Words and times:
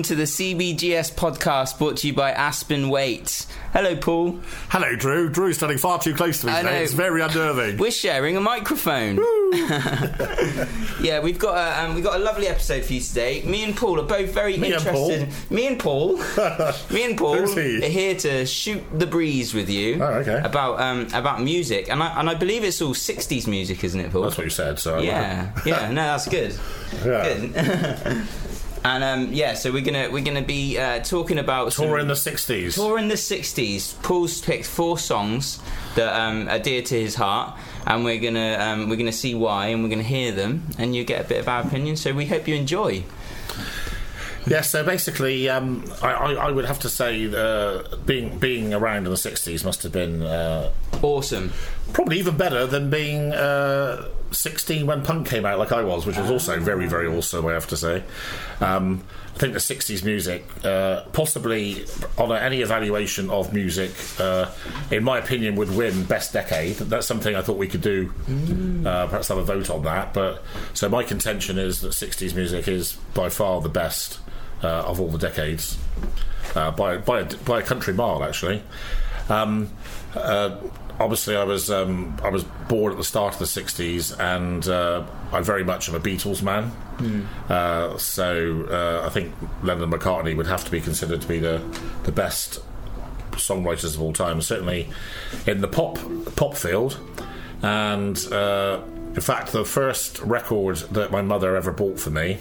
And 0.00 0.06
welcome 0.06 0.16
to 0.16 0.24
the 0.24 0.54
CBGS 0.54 1.12
podcast 1.12 1.76
brought 1.76 1.98
to 1.98 2.06
you 2.06 2.14
by 2.14 2.30
Aspen 2.32 2.88
Weights. 2.88 3.46
Hello, 3.74 3.94
Paul. 3.96 4.40
Hello, 4.70 4.96
Drew. 4.96 5.28
Drew's 5.28 5.58
standing 5.58 5.76
far 5.76 5.98
too 5.98 6.14
close 6.14 6.40
to 6.40 6.46
me 6.46 6.54
today. 6.54 6.82
It's 6.82 6.94
very 6.94 7.20
unnerving. 7.20 7.76
We're 7.76 7.90
sharing 7.90 8.34
a 8.38 8.40
microphone. 8.40 9.16
yeah, 11.02 11.20
we've 11.20 11.38
got 11.38 11.58
a 11.58 11.82
um, 11.82 11.94
we've 11.94 12.04
got 12.04 12.18
a 12.18 12.22
lovely 12.22 12.48
episode 12.48 12.82
for 12.82 12.94
you 12.94 13.00
today. 13.02 13.42
Me 13.42 13.62
and 13.62 13.76
Paul 13.76 14.00
are 14.00 14.06
both 14.06 14.32
very 14.32 14.56
Me 14.56 14.72
and 14.72 14.86
interested. 14.86 15.28
Me 15.50 15.66
and 15.66 15.78
Paul. 15.78 16.16
me 16.90 17.04
and 17.04 17.18
Paul 17.18 17.46
he? 17.48 17.84
are 17.84 17.88
here 17.88 18.14
to 18.14 18.46
shoot 18.46 18.82
the 18.98 19.06
breeze 19.06 19.52
with 19.52 19.68
you. 19.68 20.02
Oh, 20.02 20.14
okay. 20.20 20.40
About 20.42 20.80
um, 20.80 21.08
about 21.12 21.42
music, 21.42 21.90
and 21.90 22.02
I 22.02 22.18
and 22.18 22.30
I 22.30 22.34
believe 22.34 22.64
it's 22.64 22.80
all 22.80 22.94
'60s 22.94 23.46
music, 23.46 23.84
isn't 23.84 24.00
it, 24.00 24.12
Paul? 24.12 24.22
That's 24.22 24.38
what 24.38 24.44
you 24.44 24.50
said. 24.50 24.78
So 24.78 24.98
Yeah, 24.98 25.52
yeah, 25.66 25.90
no, 25.90 26.02
that's 26.02 26.26
good. 26.26 26.58
Yeah. 27.04 27.34
Good. 27.34 28.26
And 28.84 29.04
um, 29.04 29.32
yeah, 29.32 29.54
so 29.54 29.70
we're 29.72 29.82
gonna 29.84 30.08
we're 30.10 30.24
gonna 30.24 30.42
be 30.42 30.78
uh, 30.78 31.00
talking 31.00 31.38
about 31.38 31.72
some- 31.72 31.86
Tour 31.86 31.98
in 31.98 32.08
the 32.08 32.14
'60s. 32.14 32.74
Tour 32.74 32.98
in 32.98 33.08
the 33.08 33.14
60s. 33.14 34.00
Paul's 34.02 34.40
picked 34.40 34.66
four 34.66 34.98
songs 34.98 35.60
that 35.96 36.12
um, 36.18 36.48
are 36.48 36.58
dear 36.58 36.80
to 36.82 37.00
his 37.00 37.14
heart, 37.14 37.58
and 37.86 38.04
we're 38.04 38.20
gonna 38.20 38.56
um, 38.58 38.88
we're 38.88 38.96
gonna 38.96 39.12
see 39.12 39.34
why, 39.34 39.66
and 39.68 39.82
we're 39.82 39.90
gonna 39.90 40.02
hear 40.02 40.32
them, 40.32 40.62
and 40.78 40.94
you 40.96 41.04
get 41.04 41.24
a 41.24 41.28
bit 41.28 41.40
of 41.40 41.48
our 41.48 41.62
opinion. 41.62 41.96
So 41.96 42.12
we 42.12 42.26
hope 42.26 42.48
you 42.48 42.54
enjoy. 42.54 43.04
Yeah. 44.46 44.62
So 44.62 44.82
basically, 44.82 45.48
um, 45.50 45.84
I, 46.02 46.12
I, 46.12 46.32
I 46.32 46.50
would 46.50 46.64
have 46.64 46.78
to 46.80 46.88
say 46.88 47.26
uh, 47.32 47.82
being 48.06 48.38
being 48.38 48.72
around 48.72 48.98
in 49.04 49.10
the 49.10 49.10
'60s 49.10 49.64
must 49.64 49.82
have 49.82 49.92
been 49.92 50.22
uh, 50.22 50.70
Awesome. 51.02 51.52
probably 51.92 52.18
even 52.18 52.36
better 52.38 52.66
than 52.66 52.88
being 52.88 53.32
uh, 53.32 54.08
16 54.30 54.86
when 54.86 55.02
punk 55.02 55.28
came 55.28 55.44
out, 55.44 55.58
like 55.58 55.72
I 55.72 55.82
was, 55.82 56.06
which 56.06 56.16
was 56.16 56.30
also 56.30 56.58
very 56.60 56.86
very 56.86 57.06
awesome. 57.06 57.46
I 57.46 57.52
have 57.52 57.66
to 57.68 57.76
say. 57.76 58.02
Um, 58.60 59.02
I 59.34 59.38
think 59.38 59.54
the 59.54 59.60
60s 59.60 60.04
music, 60.04 60.44
uh, 60.66 61.04
possibly 61.12 61.86
on 62.18 62.30
any 62.32 62.60
evaluation 62.60 63.30
of 63.30 63.54
music, 63.54 63.90
uh, 64.18 64.50
in 64.90 65.02
my 65.02 65.18
opinion, 65.18 65.54
would 65.54 65.74
win 65.74 66.04
best 66.04 66.34
decade. 66.34 66.76
That's 66.76 67.06
something 67.06 67.34
I 67.34 67.40
thought 67.40 67.56
we 67.56 67.68
could 67.68 67.80
do. 67.80 68.12
Uh, 68.84 69.06
perhaps 69.06 69.28
have 69.28 69.38
a 69.38 69.42
vote 69.42 69.70
on 69.70 69.84
that. 69.84 70.12
But 70.12 70.42
so 70.74 70.90
my 70.90 71.04
contention 71.04 71.58
is 71.58 71.80
that 71.80 71.92
60s 71.92 72.34
music 72.34 72.68
is 72.68 72.94
by 73.14 73.30
far 73.30 73.62
the 73.62 73.70
best 73.70 74.18
uh, 74.62 74.66
of 74.82 75.00
all 75.00 75.08
the 75.08 75.16
decades, 75.16 75.78
uh, 76.54 76.70
by 76.72 76.98
by 76.98 77.20
a, 77.20 77.24
by 77.24 77.60
a 77.60 77.62
country 77.62 77.94
mile, 77.94 78.22
actually. 78.22 78.62
Um, 79.30 79.70
uh, 80.14 80.56
obviously, 81.00 81.34
I 81.34 81.44
was 81.44 81.70
um, 81.70 82.16
I 82.22 82.28
was 82.28 82.44
born 82.44 82.92
at 82.92 82.98
the 82.98 83.04
start 83.04 83.34
of 83.34 83.38
the 83.40 83.46
'60s, 83.46 84.18
and 84.20 84.68
uh, 84.68 85.04
I 85.32 85.40
very 85.40 85.64
much 85.64 85.88
am 85.88 85.94
a 85.94 86.00
Beatles 86.00 86.42
man. 86.42 86.70
Uh, 87.48 87.96
so 87.98 88.66
uh, 88.70 89.06
I 89.06 89.08
think 89.08 89.34
Lennon 89.62 89.84
and 89.84 89.92
McCartney 89.92 90.36
would 90.36 90.46
have 90.46 90.64
to 90.64 90.70
be 90.70 90.80
considered 90.80 91.22
to 91.22 91.28
be 91.28 91.38
the 91.38 91.62
the 92.04 92.12
best 92.12 92.60
songwriters 93.32 93.94
of 93.94 94.02
all 94.02 94.12
time, 94.12 94.40
certainly 94.42 94.88
in 95.46 95.60
the 95.60 95.68
pop 95.68 95.98
pop 96.36 96.54
field. 96.56 96.98
And 97.62 98.16
uh, 98.32 98.80
in 99.14 99.20
fact, 99.20 99.52
the 99.52 99.64
first 99.64 100.20
record 100.20 100.76
that 100.92 101.10
my 101.10 101.22
mother 101.22 101.56
ever 101.56 101.72
bought 101.72 101.98
for 101.98 102.10
me 102.10 102.38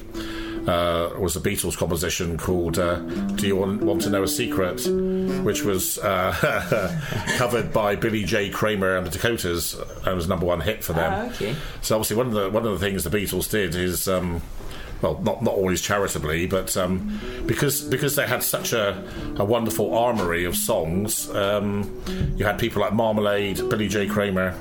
uh, 0.69 1.09
was 1.17 1.35
a 1.35 1.39
Beatles 1.39 1.75
composition 1.75 2.37
called 2.37 2.77
uh, 2.77 2.97
"Do 2.99 3.47
You 3.47 3.55
Want, 3.55 3.81
Want 3.81 4.01
to 4.03 4.09
Know 4.09 4.21
a 4.23 4.27
Secret," 4.27 4.85
which 5.43 5.63
was 5.63 5.97
uh, 5.97 6.31
covered 7.37 7.73
by 7.73 7.95
Billy 7.95 8.23
J. 8.23 8.49
Kramer 8.49 8.95
and 8.95 9.05
the 9.05 9.09
Dakotas, 9.09 9.73
and 10.05 10.15
was 10.15 10.27
number 10.27 10.45
one 10.45 10.61
hit 10.61 10.83
for 10.83 10.93
them. 10.93 11.11
Ah, 11.11 11.33
okay. 11.33 11.55
So 11.81 11.95
obviously, 11.95 12.17
one 12.17 12.27
of 12.27 12.33
the 12.33 12.49
one 12.51 12.65
of 12.65 12.79
the 12.79 12.85
things 12.85 13.03
the 13.03 13.09
Beatles 13.09 13.49
did 13.49 13.73
is, 13.73 14.07
um, 14.07 14.41
well, 15.01 15.19
not 15.23 15.41
not 15.41 15.55
always 15.55 15.81
charitably, 15.81 16.45
but 16.45 16.77
um, 16.77 17.19
because 17.47 17.81
because 17.81 18.15
they 18.15 18.27
had 18.27 18.43
such 18.43 18.71
a, 18.71 19.03
a 19.37 19.45
wonderful 19.45 19.97
armory 19.97 20.45
of 20.45 20.55
songs, 20.55 21.31
um, 21.31 21.99
you 22.37 22.45
had 22.45 22.59
people 22.59 22.81
like 22.81 22.93
Marmalade, 22.93 23.57
Billy 23.69 23.87
J. 23.87 24.05
Kramer, 24.05 24.55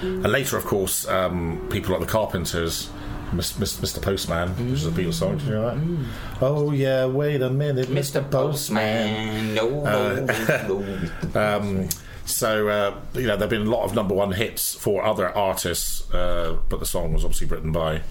and 0.00 0.32
later, 0.32 0.56
of 0.56 0.64
course, 0.64 1.06
um, 1.08 1.60
people 1.70 1.92
like 1.92 2.00
the 2.00 2.10
Carpenters. 2.10 2.88
Miss- 3.32 3.58
Miss- 3.58 3.78
Mr. 3.78 4.02
Postman, 4.02 4.48
which 4.70 4.80
is 4.80 4.86
a 4.86 4.90
Beatles 4.90 5.14
song. 5.14 5.38
Did 5.38 5.46
you 5.46 5.52
know 5.54 5.70
that? 5.74 6.42
Oh 6.42 6.72
yeah, 6.72 7.06
wait 7.06 7.40
a 7.42 7.50
minute, 7.50 7.88
Mr. 7.88 8.28
Postman. 8.30 9.54
No, 9.54 9.68
no, 9.84 10.24
no. 10.26 11.08
Um, 11.40 11.88
so 12.24 12.68
uh, 12.68 12.94
you 13.14 13.26
know, 13.26 13.36
there've 13.36 13.50
been 13.50 13.66
a 13.66 13.70
lot 13.70 13.84
of 13.84 13.94
number 13.94 14.14
one 14.14 14.32
hits 14.32 14.74
for 14.74 15.04
other 15.04 15.28
artists, 15.36 16.08
uh, 16.12 16.56
but 16.68 16.80
the 16.80 16.86
song 16.86 17.12
was 17.12 17.24
obviously 17.24 17.46
written 17.46 17.72
by 17.72 18.02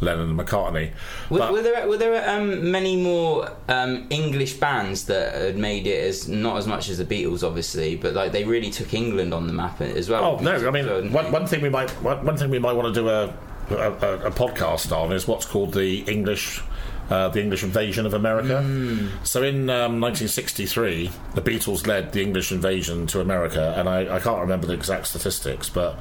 Lennon 0.00 0.30
and 0.30 0.38
McCartney. 0.38 0.90
Were, 1.30 1.38
But- 1.38 1.52
were 1.52 1.62
there 1.62 1.88
were 1.88 1.96
there 1.96 2.28
um, 2.28 2.70
many 2.70 2.96
more 2.96 3.50
um, 3.68 4.06
English 4.10 4.54
bands 4.54 5.04
that 5.06 5.34
had 5.34 5.56
made 5.56 5.86
it 5.86 6.04
as 6.04 6.28
not 6.28 6.58
as 6.58 6.66
much 6.66 6.88
as 6.88 6.98
the 6.98 7.04
Beatles, 7.04 7.42
obviously, 7.46 7.96
but 7.96 8.14
like 8.14 8.32
they 8.32 8.44
really 8.44 8.70
took 8.70 8.92
England 8.94 9.32
on 9.32 9.46
the 9.46 9.52
map 9.52 9.80
as 9.80 10.08
well. 10.10 10.24
Oh 10.24 10.42
no! 10.42 10.54
I 10.66 10.70
mean, 10.70 11.12
one, 11.12 11.30
one 11.32 11.46
thing 11.46 11.62
we 11.62 11.68
might 11.70 11.90
one, 12.02 12.24
one 12.24 12.36
thing 12.36 12.50
we 12.50 12.58
might 12.58 12.74
want 12.74 12.92
to 12.94 13.00
do 13.00 13.08
a, 13.08 13.32
a, 13.70 13.74
a, 13.92 14.26
a 14.26 14.30
podcast 14.30 14.96
on 14.96 15.12
is 15.12 15.26
what's 15.28 15.46
called 15.46 15.74
the 15.74 16.00
English. 16.02 16.62
Uh, 17.08 17.28
the 17.28 17.40
English 17.40 17.62
invasion 17.62 18.04
of 18.04 18.14
America. 18.14 18.60
Hmm. 18.62 19.06
So 19.22 19.44
in 19.44 19.70
um, 19.70 20.00
1963, 20.00 21.08
the 21.36 21.40
Beatles 21.40 21.86
led 21.86 22.10
the 22.10 22.20
English 22.20 22.50
invasion 22.50 23.06
to 23.06 23.20
America, 23.20 23.74
and 23.78 23.88
I, 23.88 24.16
I 24.16 24.18
can't 24.18 24.40
remember 24.40 24.66
the 24.66 24.72
exact 24.72 25.06
statistics, 25.06 25.68
but 25.68 25.96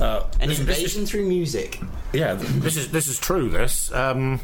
uh, 0.00 0.22
an 0.40 0.48
this- 0.48 0.58
this 0.60 0.60
is- 0.60 0.60
invasion 0.60 1.06
through 1.06 1.26
music. 1.26 1.80
Yeah, 2.12 2.34
this 2.34 2.76
is 2.76 2.92
this 2.92 3.08
is 3.08 3.18
true. 3.18 3.48
This 3.48 3.90
um, 3.92 4.38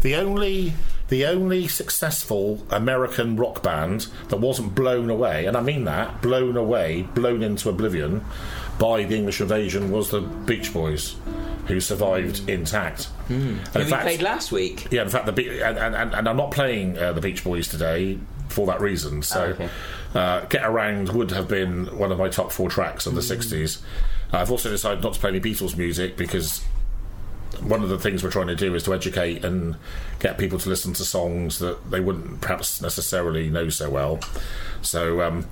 the 0.00 0.16
only 0.16 0.72
the 1.10 1.26
only 1.26 1.68
successful 1.68 2.66
American 2.70 3.36
rock 3.36 3.62
band 3.62 4.08
that 4.30 4.38
wasn't 4.40 4.74
blown 4.74 5.10
away, 5.10 5.46
and 5.46 5.56
I 5.56 5.60
mean 5.60 5.84
that 5.84 6.22
blown 6.22 6.56
away, 6.56 7.02
blown 7.14 7.44
into 7.44 7.68
oblivion 7.68 8.24
by 8.80 9.04
the 9.04 9.14
English 9.14 9.40
invasion 9.40 9.92
was 9.92 10.10
the 10.10 10.22
Beach 10.22 10.72
Boys, 10.72 11.14
who 11.70 11.80
survived 11.80 12.48
intact. 12.48 13.08
And 13.28 13.58
Who 13.58 13.78
we 13.78 13.84
played 13.84 14.22
last 14.22 14.50
week. 14.52 14.88
yeah, 14.90 15.02
in 15.02 15.08
fact, 15.08 15.26
the 15.26 15.32
Be- 15.32 15.60
and, 15.62 15.78
and, 15.78 16.14
and, 16.14 16.28
I'm 16.28 16.36
not 16.36 16.50
playing 16.50 16.98
uh, 16.98 17.12
the 17.12 17.20
Beach 17.20 17.44
Boys 17.44 17.68
today 17.68 18.18
for 18.48 18.66
that 18.66 18.80
reason. 18.80 19.22
So, 19.22 19.40
Oh, 19.40 19.44
okay. 19.64 19.68
uh, 20.14 20.40
Get 20.46 20.64
Around 20.64 21.10
would 21.10 21.30
have 21.30 21.46
been 21.48 21.86
one 21.96 22.10
of 22.12 22.18
my 22.18 22.28
top 22.28 22.50
four 22.52 22.68
tracks 22.68 23.06
of 23.06 23.14
the 23.14 23.20
Mm. 23.20 23.36
60s. 23.38 23.80
Uh, 24.32 24.38
I've 24.38 24.50
also 24.50 24.68
decided 24.68 25.02
not 25.02 25.14
to 25.14 25.20
play 25.20 25.30
any 25.30 25.40
Beatles 25.40 25.76
music 25.76 26.16
because 26.16 26.62
one 27.60 27.82
of 27.82 27.88
the 27.88 27.98
things 27.98 28.22
we're 28.24 28.30
trying 28.30 28.46
to 28.46 28.56
do 28.56 28.74
is 28.74 28.82
to 28.84 28.94
educate 28.94 29.44
and 29.44 29.76
get 30.18 30.38
people 30.38 30.58
to 30.58 30.68
listen 30.68 30.92
to 30.94 31.04
songs 31.04 31.58
that 31.58 31.90
they 31.90 32.00
wouldn't 32.00 32.40
perhaps 32.40 32.80
necessarily 32.80 33.48
know 33.50 33.68
so 33.68 33.90
well. 33.90 34.18
So, 34.82 35.20
um, 35.22 35.46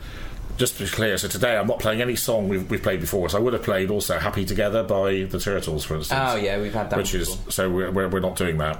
just 0.58 0.76
to 0.76 0.84
be 0.84 0.90
clear, 0.90 1.16
so 1.16 1.28
today 1.28 1.56
I'm 1.56 1.66
not 1.66 1.78
playing 1.78 2.02
any 2.02 2.16
song 2.16 2.48
we've, 2.48 2.68
we've 2.70 2.82
played 2.82 3.00
before. 3.00 3.28
So 3.30 3.38
I 3.38 3.40
would 3.40 3.54
have 3.54 3.62
played 3.62 3.90
also 3.90 4.18
"Happy 4.18 4.44
Together" 4.44 4.82
by 4.82 5.22
the 5.30 5.38
Turtles, 5.38 5.84
for 5.84 5.94
instance 5.96 6.20
Oh 6.22 6.36
yeah, 6.36 6.60
we've 6.60 6.74
had 6.74 6.90
that. 6.90 6.96
which 6.98 7.14
is 7.14 7.34
before. 7.36 7.52
so 7.52 7.70
we're, 7.70 7.90
we're, 7.90 8.08
we're 8.08 8.20
not 8.20 8.36
doing 8.36 8.58
that. 8.58 8.78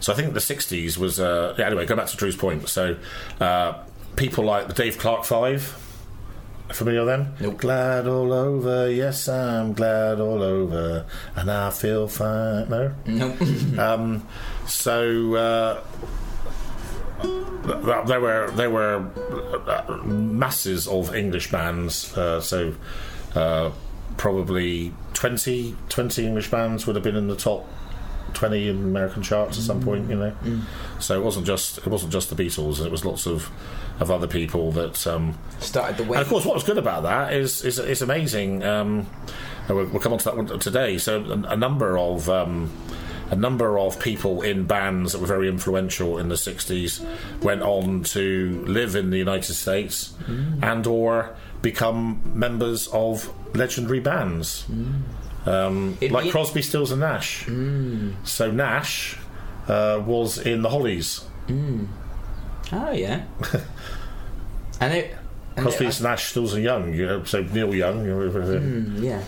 So 0.00 0.12
I 0.12 0.16
think 0.16 0.34
the 0.34 0.40
'60s 0.40 0.98
was 0.98 1.18
uh, 1.18 1.54
yeah. 1.58 1.66
Anyway, 1.66 1.86
go 1.86 1.96
back 1.96 2.08
to 2.08 2.16
Drew's 2.16 2.36
point. 2.36 2.68
So 2.68 2.96
uh, 3.40 3.82
people 4.16 4.44
like 4.44 4.68
the 4.68 4.74
Dave 4.74 4.98
Clark 4.98 5.24
Five. 5.24 5.82
Familiar 6.72 7.04
with 7.04 7.08
them? 7.08 7.34
Nope. 7.40 7.58
Glad 7.58 8.08
all 8.08 8.32
over, 8.32 8.90
yes, 8.90 9.28
I'm 9.28 9.72
glad 9.72 10.18
all 10.18 10.42
over, 10.42 11.06
and 11.36 11.48
I 11.48 11.70
feel 11.70 12.08
fine. 12.08 12.68
No. 12.68 12.92
Nope. 13.06 13.36
Um, 13.78 14.26
so 14.66 15.34
uh, 15.36 15.80
there 17.22 18.20
were 18.20 18.50
there 18.52 18.70
were 18.70 19.08
uh, 19.66 19.96
masses 20.04 20.86
of 20.86 21.14
English 21.14 21.50
bands. 21.50 22.16
Uh, 22.16 22.40
so 22.40 22.74
uh, 23.34 23.70
probably 24.16 24.92
20, 25.14 25.76
20 25.88 26.26
English 26.26 26.50
bands 26.50 26.86
would 26.86 26.96
have 26.96 27.02
been 27.02 27.16
in 27.16 27.28
the 27.28 27.36
top 27.36 27.66
twenty 28.36 28.68
in 28.68 28.76
American 28.76 29.22
charts 29.22 29.56
at 29.58 29.64
some 29.64 29.82
point. 29.82 30.08
You 30.08 30.16
know, 30.16 30.62
so 31.00 31.18
it 31.18 31.24
wasn't 31.24 31.46
just 31.46 31.78
it 31.78 31.86
wasn't 31.86 32.12
just 32.12 32.30
the 32.30 32.36
Beatles. 32.36 32.84
It 32.84 32.92
was 32.92 33.04
lots 33.04 33.26
of 33.26 33.50
of 33.98 34.10
other 34.10 34.26
people 34.26 34.72
that. 34.72 35.06
Um, 35.06 35.38
Started 35.58 35.96
the 35.96 36.04
and 36.04 36.16
of 36.20 36.28
course, 36.28 36.44
what 36.44 36.54
was 36.54 36.64
good 36.64 36.78
about 36.78 37.02
that 37.04 37.32
is 37.32 37.64
is 37.64 37.78
it's 37.78 38.02
amazing. 38.02 38.62
Um, 38.62 39.06
we'll, 39.68 39.86
we'll 39.86 40.00
come 40.00 40.12
on 40.12 40.18
to 40.18 40.24
that 40.26 40.36
one 40.36 40.58
today. 40.58 40.98
So 40.98 41.22
a, 41.22 41.52
a 41.52 41.56
number 41.56 41.98
of 41.98 42.28
um, 42.28 42.70
a 43.30 43.36
number 43.36 43.78
of 43.78 43.98
people 44.00 44.42
in 44.42 44.64
bands 44.66 45.12
that 45.12 45.20
were 45.20 45.26
very 45.26 45.48
influential 45.48 46.18
in 46.18 46.28
the 46.28 46.34
'60s 46.36 47.04
went 47.42 47.62
on 47.62 48.02
to 48.04 48.64
live 48.66 48.94
in 48.96 49.10
the 49.10 49.18
United 49.18 49.54
States 49.54 50.14
and 50.62 50.86
or 50.86 51.34
become 51.62 52.20
members 52.34 52.86
of 52.88 53.30
legendary 53.56 54.00
bands, 54.00 54.64
um, 55.46 55.96
like 56.10 56.30
Crosby, 56.30 56.62
Stills, 56.62 56.90
and 56.92 57.00
Nash. 57.00 57.46
So 58.24 58.50
Nash 58.50 59.16
uh, 59.68 60.02
was 60.06 60.38
in 60.38 60.62
the 60.62 60.68
Hollies. 60.68 61.24
Oh 62.72 62.90
yeah. 62.92 63.24
and 64.80 64.92
it. 64.94 65.16
And 65.56 65.64
Crosby, 65.64 65.86
it, 65.86 66.00
Nash, 66.02 66.26
Stills, 66.26 66.52
and 66.54 66.62
Young. 66.62 66.92
You 66.92 67.06
know, 67.06 67.24
so 67.24 67.42
Neil 67.42 67.74
Young. 67.74 68.04
You 68.04 68.10
know, 68.10 68.30
Mm, 68.30 69.02
yeah. 69.02 69.22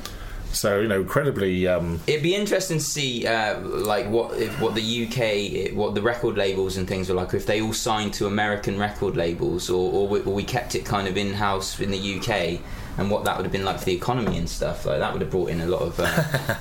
So 0.52 0.80
you 0.80 0.88
know, 0.88 1.00
incredibly. 1.02 1.66
Um, 1.68 2.00
It'd 2.06 2.22
be 2.22 2.34
interesting 2.34 2.78
to 2.78 2.84
see, 2.84 3.26
uh, 3.26 3.60
like 3.60 4.08
what 4.08 4.36
if, 4.38 4.60
what 4.60 4.74
the 4.74 5.06
UK, 5.06 5.74
what 5.76 5.94
the 5.94 6.02
record 6.02 6.36
labels 6.36 6.76
and 6.76 6.88
things 6.88 7.08
were 7.08 7.14
like. 7.14 7.34
If 7.34 7.46
they 7.46 7.60
all 7.60 7.72
signed 7.74 8.14
to 8.14 8.26
American 8.26 8.78
record 8.78 9.16
labels, 9.16 9.68
or, 9.70 9.92
or, 9.92 10.08
we, 10.08 10.20
or 10.20 10.32
we 10.34 10.42
kept 10.44 10.74
it 10.74 10.84
kind 10.84 11.06
of 11.06 11.16
in 11.16 11.34
house 11.34 11.78
in 11.80 11.90
the 11.90 12.18
UK, 12.18 12.60
and 12.98 13.10
what 13.10 13.24
that 13.24 13.36
would 13.36 13.44
have 13.44 13.52
been 13.52 13.64
like 13.64 13.78
for 13.78 13.84
the 13.84 13.94
economy 13.94 14.36
and 14.38 14.48
stuff. 14.48 14.84
Like 14.86 14.98
that 15.00 15.12
would 15.12 15.22
have 15.22 15.30
brought 15.30 15.50
in 15.50 15.60
a 15.60 15.66
lot 15.66 15.82
of, 15.82 16.00
uh, 16.00 16.54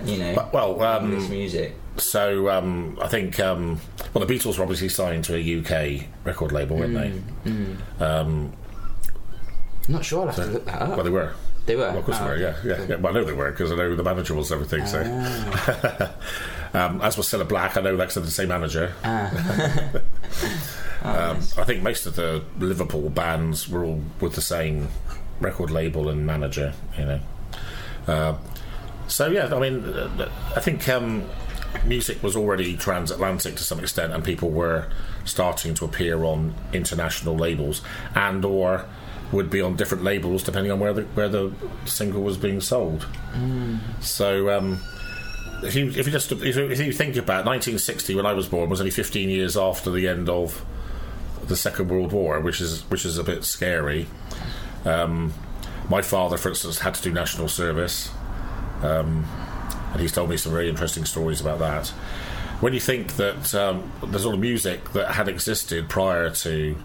you 0.04 0.18
know, 0.18 0.34
but- 0.34 0.52
well, 0.52 0.82
um, 0.82 1.12
English 1.12 1.30
music. 1.30 1.74
so 1.98 2.50
um, 2.50 2.98
I 3.00 3.06
think 3.08 3.38
um, 3.40 3.80
well, 4.12 4.26
the 4.26 4.34
Beatles 4.34 4.58
were 4.58 4.64
obviously 4.64 4.88
signed 4.88 5.24
to 5.24 5.36
a 5.36 5.60
UK 5.60 6.06
record 6.24 6.50
label, 6.52 6.76
weren't 6.76 6.94
Mm. 6.94 7.76
they? 7.98 8.04
Um, 8.04 8.52
I'm 9.88 9.94
not 9.94 10.04
sure. 10.04 10.20
I'll 10.22 10.26
have 10.26 10.36
to 10.36 10.46
look 10.46 10.64
that 10.66 10.82
up. 10.82 10.88
well, 10.96 11.04
they 11.04 11.10
were. 11.10 11.32
They 11.66 11.76
were. 11.76 11.82
Well, 11.82 11.98
of 11.98 12.04
course 12.04 12.18
Oh, 12.20 12.24
they 12.24 12.30
were. 12.30 12.36
Yeah, 12.38 12.56
yeah, 12.64 12.86
yeah. 12.88 12.96
Well, 12.96 13.12
I 13.12 13.14
know 13.20 13.24
they 13.24 13.32
were 13.32 13.50
because 13.50 13.72
I 13.72 13.76
know 13.76 13.94
the 13.94 14.02
manager 14.02 14.34
was 14.34 14.50
everything. 14.52 14.86
So, 14.86 15.02
Ah. 15.04 16.12
um, 16.74 17.00
as 17.02 17.16
was 17.16 17.26
Cilla 17.28 17.46
Black, 17.48 17.76
I 17.76 17.80
know 17.80 17.96
that's 17.96 18.14
the 18.14 18.26
same 18.30 18.48
manager. 18.48 18.92
Ah. 19.04 19.30
Um, 21.04 21.38
I 21.58 21.64
think 21.64 21.82
most 21.82 22.06
of 22.06 22.14
the 22.14 22.44
Liverpool 22.60 23.10
bands 23.10 23.68
were 23.68 23.84
all 23.84 24.00
with 24.20 24.34
the 24.36 24.40
same 24.40 24.86
record 25.40 25.68
label 25.68 26.08
and 26.08 26.24
manager, 26.24 26.74
you 26.96 27.04
know. 27.04 27.20
Uh, 28.06 28.36
so 29.08 29.26
yeah, 29.26 29.52
I 29.52 29.58
mean, 29.58 29.84
uh, 29.84 30.30
I 30.54 30.60
think 30.60 30.88
um, 30.88 31.24
music 31.84 32.22
was 32.22 32.36
already 32.36 32.76
transatlantic 32.76 33.56
to 33.56 33.64
some 33.64 33.80
extent, 33.80 34.12
and 34.12 34.22
people 34.22 34.50
were 34.50 34.86
starting 35.24 35.74
to 35.74 35.84
appear 35.84 36.22
on 36.22 36.54
international 36.72 37.34
labels, 37.34 37.82
and 38.14 38.44
or 38.44 38.84
would 39.32 39.50
be 39.50 39.60
on 39.60 39.76
different 39.76 40.04
labels 40.04 40.42
depending 40.42 40.70
on 40.70 40.78
where 40.78 40.92
the 40.92 41.02
where 41.02 41.28
the 41.28 41.52
single 41.84 42.22
was 42.22 42.36
being 42.36 42.60
sold. 42.60 43.06
So. 44.00 44.50
Um, 44.56 44.80
if 45.64 45.76
you, 45.76 45.90
if 45.90 46.06
you 46.06 46.12
just 46.12 46.32
if 46.32 46.56
you, 46.56 46.70
if 46.70 46.80
you 46.80 46.92
think 46.92 47.14
about 47.14 47.46
1960 47.46 48.16
when 48.16 48.26
I 48.26 48.32
was 48.32 48.48
born 48.48 48.68
was 48.68 48.80
only 48.80 48.90
15 48.90 49.28
years 49.28 49.56
after 49.56 49.92
the 49.92 50.08
end 50.08 50.28
of 50.28 50.64
the 51.46 51.56
Second 51.56 51.88
World 51.88 52.12
War, 52.12 52.40
which 52.40 52.60
is 52.60 52.82
which 52.90 53.04
is 53.04 53.18
a 53.18 53.24
bit 53.24 53.44
scary. 53.44 54.06
Um, 54.84 55.32
my 55.88 56.02
father, 56.02 56.36
for 56.36 56.48
instance, 56.48 56.78
had 56.78 56.94
to 56.94 57.02
do 57.02 57.12
national 57.12 57.48
service, 57.48 58.10
um, 58.82 59.26
and 59.92 60.00
he's 60.00 60.12
told 60.12 60.30
me 60.30 60.36
some 60.36 60.52
very 60.52 60.68
interesting 60.68 61.04
stories 61.04 61.40
about 61.40 61.58
that. 61.58 61.88
When 62.60 62.72
you 62.72 62.80
think 62.80 63.16
that 63.16 63.54
um, 63.54 63.90
there's 64.06 64.24
all 64.24 64.32
the 64.32 64.38
music 64.38 64.92
that 64.92 65.12
had 65.12 65.28
existed 65.28 65.88
prior 65.88 66.30
to 66.30 66.76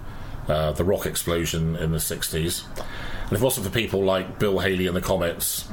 uh, 0.47 0.71
the 0.71 0.83
rock 0.83 1.05
explosion 1.05 1.75
in 1.75 1.91
the 1.91 1.97
60s, 1.97 2.65
and 2.77 3.31
if 3.31 3.41
it 3.41 3.41
wasn't 3.41 3.65
for 3.65 3.71
people 3.71 4.03
like 4.03 4.39
Bill 4.39 4.59
Haley 4.59 4.87
and 4.87 4.95
the 4.95 5.01
Comets, 5.01 5.67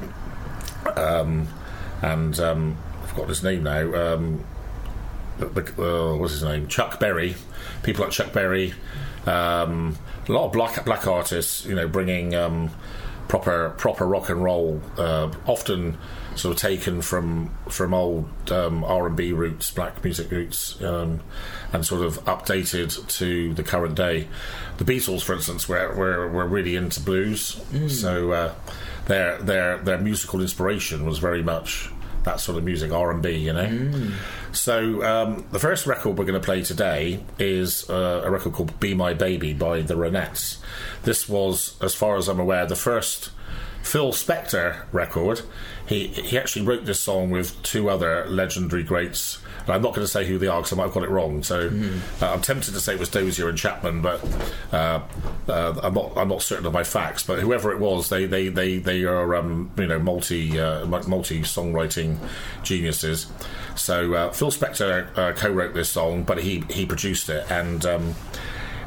um, 0.97 1.49
and 2.03 2.39
um, 2.41 2.77
I've 3.03 3.11
forgotten 3.11 3.29
his 3.29 3.43
name 3.43 3.63
now. 3.63 4.15
Um, 4.15 4.45
the, 5.39 5.47
uh, 5.79 6.17
what's 6.17 6.33
his 6.33 6.43
name? 6.45 6.69
Chuck 6.69 7.01
Berry. 7.01 7.35
People 7.83 8.05
like 8.05 8.13
Chuck 8.13 8.33
Berry. 8.33 8.75
Um, 9.27 9.97
a 10.29 10.33
lot 10.33 10.47
of 10.47 10.53
black 10.53 10.85
black 10.85 11.07
artists, 11.07 11.65
you 11.65 11.75
know, 11.75 11.89
bringing 11.89 12.35
um, 12.35 12.71
proper 13.29 13.71
proper 13.71 14.07
rock 14.07 14.29
and 14.29 14.43
roll, 14.43 14.81
uh, 14.99 15.31
often 15.47 15.99
sort 16.35 16.55
of 16.55 16.61
taken 16.61 17.01
from 17.01 17.51
from 17.69 17.95
old 17.95 18.29
um, 18.51 18.85
R 18.85 19.07
and 19.07 19.17
B 19.17 19.33
roots, 19.33 19.71
black 19.71 20.03
music 20.03 20.31
roots, 20.31 20.81
um, 20.83 21.21
and 21.73 21.85
sort 21.85 22.03
of 22.03 22.23
updated 22.25 23.07
to 23.19 23.55
the 23.55 23.63
current 23.63 23.95
day. 23.95 24.29
The 24.79 24.85
Beatles, 24.85 25.23
for 25.23 25.35
instance, 25.35 25.69
were 25.69 25.95
were, 25.95 26.29
were 26.29 26.47
really 26.47 26.77
into 26.77 27.01
blues, 27.01 27.61
so 27.89 28.33
uh, 28.33 28.55
their 29.07 29.39
their 29.39 29.79
their 29.79 29.99
musical 29.99 30.41
inspiration 30.41 31.05
was 31.07 31.19
very 31.19 31.43
much 31.43 31.91
that 32.25 32.41
sort 32.41 32.57
of 32.57 32.65
music, 32.65 32.91
R 32.91 33.11
and 33.11 33.23
B, 33.23 33.33
you 33.33 33.53
know. 33.53 33.67
So 34.53 35.03
um, 35.03 35.45
the 35.53 35.59
first 35.59 35.87
record 35.87 36.17
we're 36.17 36.25
going 36.25 36.41
to 36.41 36.45
play 36.45 36.63
today 36.63 37.23
is 37.39 37.89
uh, 37.91 38.23
a 38.25 38.31
record 38.31 38.55
called 38.55 38.81
"Be 38.81 38.95
My 38.95 39.15
Baby" 39.15 39.53
by 39.53 39.83
the 39.83 39.95
Ronettes. 39.95 40.57
This 41.05 41.29
was, 41.29 41.77
as 41.81 41.95
far 41.95 42.17
as 42.17 42.29
I'm 42.29 42.41
aware, 42.41 42.67
the 42.67 42.77
first 42.77 43.31
Phil 43.85 44.13
Spector 44.13 44.85
record. 44.93 45.43
He 45.87 46.07
he 46.09 46.39
actually 46.39 46.65
wrote 46.65 46.87
this 46.87 46.99
song 46.99 47.31
with 47.31 47.63
two 47.63 47.91
other 47.91 48.27
legendary 48.27 48.83
greats. 48.83 49.39
And 49.61 49.75
I'm 49.75 49.83
not 49.83 49.95
going 49.95 50.05
to 50.05 50.11
say 50.11 50.27
who 50.27 50.39
they 50.39 50.47
are 50.47 50.61
because 50.61 50.73
I 50.73 50.77
might 50.77 50.85
have 50.85 50.95
got 50.95 51.05
it 51.05 51.11
wrong. 51.11 51.43
So 51.43 51.71
uh, 52.21 52.33
I'm 52.33 52.41
tempted 52.41 52.73
to 52.73 52.81
say 52.81 52.95
it 52.95 52.99
was 52.99 53.11
Dozier 53.11 53.49
and 53.49 53.57
Chapman, 53.57 54.01
but 54.03 54.23
uh, 54.73 55.03
uh, 55.49 55.81
I'm 55.83 55.95
not 55.95 56.17
I'm 56.17 56.29
not 56.29 56.43
certain 56.43 56.65
of 56.67 56.73
my 56.73 56.83
facts. 56.83 57.23
But 57.23 57.41
whoever 57.41 57.73
it 57.73 57.79
was, 57.79 58.09
they 58.09 58.25
they 58.25 58.49
they, 58.49 58.79
they 58.79 59.05
are 59.05 59.35
um, 59.37 59.71
you 59.77 59.87
know 59.87 59.99
multi 59.99 60.59
uh, 60.59 60.87
multi 60.87 61.43
songwriting 61.43 62.19
geniuses. 62.63 63.27
So 63.77 64.15
uh, 64.15 64.31
Phil 64.33 64.51
Spector 64.51 65.17
uh, 65.17 65.33
co-wrote 65.35 65.75
this 65.75 65.91
song, 65.91 66.25
but 66.25 66.39
he 66.39 66.65
he 66.71 66.87
produced 66.87 67.29
it 67.29 67.51
and. 67.51 67.85
Um, 67.85 68.15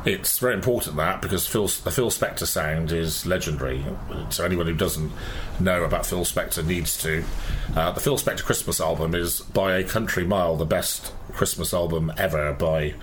it's 0.07 0.39
very 0.39 0.53
important 0.53 0.95
that 0.95 1.21
because 1.21 1.45
Phil, 1.45 1.67
the 1.67 1.91
Phil 1.91 2.09
Spector 2.09 2.45
sound 2.45 2.91
is 2.91 3.25
legendary. 3.25 3.83
So 4.29 4.45
anyone 4.45 4.65
who 4.65 4.73
doesn't 4.73 5.11
know 5.59 5.83
about 5.83 6.05
Phil 6.05 6.23
Spector 6.23 6.65
needs 6.65 6.97
to. 7.03 7.23
Uh, 7.75 7.91
the 7.91 7.99
Phil 7.99 8.17
Spector 8.17 8.43
Christmas 8.43 8.79
album 8.79 9.13
is 9.13 9.41
by 9.41 9.75
a 9.75 9.83
country 9.83 10.25
mile 10.25 10.55
the 10.55 10.65
best 10.65 11.13
Christmas 11.33 11.73
album 11.73 12.11
ever 12.17 12.53
by 12.53 12.93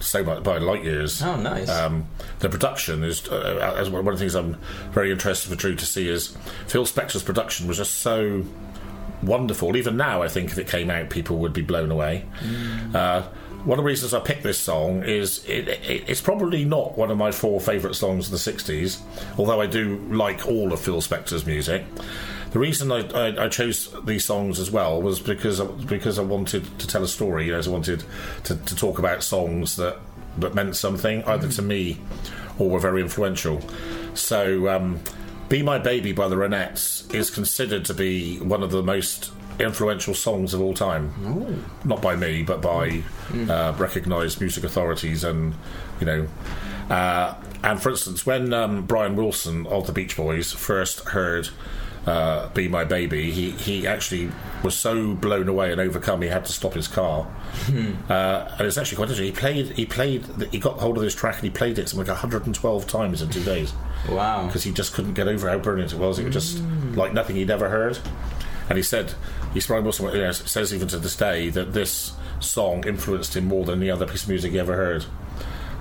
so 0.00 0.22
much 0.22 0.42
by 0.42 0.58
light 0.58 0.84
years. 0.84 1.22
Oh, 1.22 1.36
nice. 1.36 1.68
Um, 1.68 2.06
the 2.40 2.48
production 2.48 3.04
is 3.04 3.26
uh, 3.28 3.88
one 3.90 4.06
of 4.06 4.14
the 4.14 4.18
things 4.18 4.34
I'm 4.34 4.58
very 4.90 5.10
interested 5.10 5.48
for 5.48 5.56
Drew 5.56 5.74
to 5.74 5.86
see 5.86 6.08
is 6.08 6.36
Phil 6.66 6.84
Spector's 6.84 7.22
production 7.22 7.66
was 7.66 7.78
just 7.78 8.00
so 8.00 8.44
wonderful. 9.22 9.76
Even 9.76 9.96
now, 9.96 10.22
I 10.22 10.28
think 10.28 10.50
if 10.50 10.58
it 10.58 10.68
came 10.68 10.90
out, 10.90 11.10
people 11.10 11.38
would 11.38 11.52
be 11.52 11.62
blown 11.62 11.90
away. 11.90 12.24
Uh, 12.94 13.22
one 13.64 13.78
of 13.78 13.84
the 13.84 13.88
reasons 13.88 14.12
I 14.12 14.18
picked 14.18 14.42
this 14.42 14.58
song 14.58 15.04
is 15.04 15.44
it, 15.44 15.68
it, 15.68 16.04
it's 16.08 16.20
probably 16.20 16.64
not 16.64 16.98
one 16.98 17.10
of 17.12 17.16
my 17.16 17.30
four 17.30 17.60
favourite 17.60 17.94
songs 17.94 18.26
of 18.26 18.32
the 18.32 18.52
60s, 18.52 19.00
although 19.38 19.60
I 19.60 19.66
do 19.66 19.98
like 20.10 20.48
all 20.48 20.72
of 20.72 20.80
Phil 20.80 21.00
Spector's 21.00 21.46
music. 21.46 21.84
The 22.50 22.58
reason 22.58 22.90
I, 22.90 23.08
I, 23.12 23.44
I 23.44 23.48
chose 23.48 23.94
these 24.04 24.24
songs 24.24 24.58
as 24.58 24.70
well 24.70 25.00
was 25.00 25.20
because 25.20 25.60
I, 25.60 25.64
because 25.64 26.18
I 26.18 26.22
wanted 26.22 26.78
to 26.80 26.86
tell 26.86 27.02
a 27.02 27.08
story. 27.08 27.46
You 27.46 27.52
know, 27.52 27.60
I 27.64 27.68
wanted 27.68 28.04
to, 28.44 28.56
to 28.56 28.76
talk 28.76 28.98
about 28.98 29.22
songs 29.22 29.76
that, 29.76 29.98
that 30.38 30.54
meant 30.54 30.76
something, 30.76 31.24
either 31.24 31.48
to 31.48 31.62
me 31.62 31.98
or 32.58 32.68
were 32.68 32.80
very 32.80 33.00
influential. 33.00 33.62
So, 34.14 34.68
um, 34.68 35.00
Be 35.52 35.62
My 35.62 35.76
Baby 35.76 36.12
by 36.12 36.28
the 36.28 36.36
Ronettes 36.36 37.14
is 37.14 37.28
considered 37.28 37.84
to 37.84 37.92
be 37.92 38.38
one 38.38 38.62
of 38.62 38.70
the 38.70 38.82
most 38.82 39.32
influential 39.60 40.14
songs 40.14 40.54
of 40.54 40.62
all 40.62 40.72
time. 40.72 41.12
Not 41.84 42.00
by 42.00 42.16
me, 42.16 42.42
but 42.42 42.62
by 42.62 43.02
uh, 43.50 43.74
recognised 43.76 44.40
music 44.40 44.64
authorities 44.64 45.24
and, 45.24 45.54
you 46.00 46.06
know. 46.06 46.28
Uh, 46.88 47.34
and 47.62 47.82
for 47.82 47.90
instance, 47.90 48.24
when 48.24 48.54
um, 48.54 48.86
Brian 48.86 49.14
Wilson 49.14 49.66
of 49.66 49.86
the 49.86 49.92
Beach 49.92 50.16
Boys 50.16 50.52
first 50.52 51.00
heard 51.10 51.50
uh, 52.06 52.48
"Be 52.48 52.68
My 52.68 52.84
Baby," 52.84 53.30
he 53.30 53.50
he 53.52 53.86
actually 53.86 54.30
was 54.62 54.76
so 54.76 55.14
blown 55.14 55.48
away 55.48 55.72
and 55.72 55.80
overcome 55.80 56.22
he 56.22 56.28
had 56.28 56.44
to 56.46 56.52
stop 56.52 56.74
his 56.74 56.88
car. 56.88 57.26
Uh, 58.08 58.54
and 58.58 58.66
it's 58.66 58.76
actually 58.76 58.96
quite 58.96 59.10
interesting. 59.10 59.26
He 59.26 59.32
played 59.32 59.66
he 59.76 59.86
played 59.86 60.24
he 60.50 60.58
got 60.58 60.78
hold 60.78 60.96
of 60.96 61.02
this 61.02 61.14
track 61.14 61.36
and 61.36 61.44
he 61.44 61.50
played 61.50 61.78
it 61.78 61.92
like 61.94 62.08
112 62.08 62.86
times 62.86 63.22
in 63.22 63.30
two 63.30 63.42
days 63.44 63.72
wow. 64.08 64.46
because 64.46 64.64
he 64.64 64.72
just 64.72 64.92
couldn't 64.92 65.14
get 65.14 65.28
over 65.28 65.48
how 65.48 65.58
brilliant 65.58 65.92
it 65.92 65.98
was. 65.98 66.18
It 66.18 66.24
was 66.24 66.34
just 66.34 66.62
like 66.94 67.12
nothing 67.12 67.36
he'd 67.36 67.50
ever 67.50 67.68
heard. 67.68 67.98
And 68.68 68.76
he 68.76 68.82
said, 68.82 69.14
he's 69.52 69.66
Brian 69.66 69.84
Wilson 69.84 70.06
you 70.06 70.20
know, 70.20 70.32
says 70.32 70.74
even 70.74 70.88
to 70.88 70.98
this 70.98 71.16
day 71.16 71.50
that 71.50 71.72
this 71.72 72.12
song 72.40 72.86
influenced 72.86 73.36
him 73.36 73.46
more 73.46 73.64
than 73.64 73.80
any 73.80 73.90
other 73.90 74.06
piece 74.06 74.24
of 74.24 74.28
music 74.28 74.52
he 74.52 74.58
ever 74.58 74.76
heard. 74.76 75.04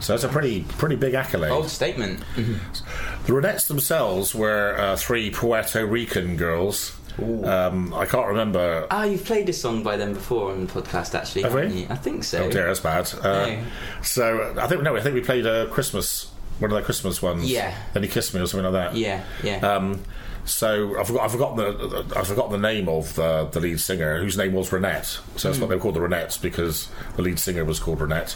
So 0.02 0.14
that's 0.14 0.24
a 0.24 0.30
pretty 0.30 0.62
pretty 0.64 0.96
big 0.96 1.14
accolade. 1.14 1.50
Bold 1.52 1.70
statement. 1.70 2.22
The 2.36 3.34
Ronettes 3.34 3.68
themselves 3.68 4.34
were 4.36 4.76
uh, 4.78 4.96
three 4.98 5.30
Puerto 5.32 5.86
Rican 5.86 6.36
girls. 6.38 6.98
Um, 7.20 7.94
I 7.94 8.06
can't 8.06 8.28
remember. 8.28 8.88
Ah, 8.90 9.04
you've 9.04 9.26
played 9.26 9.46
this 9.46 9.62
song 9.62 9.84
by 9.84 9.98
them 9.98 10.14
before 10.14 10.52
on 10.52 10.66
the 10.66 10.72
podcast, 10.82 11.14
actually. 11.14 11.44
Have 11.44 11.54
we? 11.54 11.82
you? 11.82 11.88
I 11.90 11.96
think 11.96 12.24
so. 12.24 12.46
Oh 12.46 12.50
dear, 12.52 12.68
that's 12.68 12.80
bad. 12.80 13.14
Uh, 13.22 13.46
No. 13.48 13.64
So 14.02 14.56
I 14.58 14.68
think 14.68 14.82
no, 14.82 14.96
I 14.96 15.02
think 15.02 15.16
we 15.16 15.22
played 15.22 15.46
a 15.46 15.68
Christmas 15.68 16.32
one 16.60 16.72
of 16.72 16.76
their 16.76 16.84
Christmas 16.84 17.22
ones. 17.22 17.52
Yeah. 17.52 17.76
Then 17.94 18.04
he 18.04 18.10
kissed 18.10 18.34
me 18.34 18.40
or 18.40 18.46
something 18.48 18.72
like 18.72 18.92
that. 18.92 18.98
Yeah, 18.98 19.24
yeah. 19.44 19.58
Um, 19.58 20.02
so 20.46 21.00
I 21.00 21.04
forgot, 21.04 21.24
I 21.26 21.28
forgot 21.28 21.56
the 21.56 22.06
I 22.16 22.24
forgot 22.24 22.50
the 22.50 22.58
name 22.58 22.88
of 22.90 23.14
the, 23.16 23.48
the 23.52 23.60
lead 23.60 23.80
singer, 23.80 24.20
whose 24.22 24.38
name 24.38 24.54
was 24.54 24.70
Renette. 24.70 25.20
So 25.40 25.50
that's 25.50 25.60
what 25.60 25.70
they 25.70 25.76
were 25.76 25.82
called 25.82 25.96
the 25.96 26.00
Ronettes 26.00 26.42
because 26.42 26.88
the 27.16 27.22
lead 27.24 27.40
singer 27.40 27.66
was 27.66 27.80
called 27.80 28.00
Renette, 28.00 28.36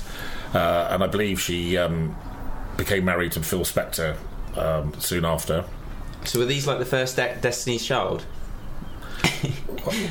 uh, 0.53 0.87
and 0.91 1.03
I 1.03 1.07
believe 1.07 1.39
she 1.41 1.77
um, 1.77 2.15
became 2.77 3.05
married 3.05 3.31
to 3.33 3.41
Phil 3.43 3.61
Spector 3.61 4.15
um, 4.57 4.93
soon 4.99 5.25
after. 5.25 5.65
so 6.23 6.39
were 6.39 6.45
these 6.45 6.67
like 6.67 6.79
the 6.79 6.85
first 6.85 7.15
De- 7.15 7.37
Destiny's 7.41 7.85
Child? 7.85 8.25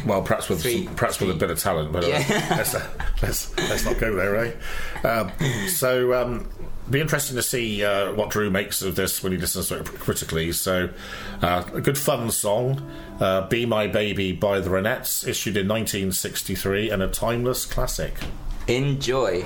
Well, 0.07 0.23
perhaps 0.23 0.49
with 0.49 0.63
Three- 0.63 0.89
perhaps 0.97 1.19
with 1.21 1.31
a 1.31 1.35
bit 1.35 1.51
of 1.51 1.59
talent, 1.59 1.93
but 1.93 2.05
uh, 2.05 2.09
Yeah. 2.09 2.19
let's, 2.51 2.75
uh, 2.75 2.87
let's 3.23 3.57
let's 3.59 3.85
not 3.85 3.99
go 3.99 4.15
there, 4.15 4.37
eh? 4.37 5.07
Um, 5.09 5.33
so, 5.69 6.15
um, 6.15 6.49
be 6.89 7.01
interesting 7.01 7.35
to 7.37 7.43
see 7.43 7.83
uh, 7.85 8.13
what 8.13 8.31
Drew 8.31 8.51
makes 8.51 8.83
of 8.83 8.95
this 8.95 9.23
when 9.23 9.33
he 9.33 9.39
listens 9.39 9.69
to 9.69 9.81
it 9.81 9.87
critically. 9.87 10.53
So, 10.53 10.91
uh, 11.43 11.65
a 11.73 11.81
good 11.81 11.99
fun 11.99 12.31
song, 12.31 12.89
uh, 13.21 13.49
"Be 13.49 13.67
My 13.67 13.87
Baby" 13.89 14.31
by 14.33 14.61
the 14.61 14.71
Ronettes, 14.71 15.27
issued 15.27 15.57
in 15.57 15.67
1963, 15.67 16.91
and 16.91 17.03
a 17.03 17.09
timeless 17.09 17.67
classic. 17.67 18.15
Enjoy. 18.69 19.45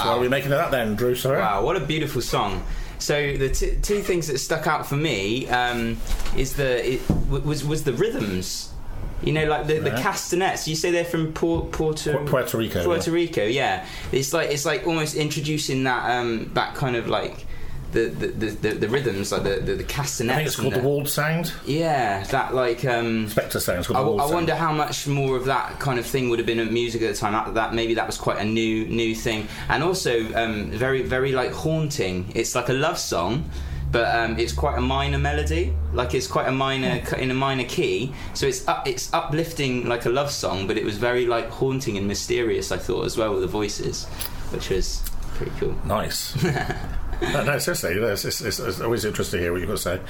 Wow. 0.00 0.04
So, 0.04 0.18
are 0.18 0.20
we 0.20 0.28
making 0.28 0.52
of 0.52 0.58
up 0.58 0.70
then, 0.70 0.96
Drew? 0.96 1.14
Sorry. 1.14 1.38
Wow, 1.38 1.62
what 1.64 1.76
a 1.76 1.80
beautiful 1.80 2.20
song. 2.22 2.62
So 2.98 3.36
the 3.36 3.48
t- 3.48 3.76
two 3.80 4.02
things 4.02 4.26
that 4.26 4.38
stuck 4.38 4.66
out 4.66 4.86
for 4.86 4.96
me 4.96 5.48
um, 5.48 5.96
is 6.36 6.54
the 6.56 6.94
it, 6.94 7.08
w- 7.08 7.42
was 7.42 7.64
was 7.64 7.84
the 7.84 7.94
rhythms. 7.94 8.72
You 9.22 9.32
know, 9.32 9.44
like 9.44 9.66
the, 9.66 9.78
the 9.78 9.90
castanets. 9.90 10.66
You 10.66 10.74
say 10.74 10.90
they're 10.90 11.04
from 11.04 11.32
Por- 11.32 11.66
Puerto 11.66 12.24
Puerto 12.26 12.56
Rico, 12.56 12.84
Puerto 12.84 13.10
Rico, 13.10 13.44
yeah. 13.44 13.86
It's 14.12 14.32
like 14.32 14.50
it's 14.50 14.64
like 14.64 14.86
almost 14.86 15.14
introducing 15.14 15.84
that 15.84 16.10
um, 16.18 16.50
that 16.54 16.74
kind 16.74 16.96
of 16.96 17.06
like 17.08 17.46
the 17.92 18.06
the, 18.08 18.46
the, 18.46 18.70
the, 18.70 18.88
rhythms, 18.88 19.32
like 19.32 19.42
the 19.42 19.60
the, 19.60 19.74
the 19.74 19.84
castanets. 19.84 20.32
I 20.32 20.36
think 20.36 20.46
it's 20.46 20.56
called 20.56 20.74
the 20.74 20.80
Walled 20.80 21.08
Sound. 21.08 21.52
Yeah, 21.66 22.22
that 22.24 22.54
like. 22.54 22.84
Um, 22.84 23.26
Spector 23.26 23.60
Sound. 23.60 23.80
It's 23.80 23.88
called 23.88 23.98
I, 23.98 24.02
the 24.02 24.06
Walled 24.08 24.20
I 24.20 24.24
Sound. 24.24 24.34
wonder 24.34 24.54
how 24.54 24.72
much 24.72 25.06
more 25.06 25.36
of 25.36 25.44
that 25.46 25.78
kind 25.80 25.98
of 25.98 26.06
thing 26.06 26.28
would 26.30 26.38
have 26.38 26.46
been 26.46 26.58
in 26.58 26.72
music 26.72 27.02
at 27.02 27.12
the 27.12 27.18
time. 27.18 27.32
That, 27.32 27.54
that 27.54 27.74
maybe 27.74 27.94
that 27.94 28.06
was 28.06 28.16
quite 28.16 28.38
a 28.38 28.44
new 28.44 28.86
new 28.86 29.14
thing, 29.14 29.48
and 29.68 29.82
also 29.82 30.32
um, 30.34 30.70
very 30.70 31.02
very 31.02 31.32
like 31.32 31.52
haunting. 31.52 32.30
It's 32.34 32.54
like 32.54 32.68
a 32.68 32.74
love 32.74 32.98
song, 32.98 33.50
but 33.90 34.14
um, 34.14 34.38
it's 34.38 34.52
quite 34.52 34.78
a 34.78 34.80
minor 34.80 35.18
melody. 35.18 35.74
Like 35.92 36.14
it's 36.14 36.26
quite 36.26 36.46
a 36.46 36.52
minor 36.52 37.02
in 37.18 37.30
a 37.30 37.34
minor 37.34 37.64
key. 37.64 38.12
So 38.34 38.46
it's 38.46 38.66
up, 38.68 38.86
it's 38.86 39.12
uplifting 39.12 39.88
like 39.88 40.06
a 40.06 40.10
love 40.10 40.30
song, 40.30 40.66
but 40.66 40.78
it 40.78 40.84
was 40.84 40.96
very 40.96 41.26
like 41.26 41.50
haunting 41.50 41.98
and 41.98 42.06
mysterious. 42.06 42.70
I 42.70 42.78
thought 42.78 43.04
as 43.04 43.16
well 43.16 43.32
with 43.32 43.42
the 43.42 43.48
voices, 43.48 44.06
which 44.50 44.70
was 44.70 45.02
pretty 45.34 45.52
cool. 45.58 45.74
Nice. 45.84 46.36
no, 47.32 47.44
no, 47.44 47.58
seriously, 47.58 47.92
it's, 47.94 48.24
it's, 48.24 48.40
it's, 48.40 48.58
it's 48.58 48.80
always 48.80 49.04
interesting 49.04 49.38
to 49.38 49.42
hear 49.42 49.52
what 49.52 49.60
you've 49.60 49.68
got 49.68 49.76
to 49.76 49.82
say. 49.82 50.00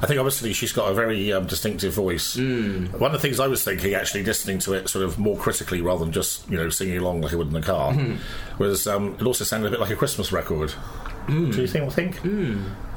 I 0.00 0.06
think 0.06 0.18
obviously 0.18 0.52
she's 0.52 0.72
got 0.72 0.90
a 0.90 0.94
very 0.94 1.32
um, 1.32 1.46
distinctive 1.46 1.92
voice. 1.92 2.36
Mm. 2.36 2.92
One 2.98 3.14
of 3.14 3.20
the 3.20 3.26
things 3.26 3.38
I 3.38 3.46
was 3.46 3.62
thinking, 3.62 3.94
actually, 3.94 4.24
listening 4.24 4.58
to 4.60 4.72
it 4.74 4.88
sort 4.88 5.04
of 5.04 5.18
more 5.18 5.36
critically 5.36 5.80
rather 5.80 6.04
than 6.04 6.12
just 6.12 6.48
you 6.50 6.56
know 6.56 6.68
singing 6.68 6.98
along 6.98 7.20
like 7.20 7.32
I 7.32 7.36
would 7.36 7.46
in 7.48 7.52
the 7.52 7.62
car, 7.62 7.94
was 8.58 8.86
um, 8.86 9.14
it 9.20 9.26
also 9.26 9.44
sounded 9.44 9.68
a 9.68 9.70
bit 9.70 9.80
like 9.80 9.90
a 9.90 9.96
Christmas 9.96 10.32
record. 10.32 10.72
Do 11.28 11.60
you 11.60 11.68
think? 11.68 11.92
Think 11.92 12.16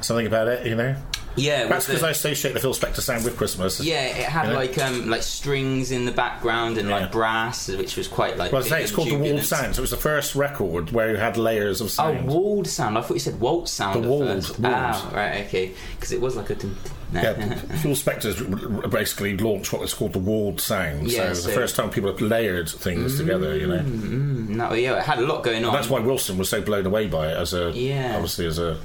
something 0.00 0.26
about 0.26 0.48
it? 0.48 0.66
You 0.66 0.74
know, 0.74 0.96
Yeah, 1.36 1.66
perhaps 1.66 1.86
because 1.86 2.02
I 2.02 2.10
associate 2.10 2.52
the 2.54 2.60
Phil 2.60 2.72
Spector 2.74 3.00
sound 3.00 3.24
with 3.24 3.36
Christmas. 3.36 3.80
yeah, 3.80 4.04
it 4.06 4.14
had 4.26 4.46
You 4.46 4.52
know? 4.52 4.58
like 4.58 4.78
um 4.78 5.08
like 5.10 5.22
strings 5.22 5.90
in 5.90 6.04
the 6.06 6.12
background 6.12 6.78
and 6.78 6.88
Yeah. 6.88 7.00
like 7.00 7.12
brass, 7.12 7.68
which 7.68 7.96
was 7.96 8.08
quite 8.08 8.36
like. 8.36 8.52
Well, 8.52 8.62
I 8.62 8.66
say 8.66 8.82
it's 8.82 8.90
and 8.90 8.96
called 8.96 9.08
the 9.10 9.16
Walled. 9.16 9.42
Sound. 9.44 9.74
So 9.74 9.80
it 9.80 9.82
was 9.82 9.90
the 9.90 9.96
first 9.96 10.34
record 10.34 10.92
where 10.92 11.10
you 11.10 11.16
had 11.16 11.36
layers 11.36 11.80
of 11.80 11.90
sound. 11.90 12.28
Oh, 12.30 12.32
walled 12.34 12.66
sound. 12.66 12.96
I 12.96 13.02
thought 13.02 13.14
you 13.14 13.20
said 13.20 13.38
waltz 13.40 13.70
sound. 13.72 13.96
The 13.96 14.06
at 14.06 14.10
walled. 14.10 14.56
Ah, 14.64 15.10
right, 15.14 15.46
okay. 15.46 15.72
Because 15.96 16.12
it 16.12 16.20
was 16.20 16.36
like 16.36 16.50
a. 16.50 16.54
dum- 16.54 16.76
no. 17.12 17.22
Yeah, 17.22 17.54
Phil 17.54 17.92
Spector's 17.92 18.88
basically 18.88 19.36
launched 19.36 19.72
what 19.72 19.82
is 19.82 19.94
called 19.94 20.12
the 20.14 20.18
walled 20.18 20.60
sound. 20.60 21.06
Yeah, 21.08 21.28
so, 21.28 21.34
so- 21.42 21.48
the 21.48 21.54
first 21.54 21.76
time 21.76 21.90
people 21.90 22.10
have 22.10 22.20
layered 22.20 22.68
things 22.68 23.16
together, 23.16 23.56
you 23.56 23.66
know. 23.68 23.80
no, 23.82 24.72
yeah, 24.72 24.96
it 24.98 25.04
had 25.04 25.18
a 25.18 25.22
lot 25.26 25.44
going 25.44 25.64
on. 25.64 25.72
That's 25.72 25.88
why 25.88 26.00
Wilson 26.00 26.36
was 26.38 26.48
so 26.48 26.60
blown 26.60 26.84
away 26.86 27.06
by 27.06 27.28
it 27.28 27.36
as 27.36 27.54
a 27.54 27.70
Yeah. 27.72 28.14
obviously 28.14 28.46
as 28.46 28.58
a 28.58 28.76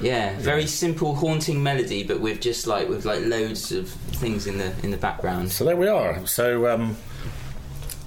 Yeah, 0.00 0.38
very 0.38 0.66
simple, 0.66 1.14
haunting 1.14 1.62
melody, 1.62 2.02
but 2.02 2.20
with 2.20 2.40
just 2.40 2.66
like 2.66 2.88
with 2.88 3.04
like 3.04 3.24
loads 3.24 3.70
of 3.70 3.88
things 3.88 4.46
in 4.46 4.58
the 4.58 4.72
in 4.82 4.90
the 4.90 4.96
background. 4.96 5.52
so 5.52 5.64
there 5.64 5.76
we 5.76 5.88
are. 5.88 6.26
So 6.26 6.72
um, 6.72 6.96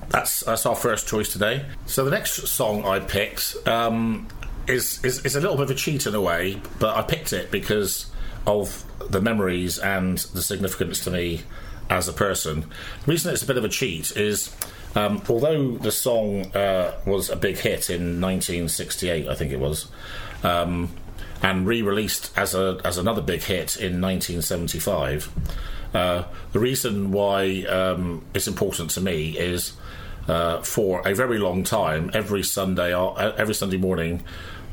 that's 0.10 0.42
that's 0.42 0.66
our 0.66 0.76
first 0.76 1.08
choice 1.08 1.32
today. 1.32 1.66
So 1.86 2.06
the 2.06 2.12
next 2.12 2.48
song 2.48 2.86
I 2.86 3.00
picked 3.00 3.56
um, 3.68 4.28
is, 4.68 5.04
is 5.04 5.26
is 5.26 5.36
a 5.36 5.42
little 5.42 5.56
bit 5.56 5.64
of 5.64 5.72
a 5.72 5.76
cheat 5.76 6.06
in 6.06 6.16
a 6.16 6.22
way, 6.22 6.62
but 6.80 6.96
I 6.96 7.02
picked 7.02 7.34
it 7.34 7.52
because 7.52 8.12
of 8.48 8.84
the 9.10 9.22
memories 9.22 9.80
and 9.80 10.18
the 10.18 10.42
significance 10.42 11.04
to 11.06 11.12
me 11.12 11.42
as 11.90 12.08
a 12.08 12.14
person. 12.14 12.62
The 13.06 13.12
reason 13.12 13.34
it's 13.34 13.44
a 13.44 13.48
bit 13.48 13.58
of 13.58 13.66
a 13.66 13.70
cheat 13.70 14.16
is. 14.16 14.56
Um, 14.96 15.24
although 15.28 15.72
the 15.80 15.92
song 15.92 16.56
uh, 16.56 16.94
was 17.08 17.32
a 17.32 17.36
big 17.36 17.58
hit 17.58 17.90
in 17.90 18.22
1968, 18.22 19.28
I 19.28 19.34
think 19.34 19.52
it 19.52 19.60
was, 19.60 19.88
um, 20.44 20.96
and 21.44 21.68
re-released 21.68 22.32
as 22.38 22.56
a 22.56 22.80
as 22.84 22.98
another 22.98 23.22
big 23.22 23.44
hit 23.44 23.76
in 23.76 24.02
1975. 24.02 25.30
Uh, 25.94 26.24
the 26.54 26.60
reason 26.60 27.12
why 27.12 27.64
um, 27.66 28.26
it's 28.34 28.48
important 28.48 28.90
to 28.90 29.02
me 29.02 29.38
is 29.38 29.74
uh, 30.28 30.62
for 30.62 31.08
a 31.08 31.14
very 31.14 31.38
long 31.38 31.64
time, 31.64 32.10
every 32.14 32.42
Sunday, 32.42 32.94
uh, 32.94 33.12
every 33.38 33.54
Sunday 33.54 33.78
morning, 33.78 34.24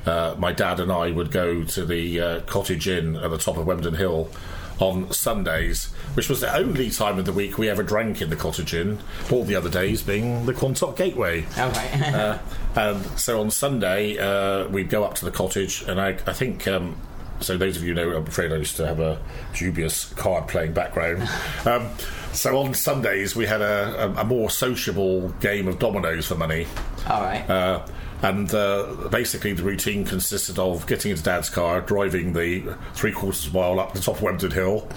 uh, 0.06 0.34
my 0.38 0.52
dad 0.52 0.80
and 0.80 0.90
I 0.90 1.10
would 1.10 1.30
go 1.30 1.64
to 1.64 1.84
the 1.84 2.20
uh, 2.20 2.40
cottage 2.42 2.88
inn 2.88 3.16
at 3.16 3.30
the 3.30 3.36
top 3.36 3.58
of 3.58 3.66
Wembdon 3.66 3.96
Hill 3.96 4.30
on 4.80 5.12
Sundays, 5.12 5.86
which 6.14 6.28
was 6.28 6.40
the 6.40 6.54
only 6.54 6.90
time 6.90 7.18
of 7.18 7.24
the 7.26 7.32
week 7.32 7.58
we 7.58 7.68
ever 7.68 7.82
drank 7.82 8.20
in 8.22 8.30
the 8.30 8.36
cottage 8.36 8.74
inn. 8.74 8.98
All 9.30 9.44
the 9.44 9.54
other 9.54 9.70
days 9.70 10.02
being 10.02 10.46
the 10.46 10.52
Quantock 10.54 10.96
Gateway. 10.96 11.42
Right. 11.56 12.14
Uh, 12.14 12.38
and 12.76 13.04
so 13.18 13.40
on 13.40 13.50
Sunday, 13.50 14.18
uh, 14.18 14.68
we'd 14.68 14.88
go 14.88 15.04
up 15.04 15.14
to 15.16 15.24
the 15.24 15.30
cottage, 15.30 15.82
and 15.82 16.00
I, 16.00 16.08
I 16.26 16.32
think. 16.32 16.66
Um, 16.66 16.96
so 17.40 17.56
those 17.56 17.78
of 17.78 17.84
you 17.84 17.94
know, 17.94 18.16
I'm 18.16 18.26
afraid 18.26 18.52
I 18.52 18.56
used 18.56 18.76
to 18.76 18.86
have 18.86 19.00
a 19.00 19.18
dubious 19.54 20.12
card 20.12 20.46
playing 20.48 20.72
background. 20.72 21.28
Um, 21.66 21.88
so 22.32 22.58
on 22.58 22.72
Sundays, 22.74 23.36
we 23.36 23.44
had 23.44 23.60
a, 23.60 24.04
a, 24.16 24.20
a 24.20 24.24
more 24.24 24.50
sociable 24.50 25.28
game 25.40 25.68
of 25.68 25.78
dominoes 25.78 26.26
for 26.26 26.34
money. 26.36 26.66
All 27.08 27.20
right. 27.20 27.48
Uh, 27.50 27.84
and 28.22 28.52
uh, 28.54 29.08
basically, 29.10 29.52
the 29.52 29.62
routine 29.62 30.04
consisted 30.04 30.58
of 30.58 30.86
getting 30.86 31.10
into 31.10 31.22
Dad's 31.22 31.50
car, 31.50 31.80
driving 31.80 32.32
the 32.32 32.62
three 32.94 33.12
quarters 33.12 33.46
of 33.46 33.54
a 33.54 33.58
mile 33.58 33.80
up 33.80 33.92
the 33.94 34.00
top 34.00 34.16
of 34.16 34.22
Wembdon 34.22 34.52
Hill, 34.52 34.88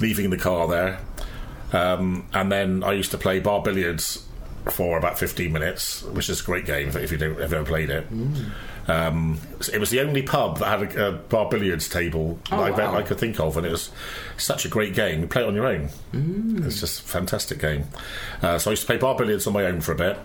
leaving 0.00 0.30
the 0.30 0.36
car 0.36 0.68
there, 0.68 1.00
um, 1.72 2.26
and 2.32 2.50
then 2.52 2.84
I 2.84 2.92
used 2.92 3.10
to 3.12 3.18
play 3.18 3.40
bar 3.40 3.62
billiards 3.62 4.24
for 4.70 4.98
about 4.98 5.18
15 5.18 5.52
minutes, 5.52 6.02
which 6.02 6.28
is 6.28 6.40
a 6.40 6.44
great 6.44 6.66
game 6.66 6.88
if 6.88 7.12
you 7.12 7.18
don't, 7.18 7.40
have 7.40 7.52
ever 7.52 7.64
played 7.64 7.90
it. 7.90 8.06
Um, 8.88 9.40
it 9.72 9.78
was 9.78 9.90
the 9.90 10.00
only 10.00 10.22
pub 10.22 10.58
that 10.58 10.66
had 10.80 10.96
a, 10.96 11.08
a 11.08 11.12
bar 11.12 11.48
billiards 11.48 11.88
table 11.88 12.38
Oh, 12.52 12.64
that 12.64 12.80
I, 12.80 12.92
wow. 12.92 12.98
I 12.98 13.02
could 13.02 13.18
think 13.18 13.40
of, 13.40 13.56
and 13.56 13.66
it 13.66 13.72
was 13.72 13.90
such 14.36 14.64
a 14.64 14.68
great 14.68 14.94
game. 14.94 15.20
You 15.20 15.26
play 15.26 15.42
it 15.42 15.48
on 15.48 15.54
your 15.54 15.66
own. 15.66 15.88
It's 16.64 16.80
just 16.80 17.00
a 17.00 17.02
fantastic 17.04 17.58
game. 17.58 17.86
Uh, 18.42 18.58
so 18.58 18.70
I 18.70 18.72
used 18.72 18.82
to 18.82 18.86
play 18.86 18.96
bar 18.96 19.16
billiards 19.16 19.46
on 19.46 19.52
my 19.52 19.64
own 19.64 19.80
for 19.80 19.92
a 19.92 19.96
bit. 19.96 20.16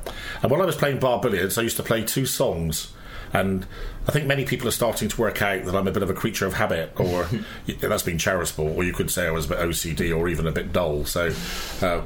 And 0.43 0.51
while 0.51 0.61
I 0.61 0.65
was 0.65 0.75
playing 0.75 0.99
bar 0.99 1.19
billiards, 1.19 1.57
I 1.57 1.63
used 1.63 1.77
to 1.77 1.83
play 1.83 2.03
two 2.03 2.25
songs. 2.25 2.93
And 3.33 3.65
I 4.07 4.11
think 4.11 4.27
many 4.27 4.45
people 4.45 4.67
are 4.67 4.71
starting 4.71 5.07
to 5.07 5.21
work 5.21 5.41
out 5.41 5.63
that 5.65 5.73
I'm 5.75 5.87
a 5.87 5.91
bit 5.91 6.03
of 6.03 6.09
a 6.09 6.13
creature 6.13 6.45
of 6.45 6.53
habit, 6.53 6.91
or 6.99 7.27
that's 7.79 8.03
been 8.03 8.17
charitable, 8.17 8.67
or 8.75 8.83
you 8.83 8.93
could 8.93 9.09
say 9.09 9.25
I 9.25 9.31
was 9.31 9.45
a 9.45 9.49
bit 9.49 9.59
OCD 9.59 10.15
or 10.15 10.27
even 10.29 10.45
a 10.47 10.51
bit 10.51 10.71
dull. 10.73 11.05
So, 11.05 11.33
uh, 11.81 12.01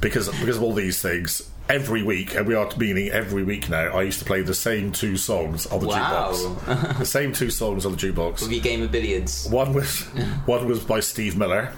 because 0.00 0.28
because 0.40 0.56
of 0.56 0.62
all 0.62 0.72
these 0.72 1.02
things, 1.02 1.50
every 1.68 2.02
week, 2.02 2.34
and 2.34 2.46
we 2.46 2.54
are 2.54 2.68
meaning 2.76 3.08
every 3.10 3.42
week 3.42 3.68
now, 3.68 3.96
I 3.96 4.02
used 4.02 4.18
to 4.18 4.24
play 4.24 4.42
the 4.42 4.54
same 4.54 4.92
two 4.92 5.16
songs 5.16 5.66
on 5.66 5.80
the 5.80 5.86
Wow. 5.88 6.32
jukebox. 6.32 6.98
the 6.98 7.06
same 7.06 7.32
two 7.32 7.50
songs 7.50 7.86
on 7.86 7.92
the 7.92 7.98
jukebox. 7.98 8.42
With 8.42 8.52
your 8.52 8.60
game 8.62 8.82
of 8.82 8.92
billiards. 8.92 9.46
One 9.48 9.72
was 9.72 10.00
one 10.46 10.66
was 10.66 10.80
by 10.80 11.00
Steve 11.00 11.36
Miller, 11.36 11.72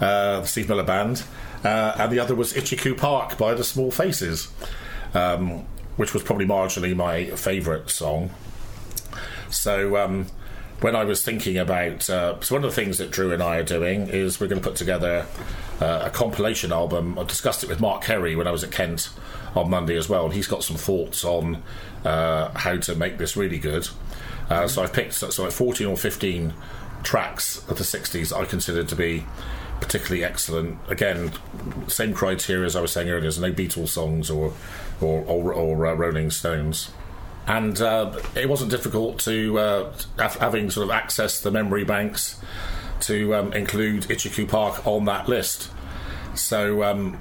uh, 0.00 0.40
the 0.40 0.46
Steve 0.46 0.68
Miller 0.68 0.82
Band, 0.84 1.22
uh, 1.64 1.92
and 1.98 2.12
the 2.12 2.20
other 2.20 2.34
was 2.34 2.52
Itchycoo 2.54 2.96
Park 2.96 3.36
by 3.38 3.54
the 3.54 3.64
Small 3.64 3.90
Faces, 3.90 4.48
um, 5.14 5.64
which 5.96 6.14
was 6.14 6.22
probably 6.22 6.46
marginally 6.46 6.94
my 6.96 7.26
favourite 7.30 7.90
song. 7.90 8.30
So 9.50 9.96
um, 9.96 10.26
when 10.80 10.94
I 10.94 11.04
was 11.04 11.22
thinking 11.24 11.56
about, 11.58 12.08
uh, 12.08 12.40
so 12.40 12.54
one 12.54 12.64
of 12.64 12.70
the 12.70 12.76
things 12.76 12.98
that 12.98 13.10
Drew 13.10 13.32
and 13.32 13.42
I 13.42 13.56
are 13.56 13.62
doing 13.64 14.08
is 14.08 14.38
we're 14.40 14.46
going 14.46 14.60
to 14.62 14.68
put 14.68 14.76
together 14.76 15.26
uh, 15.80 16.02
a 16.04 16.10
compilation 16.10 16.72
album. 16.72 17.18
I 17.18 17.24
discussed 17.24 17.62
it 17.62 17.68
with 17.68 17.80
Mark 17.80 18.02
Kerry 18.02 18.34
when 18.36 18.46
I 18.46 18.50
was 18.50 18.64
at 18.64 18.70
Kent 18.70 19.10
on 19.54 19.70
Monday 19.70 19.96
as 19.96 20.08
well, 20.08 20.26
and 20.26 20.34
he's 20.34 20.46
got 20.46 20.64
some 20.64 20.76
thoughts 20.76 21.24
on 21.24 21.62
uh, 22.04 22.50
how 22.50 22.76
to 22.76 22.94
make 22.94 23.18
this 23.18 23.36
really 23.36 23.58
good. 23.58 23.88
Uh, 24.50 24.66
so 24.66 24.82
I've 24.82 24.92
picked 24.92 25.14
so 25.14 25.42
like 25.42 25.52
14 25.52 25.86
or 25.86 25.96
15 25.96 26.54
tracks 27.02 27.58
of 27.68 27.78
the 27.78 27.84
60s 27.84 28.36
I 28.36 28.44
consider 28.44 28.82
to 28.82 28.96
be 28.96 29.24
particularly 29.80 30.24
excellent. 30.24 30.78
Again, 30.88 31.32
same 31.86 32.12
criteria 32.12 32.66
as 32.66 32.74
I 32.74 32.80
was 32.80 32.92
saying 32.92 33.08
earlier. 33.08 33.22
There's 33.22 33.38
no 33.38 33.52
Beatles 33.52 33.88
songs 33.88 34.30
or 34.30 34.52
or, 35.00 35.22
or, 35.22 35.52
or 35.52 35.86
uh, 35.86 35.94
Rolling 35.94 36.30
Stones. 36.30 36.90
And 37.46 37.80
uh, 37.80 38.18
it 38.34 38.48
wasn't 38.48 38.70
difficult 38.70 39.20
to 39.20 39.58
uh, 39.58 39.92
have, 40.18 40.34
having 40.36 40.70
sort 40.70 40.90
of 40.90 40.94
accessed 40.94 41.42
the 41.42 41.50
memory 41.50 41.84
banks 41.84 42.38
to 43.00 43.34
um, 43.34 43.52
include 43.52 44.02
Itchycoo 44.04 44.48
Park 44.48 44.86
on 44.86 45.04
that 45.06 45.28
list. 45.28 45.70
So 46.38 46.82
um, 46.84 47.18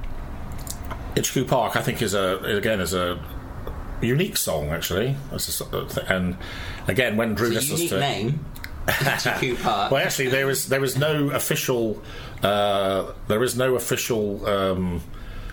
Itchycoo 1.15 1.47
Park, 1.47 1.75
I 1.75 1.81
think, 1.81 2.01
is 2.01 2.13
a 2.13 2.37
again 2.39 2.79
is 2.79 2.93
a 2.93 3.19
unique 4.01 4.37
song 4.37 4.69
actually. 4.69 5.15
A 5.31 5.39
sort 5.39 5.73
of 5.73 5.93
th- 5.93 6.07
and 6.09 6.37
again, 6.87 7.17
when 7.17 7.33
Drew 7.35 7.47
It's 7.47 7.55
a 7.55 7.59
listens 7.73 7.79
unique 7.79 7.89
to 7.91 7.99
name. 7.99 8.45
Itchycoo 8.87 9.61
Park. 9.63 9.91
well, 9.91 10.03
actually, 10.05 10.29
there 10.29 10.49
is 10.49 10.69
there 10.69 10.83
is 10.83 10.97
no 10.97 11.29
official 11.31 12.01
uh, 12.43 13.11
there 13.27 13.43
is 13.43 13.57
no 13.57 13.75
official 13.75 14.45
um, 14.47 15.01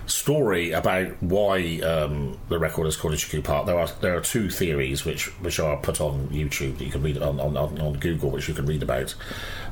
story 0.05 0.71
about 0.71 1.07
why 1.21 1.79
um, 1.79 2.37
the 2.49 2.59
record 2.59 2.85
is 2.87 2.95
called 2.95 3.13
Itchycoo 3.13 3.43
Park. 3.43 3.65
There 3.65 3.77
are 3.77 3.87
there 4.01 4.15
are 4.15 4.21
two 4.21 4.49
theories 4.49 5.03
which 5.03 5.25
which 5.41 5.59
are 5.59 5.77
put 5.77 5.99
on 5.99 6.27
YouTube. 6.29 6.79
You 6.79 6.91
can 6.91 7.01
read 7.01 7.17
on, 7.17 7.39
on, 7.39 7.57
on 7.57 7.93
Google, 7.99 8.29
which 8.29 8.47
you 8.47 8.53
can 8.53 8.65
read 8.65 8.83
about. 8.83 9.15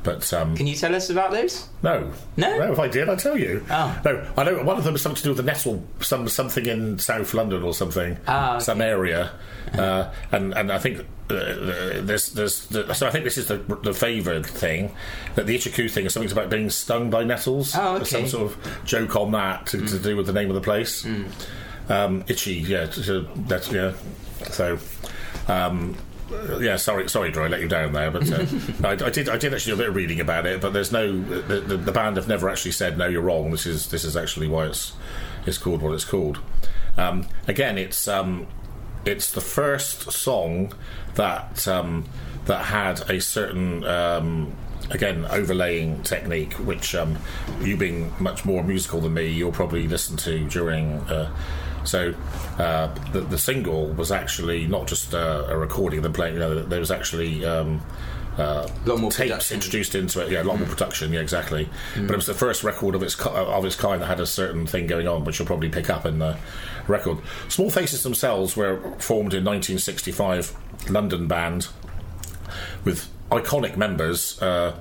But 0.04 0.32
um, 0.34 0.54
Can 0.56 0.66
you 0.66 0.76
tell 0.76 0.94
us 0.94 1.08
about 1.10 1.30
those? 1.32 1.66
no, 1.82 2.12
No? 2.36 2.58
no. 2.58 2.72
If 2.72 2.78
I 2.78 2.88
did, 2.88 3.08
I'd 3.08 3.18
tell 3.18 3.36
you. 3.38 3.64
Oh. 3.70 4.00
No, 4.04 4.30
I 4.36 4.44
know 4.44 4.62
one 4.62 4.76
of 4.76 4.84
them 4.84 4.94
is 4.94 5.02
something 5.02 5.16
to 5.16 5.22
do 5.22 5.30
with 5.30 5.38
the 5.38 5.42
Nettle, 5.42 5.82
some 6.00 6.28
something 6.28 6.66
in 6.66 6.98
South 6.98 7.32
London 7.34 7.62
or 7.62 7.72
something, 7.74 8.16
Ah, 8.28 8.56
okay. 8.56 8.64
some 8.64 8.80
area, 8.82 9.32
uh, 9.76 10.10
and 10.30 10.52
and 10.54 10.70
I 10.70 10.78
think. 10.78 11.06
Uh, 11.30 12.02
there's, 12.02 12.32
there's, 12.34 12.54
so 12.98 13.06
I 13.06 13.10
think 13.10 13.24
this 13.24 13.38
is 13.38 13.48
the, 13.48 13.56
the 13.82 13.94
favoured 13.94 14.44
thing 14.44 14.94
that 15.36 15.46
the 15.46 15.56
Itchycoo 15.56 15.90
thing 15.90 16.04
is 16.04 16.12
something 16.12 16.30
about 16.30 16.50
being 16.50 16.68
stung 16.68 17.08
by 17.08 17.24
nettles. 17.24 17.74
Oh, 17.74 17.94
There's 17.96 18.10
Some 18.10 18.26
sort 18.28 18.52
of 18.52 18.84
joke 18.84 19.16
on 19.16 19.32
that 19.32 19.64
to, 19.68 19.86
to 19.86 19.98
do 19.98 20.18
with 20.18 20.26
the 20.26 20.34
name 20.34 20.50
of 20.50 20.54
the 20.54 20.60
place. 20.60 21.06
Um, 21.88 22.24
itchy, 22.28 22.56
yeah, 22.56 22.88
that's 23.48 23.72
yeah. 23.72 23.94
So, 24.50 24.78
um, 25.48 25.96
yeah, 26.60 26.76
sorry, 26.76 27.08
sorry, 27.08 27.30
Drew, 27.30 27.44
I 27.44 27.48
let 27.48 27.60
you 27.60 27.68
down 27.68 27.92
there, 27.92 28.10
but 28.10 28.30
uh, 28.30 28.46
I, 28.84 28.92
I 28.92 29.10
did, 29.10 29.28
I 29.28 29.36
did 29.36 29.52
actually 29.52 29.72
do 29.72 29.74
a 29.74 29.78
bit 29.78 29.88
of 29.88 29.96
reading 29.96 30.20
about 30.20 30.46
it. 30.46 30.60
But 30.60 30.72
there's 30.72 30.92
no, 30.92 31.20
the, 31.20 31.60
the, 31.60 31.76
the 31.76 31.92
band 31.92 32.16
have 32.16 32.28
never 32.28 32.48
actually 32.48 32.72
said 32.72 32.96
no, 32.98 33.06
you're 33.06 33.22
wrong. 33.22 33.50
This 33.50 33.66
is 33.66 33.88
this 33.90 34.04
is 34.04 34.16
actually 34.16 34.48
why 34.48 34.66
it's 34.66 34.92
it's 35.46 35.58
called 35.58 35.82
what 35.82 35.92
it's 35.92 36.04
called. 36.04 36.38
Um, 36.96 37.28
again, 37.46 37.78
it's 37.78 38.08
um, 38.08 38.46
it's 39.04 39.30
the 39.30 39.40
first 39.40 40.12
song 40.12 40.72
that 41.14 41.66
um, 41.68 42.04
that 42.46 42.66
had 42.66 43.08
a 43.10 43.20
certain 43.20 43.84
um, 43.84 44.54
again 44.90 45.26
overlaying 45.26 46.02
technique, 46.02 46.54
which 46.54 46.94
um, 46.94 47.18
you 47.60 47.76
being 47.76 48.12
much 48.18 48.44
more 48.44 48.62
musical 48.62 49.00
than 49.00 49.14
me, 49.14 49.26
you'll 49.26 49.52
probably 49.52 49.86
listen 49.88 50.16
to 50.18 50.48
during. 50.48 51.00
Uh, 51.00 51.34
so 51.84 52.14
uh, 52.58 52.86
the, 53.12 53.20
the 53.20 53.38
single 53.38 53.86
was 53.88 54.10
actually 54.10 54.66
not 54.66 54.86
just 54.86 55.14
uh, 55.14 55.46
a 55.48 55.56
recording 55.56 55.98
of 55.98 56.02
them 56.02 56.12
playing. 56.12 56.34
You 56.34 56.40
know, 56.40 56.62
there 56.62 56.80
was 56.80 56.90
actually. 56.90 57.44
Um, 57.44 57.82
uh, 58.36 58.68
A 58.84 58.88
lot 58.88 58.98
more 58.98 59.12
tapes 59.12 59.28
production. 59.30 59.54
introduced 59.54 59.94
into 59.94 60.20
it. 60.20 60.28
Yeah, 60.32 60.42
a 60.42 60.44
lot 60.44 60.58
more 60.58 60.66
production. 60.66 61.12
Yeah, 61.12 61.20
exactly. 61.20 61.68
But 61.94 62.10
it 62.10 62.16
was 62.16 62.26
the 62.26 62.34
first 62.34 62.64
record 62.64 62.96
of 62.96 63.02
its 63.04 63.14
of 63.24 63.64
its 63.64 63.76
kind 63.76 64.02
that 64.02 64.06
had 64.06 64.18
a 64.18 64.26
certain 64.26 64.66
thing 64.66 64.88
going 64.88 65.06
on, 65.06 65.24
which 65.24 65.38
you'll 65.38 65.46
probably 65.46 65.68
pick 65.68 65.88
up 65.88 66.04
in 66.04 66.18
the 66.18 66.36
record. 66.88 67.18
Small 67.48 67.70
Faces 67.70 68.02
themselves 68.02 68.56
were 68.56 68.80
formed 68.98 69.34
in 69.34 69.44
1965, 69.44 70.52
London 70.90 71.28
band 71.28 71.68
with 72.84 73.08
iconic 73.30 73.76
members. 73.76 74.42
Uh, 74.42 74.76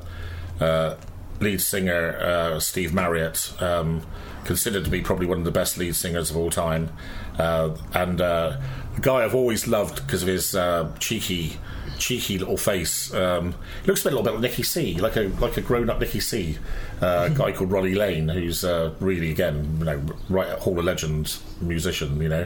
uh, 0.60 0.96
lead 1.40 1.62
singer 1.62 2.18
uh, 2.20 2.60
Steve 2.60 2.92
Marriott, 2.94 3.54
um, 3.62 4.02
considered 4.46 4.86
to 4.86 4.92
be 4.92 5.02
probably 5.02 5.26
one 5.26 5.40
of 5.40 5.46
the 5.46 5.52
best 5.52 5.78
lead 5.78 5.96
singers 5.96 6.30
of 6.30 6.38
all 6.38 6.50
time, 6.50 6.90
uh, 7.38 7.76
and 7.94 8.22
uh, 8.22 8.58
a 8.96 9.02
guy 9.02 9.24
I've 9.24 9.36
always 9.36 9.68
loved 9.68 10.06
because 10.06 10.22
of 10.22 10.28
his 10.28 10.56
uh, 10.56 10.92
cheeky, 11.00 11.58
cheeky 12.04 12.38
little 12.38 12.58
face. 12.58 13.14
Um, 13.14 13.56
he 13.82 13.88
looks 13.88 14.04
a 14.06 14.10
little 14.10 14.24
bit 14.24 14.34
like 14.34 14.42
Nicky 14.42 14.64
C, 14.64 14.96
like 15.00 15.16
a 15.16 15.22
like 15.40 15.56
a 15.58 15.62
grown 15.62 15.90
up 15.90 16.00
Nicky 16.00 16.20
C. 16.20 16.58
Uh, 17.02 17.28
guy 17.30 17.52
called 17.52 17.72
Ronnie 17.72 17.96
Lane, 17.96 18.30
who's 18.30 18.64
uh, 18.64 18.94
really 19.00 19.32
again, 19.32 19.76
you 19.80 19.86
know, 19.86 20.02
right 20.30 20.48
at 20.48 20.60
Hall 20.60 20.78
of 20.80 20.86
Legend 20.86 21.36
musician, 21.62 22.22
you 22.22 22.30
know, 22.30 22.46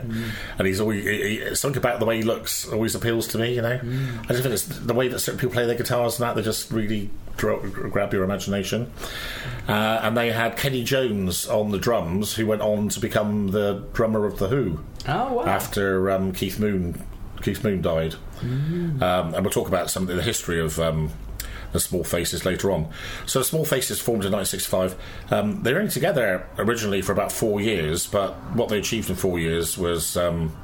and 0.57 0.67
he's 0.67 0.79
always 0.79 1.03
he, 1.03 1.39
he, 1.39 1.55
something 1.55 1.77
about 1.77 1.99
the 1.99 2.05
way 2.05 2.17
he 2.17 2.23
looks 2.23 2.67
always 2.67 2.95
appeals 2.95 3.27
to 3.29 3.37
me, 3.37 3.55
you 3.55 3.61
know. 3.61 3.79
I 4.23 4.27
just 4.33 4.41
think 4.43 4.53
it's 4.53 4.65
the 4.65 4.93
way 4.93 5.07
that 5.09 5.19
certain 5.19 5.39
people 5.39 5.53
play 5.53 5.65
their 5.65 5.75
guitars 5.75 6.19
and 6.19 6.27
that 6.27 6.35
they 6.35 6.41
just 6.41 6.71
really 6.71 7.09
dra- 7.35 7.59
grab 7.69 8.13
your 8.13 8.23
imagination. 8.23 8.91
Uh, 9.67 9.99
and 10.03 10.15
they 10.17 10.31
had 10.31 10.57
Kenny 10.57 10.83
Jones 10.83 11.47
on 11.47 11.71
the 11.71 11.77
drums, 11.77 12.35
who 12.35 12.45
went 12.47 12.61
on 12.61 12.89
to 12.89 12.99
become 12.99 13.49
the 13.51 13.83
drummer 13.93 14.25
of 14.25 14.39
the 14.39 14.47
Who 14.47 14.79
Oh, 15.07 15.33
wow. 15.33 15.45
after 15.45 16.09
um, 16.09 16.31
Keith 16.31 16.59
Moon 16.59 17.03
Keith 17.41 17.63
Moon 17.63 17.81
died. 17.81 18.15
Um, 18.41 19.33
and 19.33 19.41
we'll 19.41 19.51
talk 19.51 19.67
about 19.67 19.89
some 19.89 20.07
of 20.09 20.15
the 20.15 20.21
history 20.21 20.59
of 20.59 20.79
um, 20.79 21.11
the 21.71 21.79
Small 21.79 22.03
Faces 22.03 22.45
later 22.45 22.71
on. 22.71 22.89
So 23.25 23.39
the 23.39 23.45
Small 23.45 23.65
Faces 23.65 23.99
formed 23.99 24.25
in 24.25 24.31
1965. 24.31 25.31
Um, 25.31 25.63
they 25.63 25.73
were 25.73 25.79
only 25.79 25.91
together 25.91 26.47
originally 26.57 27.01
for 27.01 27.11
about 27.11 27.31
four 27.31 27.61
years, 27.61 28.07
but 28.07 28.33
what 28.53 28.69
they 28.69 28.79
achieved 28.79 29.09
in 29.09 29.15
four 29.15 29.39
years 29.39 29.77
was 29.77 30.17
um, 30.17 30.55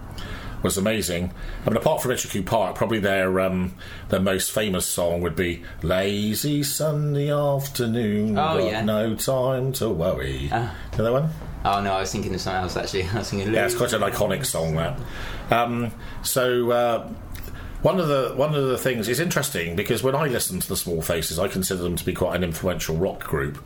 was 0.64 0.78
amazing. 0.78 1.32
I 1.66 1.70
mean, 1.70 1.78
apart 1.78 2.02
from 2.02 2.12
Itchycoo 2.12 2.46
Park, 2.46 2.76
probably 2.76 3.00
their 3.00 3.40
um, 3.40 3.76
their 4.10 4.22
most 4.22 4.52
famous 4.52 4.86
song 4.86 5.22
would 5.22 5.36
be 5.36 5.64
"Lazy 5.84 6.64
Sunday 6.64 7.32
Afternoon." 7.32 8.38
Oh, 8.38 8.58
yeah. 8.58 8.82
no 8.82 9.16
time 9.16 9.74
to 9.74 9.90
worry. 9.90 10.50
Ah. 10.52 10.74
you 10.94 10.98
know 10.98 11.04
that 11.04 11.12
one? 11.12 11.30
Oh 11.66 11.82
no, 11.82 11.94
I 11.94 12.02
was 12.02 12.12
thinking 12.12 12.34
of 12.34 12.42
something 12.42 12.64
else 12.64 12.78
actually. 12.78 13.04
I 13.14 13.20
was 13.20 13.30
thinking. 13.30 13.54
Yeah, 13.54 13.66
it's 13.66 13.76
quite 13.76 13.94
an 13.94 14.02
iconic 14.02 14.46
song 14.46 14.76
that. 14.76 15.00
Um, 15.52 15.92
so 16.24 16.72
uh, 16.72 17.10
one 17.84 18.00
of 18.00 18.08
the 18.08 18.34
one 18.36 18.56
of 18.56 18.66
the 18.66 18.78
things 18.78 19.10
is 19.10 19.20
interesting 19.20 19.76
because 19.76 20.02
when 20.02 20.16
I 20.16 20.28
listen 20.28 20.60
to 20.62 20.68
the 20.68 20.78
Small 20.78 21.02
Faces, 21.02 21.38
I 21.38 21.50
consider 21.50 21.84
them 21.84 21.98
to 21.98 22.06
be 22.06 22.14
quite 22.14 22.36
an 22.36 22.44
influential 22.44 22.96
rock 22.96 23.26
group, 23.26 23.64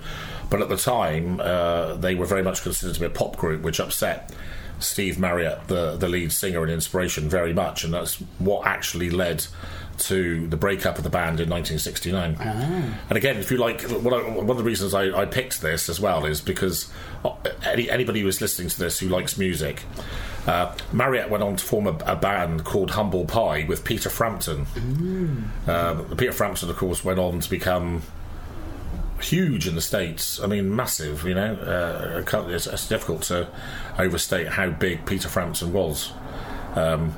but 0.49 0.61
at 0.61 0.69
the 0.69 0.77
time 0.77 1.39
uh, 1.39 1.93
they 1.95 2.15
were 2.15 2.25
very 2.25 2.43
much 2.43 2.63
considered 2.63 2.95
to 2.95 2.99
be 2.99 3.05
a 3.05 3.11
pop 3.11 3.37
group, 3.37 3.61
which 3.61 3.79
upset. 3.79 4.33
Steve 4.79 5.19
Marriott, 5.19 5.67
the 5.67 5.95
the 5.95 6.07
lead 6.07 6.31
singer 6.31 6.63
and 6.63 6.71
inspiration, 6.71 7.29
very 7.29 7.53
much, 7.53 7.83
and 7.83 7.93
that's 7.93 8.15
what 8.39 8.65
actually 8.67 9.09
led 9.09 9.45
to 9.97 10.47
the 10.47 10.57
breakup 10.57 10.97
of 10.97 11.03
the 11.03 11.09
band 11.09 11.39
in 11.39 11.49
1969. 11.49 12.35
And 13.09 13.17
again, 13.17 13.37
if 13.37 13.49
you 13.49 13.57
like, 13.57 13.81
one 13.81 14.49
of 14.49 14.57
the 14.57 14.63
reasons 14.63 14.93
I, 14.93 15.21
I 15.21 15.25
picked 15.25 15.61
this 15.61 15.89
as 15.89 15.99
well 15.99 16.25
is 16.25 16.39
because 16.39 16.91
uh, 17.25 17.33
any, 17.65 17.89
anybody 17.89 18.21
who's 18.21 18.39
listening 18.39 18.69
to 18.69 18.77
this 18.77 18.99
who 18.99 19.09
likes 19.09 19.39
music, 19.39 19.81
uh, 20.45 20.73
Marriott 20.93 21.29
went 21.29 21.43
on 21.43 21.55
to 21.55 21.65
form 21.65 21.87
a, 21.87 21.97
a 22.05 22.15
band 22.15 22.63
called 22.63 22.91
Humble 22.91 23.25
Pie 23.25 23.65
with 23.67 23.83
Peter 23.83 24.09
Frampton. 24.09 24.67
Um, 25.67 26.15
Peter 26.15 26.31
Frampton, 26.31 26.69
of 26.69 26.77
course, 26.77 27.03
went 27.03 27.19
on 27.19 27.39
to 27.39 27.49
become 27.49 28.03
huge 29.21 29.67
in 29.67 29.75
the 29.75 29.81
states. 29.81 30.39
I 30.39 30.47
mean, 30.47 30.75
massive. 30.75 31.25
You 31.25 31.35
know, 31.35 31.53
uh, 31.55 32.49
it's, 32.49 32.67
it's 32.67 32.87
difficult 32.87 33.23
to 33.23 33.47
overstate 33.97 34.47
how 34.47 34.69
big 34.69 35.05
Peter 35.05 35.27
Frampton 35.27 35.73
was. 35.73 36.11
Um, 36.75 37.15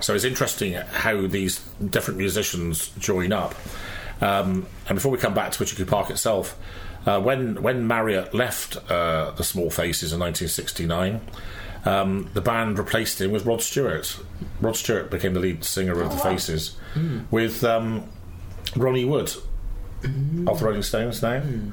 so 0.00 0.14
it's 0.14 0.24
interesting 0.24 0.72
how 0.72 1.26
these 1.26 1.60
different 1.90 2.18
musicians 2.18 2.88
join 2.98 3.32
up. 3.32 3.54
Um, 4.20 4.66
and 4.88 4.96
before 4.96 5.12
we 5.12 5.18
come 5.18 5.34
back 5.34 5.52
to 5.52 5.64
Itchycoo 5.64 5.86
Park 5.86 6.10
itself, 6.10 6.58
uh, 7.06 7.20
when 7.20 7.60
when 7.62 7.86
Marriott 7.86 8.32
left 8.32 8.76
uh, 8.90 9.32
the 9.32 9.44
Small 9.44 9.70
Faces 9.70 10.12
in 10.12 10.20
1969, 10.20 11.20
um, 11.84 12.30
the 12.32 12.40
band 12.40 12.78
replaced 12.78 13.20
him 13.20 13.32
with 13.32 13.44
Rod 13.44 13.60
Stewart. 13.60 14.18
Rod 14.60 14.76
Stewart 14.76 15.10
became 15.10 15.34
the 15.34 15.40
lead 15.40 15.64
singer 15.64 16.00
of 16.00 16.10
the 16.12 16.18
Faces, 16.18 16.76
with 17.30 17.64
um, 17.64 18.08
Ronnie 18.76 19.04
Wood 19.04 19.32
of 20.46 20.58
the 20.58 20.64
Rolling 20.64 20.82
Stones 20.82 21.22
now. 21.22 21.40
Mm. 21.40 21.72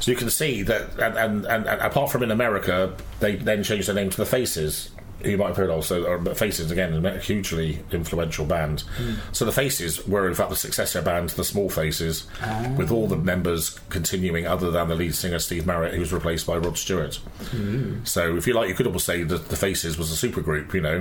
So 0.00 0.10
you 0.10 0.16
can 0.16 0.30
see 0.30 0.62
that, 0.62 0.98
and, 0.98 1.16
and, 1.18 1.44
and, 1.44 1.66
and 1.66 1.80
apart 1.82 2.10
from 2.10 2.22
in 2.22 2.30
America, 2.30 2.96
they 3.20 3.36
then 3.36 3.62
changed 3.62 3.88
their 3.88 3.94
name 3.94 4.08
to 4.10 4.16
the 4.16 4.24
Faces. 4.24 4.90
You 5.22 5.36
might 5.36 5.48
have 5.48 5.58
heard 5.58 5.68
also, 5.68 6.06
or, 6.06 6.14
uh, 6.14 6.18
but 6.18 6.38
Faces 6.38 6.70
again, 6.70 7.04
a 7.04 7.18
hugely 7.18 7.84
influential 7.92 8.46
band. 8.46 8.84
Mm. 8.96 9.16
So 9.32 9.44
the 9.44 9.52
Faces 9.52 10.06
were 10.08 10.26
in 10.26 10.34
fact 10.34 10.48
the 10.48 10.56
successor 10.56 11.02
band 11.02 11.28
to 11.28 11.36
the 11.36 11.44
Small 11.44 11.68
Faces, 11.68 12.26
ah. 12.40 12.74
with 12.78 12.90
all 12.90 13.06
the 13.06 13.18
members 13.18 13.78
continuing, 13.90 14.46
other 14.46 14.70
than 14.70 14.88
the 14.88 14.94
lead 14.94 15.14
singer 15.14 15.38
Steve 15.38 15.66
Marriott, 15.66 15.92
who 15.92 16.00
was 16.00 16.14
replaced 16.14 16.46
by 16.46 16.56
Rod 16.56 16.78
Stewart. 16.78 17.20
Mm. 17.50 18.08
So 18.08 18.36
if 18.38 18.46
you 18.46 18.54
like, 18.54 18.70
you 18.70 18.74
could 18.74 18.86
almost 18.86 19.04
say 19.04 19.22
that 19.22 19.50
the 19.50 19.56
Faces 19.56 19.98
was 19.98 20.10
a 20.10 20.26
supergroup, 20.26 20.72
you 20.72 20.80
know. 20.80 20.98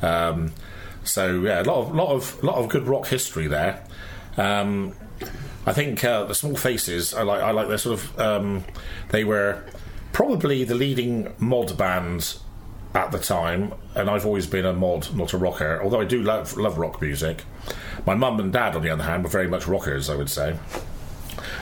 Um, 0.00 0.52
so 1.04 1.42
yeah, 1.42 1.60
a 1.60 1.64
lot 1.64 1.82
of 1.82 1.94
lot 1.94 2.08
of 2.08 2.42
lot 2.42 2.56
of 2.56 2.70
good 2.70 2.86
rock 2.86 3.08
history 3.08 3.46
there. 3.46 3.84
Um, 4.38 4.94
I 5.66 5.72
think 5.72 6.02
uh, 6.02 6.24
the 6.24 6.34
Small 6.34 6.56
Faces. 6.56 7.12
I 7.12 7.22
like. 7.22 7.42
I 7.42 7.50
like 7.50 7.68
their 7.68 7.78
sort 7.78 7.98
of. 7.98 8.18
Um, 8.18 8.64
they 9.10 9.24
were 9.24 9.64
probably 10.12 10.64
the 10.64 10.74
leading 10.74 11.34
mod 11.38 11.76
band 11.76 12.38
at 12.94 13.12
the 13.12 13.18
time, 13.18 13.74
and 13.94 14.08
I've 14.08 14.24
always 14.24 14.46
been 14.46 14.64
a 14.64 14.72
mod, 14.72 15.14
not 15.14 15.32
a 15.34 15.38
rocker. 15.38 15.82
Although 15.82 16.00
I 16.00 16.04
do 16.04 16.22
love 16.22 16.56
love 16.56 16.78
rock 16.78 17.02
music. 17.02 17.44
My 18.06 18.14
mum 18.14 18.40
and 18.40 18.52
dad, 18.52 18.74
on 18.76 18.82
the 18.82 18.90
other 18.90 19.04
hand, 19.04 19.24
were 19.24 19.30
very 19.30 19.48
much 19.48 19.66
rockers. 19.66 20.08
I 20.08 20.16
would 20.16 20.30
say. 20.30 20.56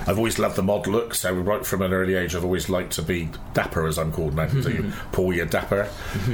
I've 0.07 0.19
always 0.19 0.39
loved 0.39 0.57
the 0.57 0.63
mod 0.63 0.87
look, 0.87 1.15
so 1.15 1.33
right 1.33 1.65
from 1.65 1.83
an 1.83 1.93
early 1.93 2.15
age, 2.15 2.35
I've 2.35 2.45
always 2.45 2.69
liked 2.69 2.93
to 2.95 3.03
be 3.03 3.29
dapper, 3.55 3.87
as 3.87 3.99
I'm 3.99 4.13
called 4.13 4.35
now. 4.35 4.49
so 4.49 4.69
you, 4.69 4.93
Paul, 5.13 5.33
you're 5.33 5.47
dapper. 5.47 5.89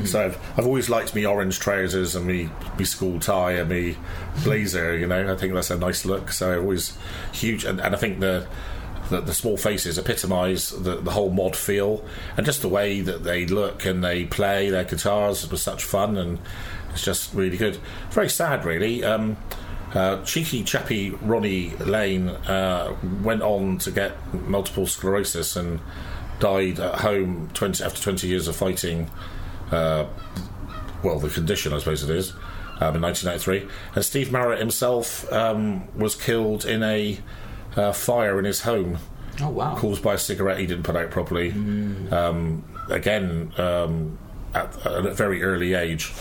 so 0.05 0.27
I've, 0.27 0.59
I've 0.59 0.66
always 0.66 0.90
liked 0.90 1.14
me 1.14 1.27
orange 1.27 1.59
trousers 1.59 2.14
and 2.14 2.27
me, 2.27 2.51
me 2.79 2.85
school 2.85 3.18
tie 3.20 3.53
and 3.53 3.68
me 3.68 3.96
blazer. 4.44 4.96
You 4.96 5.07
know, 5.07 5.33
I 5.33 5.37
think 5.37 5.55
that's 5.55 5.70
a 5.70 5.79
nice 5.79 6.05
look. 6.05 6.33
So 6.33 6.53
I've 6.53 6.62
always 6.62 6.96
huge, 7.33 7.64
and, 7.64 7.81
and 7.81 7.94
I 7.94 7.98
think 7.98 8.20
the. 8.20 8.46
The, 9.11 9.20
the 9.20 9.35
small 9.35 9.59
faces 9.59 9.98
epitomise 9.98 10.70
the, 10.70 10.96
the 10.96 11.11
whole 11.11 11.29
mod 11.29 11.55
feel, 11.55 12.03
and 12.37 12.46
just 12.46 12.62
the 12.62 12.68
way 12.68 13.03
that 13.03 13.25
they 13.25 13.44
look 13.44 13.85
and 13.85 14.03
they 14.03 14.25
play 14.25 14.70
their 14.70 14.85
guitars 14.85 15.51
was 15.51 15.61
such 15.61 15.85
fun, 15.85 16.16
and 16.16 16.38
it's 16.92 17.05
just 17.05 17.35
really 17.35 17.59
good. 17.59 17.79
Very 18.11 18.31
sad, 18.31 18.64
really. 18.64 19.05
Um, 19.05 19.37
uh, 19.94 20.22
cheeky 20.22 20.64
chappy 20.64 21.11
Ronnie 21.11 21.70
Lane 21.76 22.28
uh, 22.28 22.96
went 23.22 23.42
on 23.42 23.78
to 23.78 23.90
get 23.90 24.12
multiple 24.35 24.87
sclerosis 24.87 25.57
and 25.57 25.81
died 26.40 26.81
at 26.81 26.96
home 26.96 27.50
20, 27.55 27.85
after 27.85 28.00
20 28.00 28.26
years 28.26 28.48
of 28.48 28.57
fighting, 28.57 29.11
uh, 29.70 30.07
well, 31.02 31.18
the 31.18 31.28
condition, 31.28 31.72
I 31.72 31.78
suppose 31.78 32.02
it 32.02 32.11
is, 32.11 32.33
um, 32.81 32.96
in 32.96 33.02
1993. 33.02 33.68
And 33.94 34.05
Steve 34.05 34.33
Marriott 34.33 34.61
himself 34.61 35.31
um, 35.33 35.87
was 35.96 36.14
killed 36.14 36.64
in 36.64 36.83
a 36.83 37.18
uh, 37.76 37.92
fire 37.92 38.38
in 38.38 38.44
his 38.44 38.62
home 38.62 38.98
Oh 39.40 39.48
wow. 39.48 39.74
caused 39.76 40.02
by 40.02 40.14
a 40.14 40.18
cigarette 40.18 40.59
he 40.59 40.66
didn't 40.66 40.83
put 40.83 40.96
out 40.96 41.11
properly. 41.11 41.50
Um, 42.11 42.64
again, 42.90 43.52
um, 43.57 44.18
at, 44.55 44.74
at 44.87 45.07
a 45.07 45.14
very 45.14 45.42
early 45.42 45.74
age. 45.74 46.12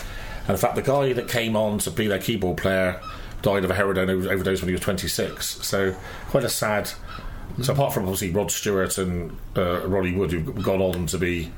And 0.42 0.50
in 0.50 0.56
fact, 0.56 0.76
the 0.76 0.82
guy 0.82 1.12
that 1.12 1.28
came 1.28 1.56
on 1.56 1.78
to 1.80 1.90
be 1.90 2.06
their 2.06 2.18
keyboard 2.18 2.56
player 2.56 3.00
died 3.42 3.64
of 3.64 3.70
a 3.70 3.74
heroin 3.74 3.98
overdose 3.98 4.60
when 4.60 4.68
he 4.68 4.72
was 4.72 4.80
26. 4.80 5.46
So, 5.66 5.94
quite 6.30 6.44
a 6.44 6.48
sad. 6.48 6.90
So, 7.60 7.72
apart 7.72 7.92
from 7.92 8.04
obviously 8.04 8.30
Rod 8.30 8.50
Stewart 8.50 8.96
and 8.98 9.36
uh, 9.56 9.86
Ronnie 9.86 10.12
Wood, 10.12 10.32
who've 10.32 10.62
gone 10.62 10.80
on 10.80 11.06
to 11.06 11.18
be 11.18 11.52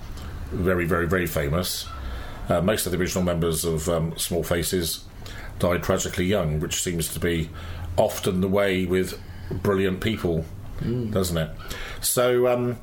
very, 0.51 0.87
very, 0.87 1.07
very 1.07 1.27
famous, 1.27 1.87
uh, 2.49 2.61
most 2.61 2.87
of 2.87 2.92
the 2.92 2.99
original 2.99 3.23
members 3.23 3.64
of 3.64 3.88
um, 3.88 4.16
Small 4.18 4.42
Faces 4.42 5.05
died 5.59 5.83
tragically 5.83 6.25
young, 6.25 6.61
which 6.61 6.83
seems 6.83 7.12
to 7.12 7.20
be 7.20 7.49
often 7.97 8.40
the 8.40 8.49
way 8.49 8.87
with 8.87 9.20
brilliant 9.51 10.01
people, 10.01 10.44
doesn't 11.11 11.37
it? 11.37 11.51
So, 12.01 12.49
um, 12.49 12.79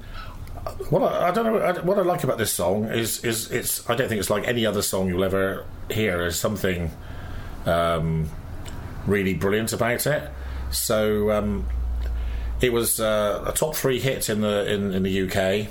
what 0.90 1.02
I, 1.02 1.30
I 1.30 1.32
don't 1.32 1.46
know, 1.46 1.58
I, 1.58 1.74
what 1.82 1.98
I 1.98 2.02
like 2.02 2.24
about 2.24 2.38
this 2.38 2.54
song 2.54 2.86
is 2.86 3.24
is 3.26 3.52
it's. 3.52 3.90
I 3.90 3.96
don't 3.96 4.08
think 4.08 4.20
it's 4.20 4.30
like 4.30 4.48
any 4.48 4.66
other 4.66 4.82
song 4.82 5.08
you'll 5.08 5.24
ever 5.24 5.66
hear. 5.90 6.18
There's 6.18 6.40
something 6.40 6.92
um, 7.66 8.30
really 9.06 9.34
brilliant 9.34 9.74
about 9.74 10.06
it. 10.06 10.30
So. 10.72 11.32
Um, 11.32 11.68
it 12.62 12.72
was 12.72 13.00
uh, 13.00 13.44
a 13.48 13.52
top 13.52 13.76
three 13.76 14.00
hit 14.00 14.30
in 14.30 14.42
the 14.42 14.72
in, 14.72 14.94
in 14.94 15.04
the 15.04 15.22
UK 15.24 15.68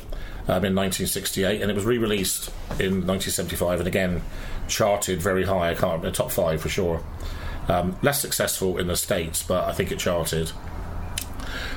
um, 0.48 0.64
in 0.64 0.74
1968, 0.74 1.62
and 1.62 1.70
it 1.70 1.74
was 1.74 1.84
re-released 1.84 2.48
in 2.80 3.06
1975, 3.06 3.80
and 3.80 3.86
again 3.88 4.22
charted 4.68 5.20
very 5.20 5.44
high. 5.44 5.70
I 5.70 5.74
can't 5.74 5.98
remember 5.98 6.10
top 6.10 6.30
five 6.30 6.60
for 6.60 6.68
sure. 6.68 7.02
Um, 7.68 7.96
less 8.02 8.20
successful 8.20 8.78
in 8.78 8.88
the 8.88 8.96
states, 8.96 9.42
but 9.42 9.68
I 9.68 9.72
think 9.72 9.92
it 9.92 9.98
charted. 9.98 10.50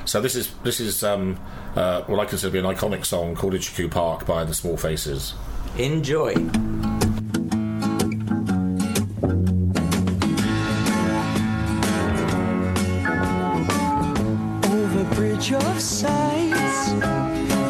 So 0.04 0.20
this 0.20 0.34
is 0.34 0.52
this 0.64 0.80
is 0.80 1.04
um, 1.04 1.38
uh, 1.76 2.02
what 2.02 2.18
I 2.18 2.24
consider 2.24 2.50
to 2.50 2.62
be 2.62 2.68
an 2.68 2.74
iconic 2.74 3.04
song 3.04 3.36
called 3.36 3.54
"Itchycoo 3.54 3.90
Park" 3.90 4.26
by 4.26 4.44
the 4.44 4.54
Small 4.54 4.76
Faces. 4.76 5.34
Enjoy. 5.78 6.34
Sights 15.84 16.92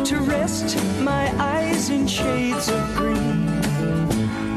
to 0.09 0.21
rest 0.21 0.77
my 1.01 1.35
eyes 1.37 1.91
in 1.91 2.07
shades 2.07 2.69
of 2.69 2.95
green. 2.95 3.49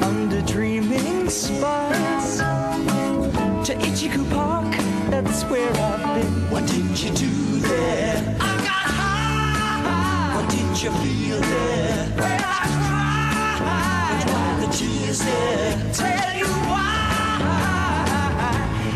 Under 0.04 0.42
dreaming 0.42 1.28
spires 1.28 2.38
to 2.38 3.74
Itchycoo 3.80 4.30
Park 4.32 4.76
that's 5.10 5.44
where 5.46 5.72
I've 5.74 6.22
been. 6.22 6.52
What 6.52 6.68
did 6.68 7.00
you 7.02 7.10
do 7.16 7.60
there? 7.60 8.36
I 8.40 8.58
got 8.70 8.86
high. 9.00 10.36
What 10.36 10.50
did 10.52 10.84
you 10.84 10.92
feel 11.02 11.40
there? 11.42 12.14
Well 12.16 12.42
I 12.46 12.62
cried 13.58 14.26
why 14.34 14.48
the 14.62 14.68
tears 14.72 15.20
there. 15.20 15.74
tell 15.94 16.38
you 16.38 16.50
why. 16.70 17.98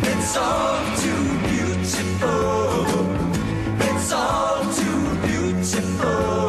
It's 0.03 0.37
all 0.37 0.77
too 0.97 1.23
beautiful 1.49 2.30
beautiful. 6.01 6.40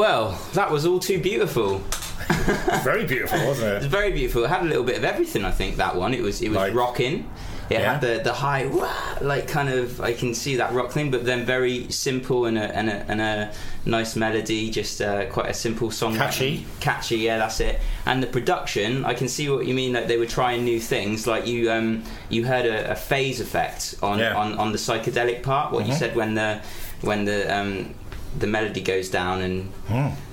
Well, 0.00 0.38
that 0.54 0.70
was 0.70 0.86
all 0.86 0.98
too 0.98 1.20
beautiful. 1.20 1.78
Very 2.84 3.04
beautiful, 3.04 3.38
wasn't 3.46 3.72
It's 3.76 3.84
it? 3.84 3.88
very 3.90 4.12
beautiful. 4.12 4.44
It 4.44 4.48
had 4.48 4.62
a 4.62 4.64
little 4.64 4.82
bit 4.90 4.96
of 4.96 5.04
everything. 5.04 5.44
I 5.44 5.50
think 5.50 5.76
that 5.76 5.94
one. 5.94 6.14
It 6.14 6.22
was 6.22 6.40
it 6.40 6.48
was 6.48 6.56
Like- 6.56 6.74
rocking. 6.74 7.28
It 7.68 7.74
Yeah. 7.80 7.92
had 7.92 8.00
the 8.00 8.14
the 8.24 8.32
high 8.32 8.64
wah, 8.66 8.90
like 9.20 9.46
kind 9.46 9.68
of 9.68 10.00
I 10.00 10.12
can 10.14 10.34
see 10.34 10.56
that 10.56 10.72
rock 10.72 10.90
thing, 10.90 11.10
but 11.10 11.24
then 11.26 11.44
very 11.44 11.86
simple 11.90 12.46
and 12.48 12.56
a 12.58 12.66
and 12.78 12.88
a, 12.88 12.98
and 13.10 13.20
a 13.20 13.52
nice 13.84 14.16
melody. 14.16 14.70
Just 14.70 15.00
uh, 15.02 15.26
quite 15.26 15.50
a 15.50 15.54
simple 15.54 15.90
song. 15.90 16.16
Catchy. 16.16 16.64
Catchy. 16.80 17.18
Yeah, 17.18 17.36
that's 17.38 17.60
it. 17.60 17.78
And 18.06 18.22
the 18.22 18.26
production, 18.38 19.04
I 19.04 19.14
can 19.14 19.28
see 19.28 19.46
what 19.50 19.66
you 19.66 19.74
mean. 19.74 19.92
That 19.92 20.08
they 20.08 20.16
were 20.16 20.30
trying 20.40 20.64
new 20.64 20.80
things. 20.80 21.26
Like 21.26 21.46
you 21.46 21.70
um 21.70 22.02
you 22.30 22.40
heard 22.46 22.66
a, 22.66 22.92
a 22.92 22.96
phase 22.96 23.38
effect 23.40 23.94
on, 24.02 24.18
Yeah. 24.18 24.34
on 24.42 24.48
on 24.62 24.72
the 24.72 24.78
psychedelic 24.78 25.42
part. 25.42 25.72
What 25.72 25.86
you 25.86 25.92
Mhm. 25.94 25.98
said 26.02 26.16
when 26.16 26.34
the 26.34 26.60
when 27.02 27.24
the 27.26 27.38
um 27.58 27.94
the 28.38 28.46
melody 28.46 28.80
goes 28.80 29.08
down 29.08 29.40
and. 29.42 29.72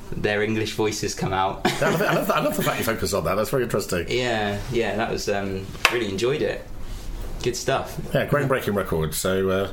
Their 0.10 0.42
English 0.42 0.72
voices 0.72 1.14
come 1.14 1.34
out. 1.34 1.62
I 1.82 1.90
love. 1.90 2.02
I, 2.02 2.14
love, 2.14 2.32
I 2.32 2.40
love 2.40 2.56
the 2.56 2.64
fact 2.64 2.80
you 2.80 2.86
focus 2.86 3.14
on 3.14 3.26
that. 3.26 3.36
That's 3.36 3.50
very 3.50 3.64
interesting. 3.64 4.06
Yeah, 4.08 4.58
yeah, 4.72 4.96
that 4.96 5.12
was 5.12 5.28
um, 5.28 5.68
really 5.92 6.08
enjoyed 6.08 6.42
it. 6.42 6.66
Good 7.44 7.58
stuff. 7.58 8.00
Yeah, 8.14 8.26
groundbreaking 8.26 8.74
record. 8.74 9.14
So, 9.14 9.50
uh, 9.50 9.72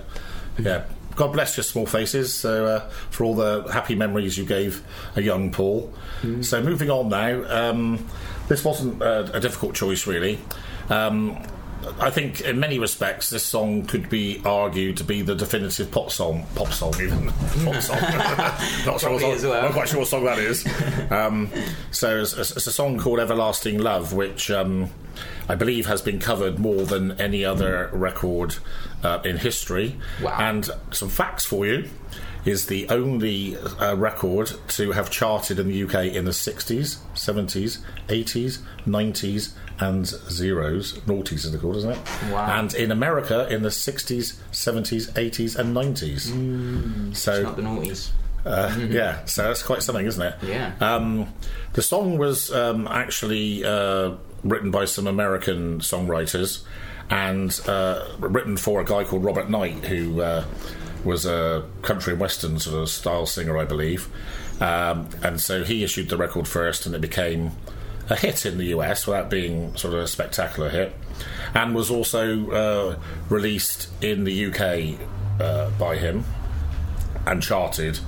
yeah, 0.58 0.86
God 1.14 1.32
bless 1.32 1.56
your 1.56 1.62
small 1.62 1.86
faces. 1.86 2.34
So, 2.34 2.66
uh, 2.66 2.80
for 3.10 3.22
all 3.22 3.36
the 3.36 3.62
happy 3.72 3.94
memories 3.94 4.36
you 4.36 4.44
gave 4.44 4.82
a 5.14 5.22
young 5.22 5.52
Paul. 5.52 5.92
So, 6.40 6.60
moving 6.60 6.90
on 6.90 7.10
now. 7.10 7.44
Um, 7.70 8.04
this 8.48 8.64
wasn't 8.64 9.00
uh, 9.02 9.28
a 9.32 9.40
difficult 9.40 9.74
choice, 9.74 10.06
really. 10.06 10.40
Um, 10.90 11.42
I 12.00 12.10
think, 12.10 12.40
in 12.40 12.58
many 12.58 12.78
respects, 12.78 13.30
this 13.30 13.44
song 13.44 13.86
could 13.86 14.08
be 14.08 14.40
argued 14.44 14.96
to 14.98 15.04
be 15.04 15.22
the 15.22 15.34
definitive 15.34 15.90
pop 15.90 16.10
song. 16.10 16.46
Pop 16.54 16.72
song, 16.72 16.94
even 17.00 17.26
pop 17.64 17.82
song. 17.82 18.00
not, 18.86 19.00
sure 19.00 19.12
what 19.12 19.40
song, 19.40 19.50
well. 19.50 19.62
not 19.62 19.72
quite 19.72 19.88
sure 19.88 20.00
what 20.00 20.08
song 20.08 20.24
that 20.24 20.38
is. 20.38 20.66
Um, 21.10 21.50
so, 21.90 22.20
it's, 22.20 22.32
it's 22.32 22.52
it's 22.52 22.66
a 22.66 22.72
song 22.72 22.98
called 22.98 23.20
"Everlasting 23.20 23.78
Love," 23.78 24.12
which 24.12 24.50
um, 24.50 24.90
I 25.48 25.54
believe 25.54 25.86
has 25.86 26.02
been 26.02 26.18
covered 26.18 26.58
more 26.58 26.86
than 26.86 27.20
any 27.20 27.44
other 27.44 27.90
record 27.92 28.56
uh, 29.02 29.20
in 29.24 29.36
history. 29.38 29.96
Wow. 30.22 30.36
And 30.38 30.70
some 30.92 31.08
facts 31.08 31.44
for 31.44 31.66
you. 31.66 31.88
Is 32.44 32.66
the 32.66 32.86
only 32.90 33.56
uh, 33.56 33.94
record 33.96 34.52
to 34.68 34.92
have 34.92 35.10
charted 35.10 35.58
in 35.58 35.68
the 35.68 35.82
UK 35.84 36.12
in 36.14 36.26
the 36.26 36.30
60s, 36.30 36.98
70s, 37.14 37.78
80s, 38.08 38.58
90s, 38.86 39.54
and 39.80 40.06
zeros. 40.06 40.94
Noughties 41.00 41.44
is 41.44 41.52
the 41.52 41.58
called, 41.58 41.76
isn't 41.76 41.90
it? 41.92 41.98
Wow. 42.30 42.58
And 42.58 42.72
in 42.74 42.90
America 42.90 43.48
in 43.52 43.62
the 43.62 43.68
60s, 43.70 44.36
70s, 44.52 45.12
80s, 45.12 45.56
and 45.56 45.74
90s. 45.76 47.16
so 47.16 47.42
Not 47.42 47.56
the 47.56 47.62
noughties. 47.62 48.10
uh, 48.44 48.76
yeah, 48.90 49.24
so 49.24 49.44
that's 49.44 49.62
quite 49.62 49.82
something, 49.82 50.06
isn't 50.06 50.22
it? 50.22 50.34
Yeah. 50.42 50.72
Um, 50.80 51.32
the 51.72 51.82
song 51.82 52.18
was 52.18 52.52
um, 52.52 52.86
actually 52.88 53.64
uh, 53.64 54.12
written 54.42 54.70
by 54.70 54.84
some 54.84 55.06
American 55.06 55.80
songwriters 55.80 56.62
and 57.10 57.60
uh, 57.66 58.06
written 58.18 58.56
for 58.56 58.80
a 58.80 58.84
guy 58.84 59.04
called 59.04 59.24
Robert 59.24 59.50
Knight, 59.50 59.84
who 59.86 60.20
uh, 60.20 60.44
was 61.04 61.26
a 61.26 61.64
country 61.82 62.12
and 62.12 62.20
western 62.20 62.58
sort 62.58 62.80
of 62.80 62.88
style 62.88 63.26
singer, 63.26 63.58
I 63.58 63.64
believe. 63.64 64.08
Um, 64.60 65.08
and 65.22 65.40
so 65.40 65.64
he 65.64 65.82
issued 65.82 66.08
the 66.08 66.16
record 66.16 66.46
first, 66.46 66.86
and 66.86 66.94
it 66.94 67.00
became 67.00 67.50
a 68.08 68.16
hit 68.16 68.46
in 68.46 68.58
the 68.58 68.66
US 68.66 69.06
without 69.06 69.30
being 69.30 69.76
sort 69.76 69.94
of 69.94 70.00
a 70.00 70.08
spectacular 70.08 70.68
hit, 70.68 70.94
and 71.54 71.74
was 71.74 71.90
also 71.90 72.50
uh, 72.50 72.98
released 73.28 73.88
in 74.02 74.24
the 74.24 74.46
UK 74.46 74.98
uh, 75.40 75.70
by 75.78 75.96
him 75.96 76.24
and 77.26 77.42
charted. 77.42 77.98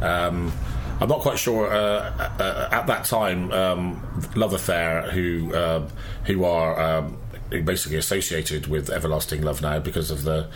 Um, 0.00 0.52
I'm 1.00 1.08
not 1.08 1.20
quite 1.20 1.38
sure. 1.38 1.72
Uh, 1.72 2.30
uh, 2.40 2.68
at 2.72 2.86
that 2.88 3.04
time, 3.04 3.52
um, 3.52 4.30
Love 4.34 4.52
Affair, 4.52 5.02
who 5.10 5.54
uh, 5.54 5.88
who 6.24 6.44
are 6.44 6.80
um, 6.80 7.18
basically 7.50 7.98
associated 7.98 8.66
with 8.66 8.90
Everlasting 8.90 9.42
Love 9.42 9.62
now 9.62 9.78
because 9.78 10.10
of 10.10 10.24
the 10.24 10.48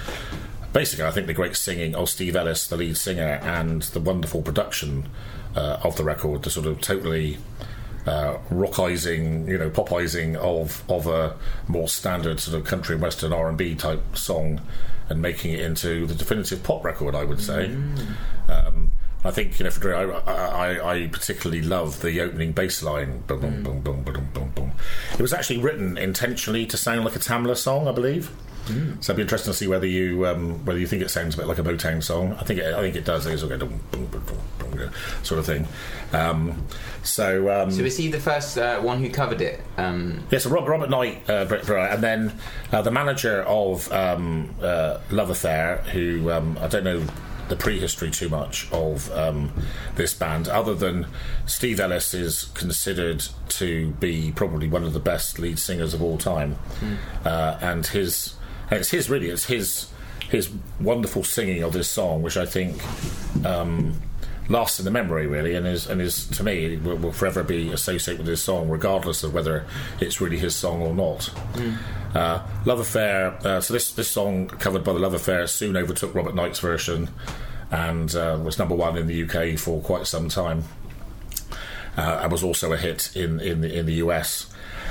basically, 0.73 1.05
I 1.05 1.11
think 1.11 1.27
the 1.27 1.35
great 1.35 1.57
singing 1.57 1.95
of 1.95 2.09
Steve 2.09 2.35
Ellis, 2.35 2.67
the 2.67 2.77
lead 2.77 2.97
singer, 2.97 3.41
and 3.43 3.83
the 3.83 4.01
wonderful 4.01 4.43
production 4.43 5.09
uh, 5.55 5.79
of 5.85 5.97
the 5.97 6.05
record, 6.05 6.43
the 6.43 6.51
sort 6.51 6.67
of 6.67 6.81
totally 6.81 7.39
uh, 8.07 8.39
rockizing, 8.51 9.49
you 9.49 9.59
know, 9.59 9.71
popizing 9.71 10.37
of 10.37 10.83
of 10.91 11.07
a 11.07 11.37
more 11.69 11.89
standard 11.89 12.41
sort 12.41 12.59
of 12.59 12.67
country 12.67 12.95
and 12.95 13.03
western 13.03 13.33
R 13.33 13.49
and 13.49 13.57
B 13.57 13.75
type 13.75 14.17
song, 14.17 14.61
and 15.09 15.23
making 15.23 15.53
it 15.53 15.61
into 15.61 16.07
the 16.07 16.15
definitive 16.15 16.63
pop 16.63 16.85
record, 16.85 17.15
I 17.15 17.25
would 17.25 17.41
say. 17.41 17.67
Um, 18.49 18.91
I 19.25 19.31
think 19.31 19.59
you 19.59 19.65
know, 19.65 19.71
for 19.71 19.95
I, 19.95 20.03
I, 20.03 20.93
I 20.95 21.07
particularly 21.07 21.63
love 21.63 22.03
the 22.03 22.21
opening 22.21 22.53
bass 22.53 22.83
line. 22.83 23.21
Boom, 23.29 23.41
boom, 23.41 23.63
boom, 23.63 23.81
boom, 23.83 24.03
boom, 24.03 24.29
boom, 24.35 24.53
boom. 24.55 24.73
It 25.13 25.21
was 25.21 25.33
actually 25.33 25.59
written 25.59 25.97
intentionally 25.97 26.67
to 26.67 26.77
sound 26.77 27.05
like 27.05 27.15
a 27.15 27.21
Tamla 27.21 27.57
song, 27.57 27.87
I 27.87 27.93
believe. 27.93 28.31
So 28.67 29.13
it'd 29.13 29.17
be 29.17 29.23
interesting 29.23 29.53
to 29.53 29.59
see 29.59 29.67
whether 29.67 29.87
you 29.87 30.27
um, 30.27 30.65
whether 30.65 30.79
you 30.79 30.87
think 30.87 31.03
it 31.03 31.11
sounds 31.11 31.35
a 31.35 31.39
bit 31.39 31.47
like 31.47 31.59
a 31.59 31.63
Motown 31.63 32.03
song. 32.03 32.35
I 32.35 32.45
think 32.45 32.61
it, 32.61 32.75
I 32.75 32.81
think 32.81 32.97
it 32.97 33.05
does. 33.05 33.27
It's 33.27 33.43
boom, 33.43 33.81
sort 35.23 35.39
of 35.39 35.47
thing. 35.47 35.67
Um, 36.13 36.67
so 37.03 37.51
um, 37.51 37.71
So 37.71 37.83
was 37.83 37.97
he 37.97 38.09
the 38.09 38.21
first 38.21 38.59
uh, 38.59 38.81
one 38.81 38.99
who 39.03 39.11
covered 39.11 39.41
it? 39.41 39.61
Um, 39.77 40.25
Yes, 40.31 40.47
Rob, 40.47 40.69
Robert 40.69 40.91
Knight, 40.91 41.29
uh, 41.29 41.47
and 41.91 42.03
then 42.03 42.39
uh, 42.71 42.83
the 42.83 42.91
manager 42.91 43.43
of 43.43 43.91
um, 43.93 44.55
uh, 44.63 44.99
Love 45.11 45.31
Affair, 45.31 45.79
who 45.93 46.31
um, 46.31 46.59
I 46.61 46.69
don't 46.69 46.85
know 46.85 47.03
the 47.49 47.57
prehistory 47.57 48.11
too 48.11 48.29
much 48.29 48.71
of 48.73 49.11
um, 49.13 49.53
this 49.97 50.15
band, 50.15 50.49
other 50.49 50.75
than 50.75 51.07
Steve 51.45 51.81
Ellis 51.81 52.15
is 52.15 52.45
considered 52.55 53.25
to 53.49 53.91
be 53.93 54.33
probably 54.33 54.69
one 54.69 54.85
of 54.85 54.93
the 54.93 55.01
best 55.01 55.39
lead 55.39 55.59
singers 55.59 55.93
of 55.93 56.03
all 56.03 56.17
time, 56.17 56.57
uh, 57.25 57.59
and 57.61 57.87
his 57.89 58.35
and 58.71 58.81
it's 58.81 58.91
his 58.91 59.11
really 59.11 59.29
it's 59.29 59.45
his 59.45 59.89
his 60.33 60.51
wonderful 60.81 61.23
singing 61.23 61.63
of 61.63 61.73
this 61.73 61.91
song, 61.91 62.23
which 62.23 62.37
I 62.39 62.47
think 62.47 62.83
um, 63.45 64.01
lasts 64.49 64.79
in 64.79 64.85
the 64.85 64.91
memory 64.91 65.27
really, 65.27 65.55
and 65.55 65.67
is 65.67 65.87
and 65.87 66.01
is 66.01 66.27
to 66.29 66.43
me 66.43 66.77
will, 66.79 66.97
will 66.97 67.13
forever 67.13 67.43
be 67.43 67.71
associated 67.71 68.19
with 68.19 68.27
this 68.27 68.43
song, 68.43 68.69
regardless 68.69 69.23
of 69.23 69.35
whether 69.35 69.67
it's 70.01 70.21
really 70.21 70.39
his 70.39 70.57
song 70.57 70.81
or 70.81 70.95
not. 70.95 71.31
Uh, 72.15 72.47
Love 72.65 72.81
Affair. 72.81 73.39
Uh, 73.45 73.61
so 73.61 73.75
this 73.75 73.93
this 73.93 74.09
song 74.09 74.49
covered 74.49 74.85
by 74.85 74.93
the 74.93 74.99
Love 74.99 75.15
Affair 75.15 75.47
soon 75.47 75.77
overtook 75.77 76.15
Robert 76.15 76.35
Knight's 76.35 76.61
version, 76.61 77.09
and 77.71 78.15
uh, 78.15 78.39
was 78.43 78.59
number 78.59 78.75
one 78.75 78.97
in 78.97 79.07
the 79.07 79.23
UK 79.23 79.59
for 79.59 79.81
quite 79.81 80.07
some 80.07 80.29
time. 80.29 80.65
Uh, 81.95 82.21
and 82.23 82.33
was 82.33 82.43
also 82.43 82.73
a 82.73 82.79
hit 82.79 83.15
in 83.15 83.39
in 83.39 83.61
the, 83.61 83.79
in 83.79 83.85
the 83.85 83.95
US. 83.95 84.47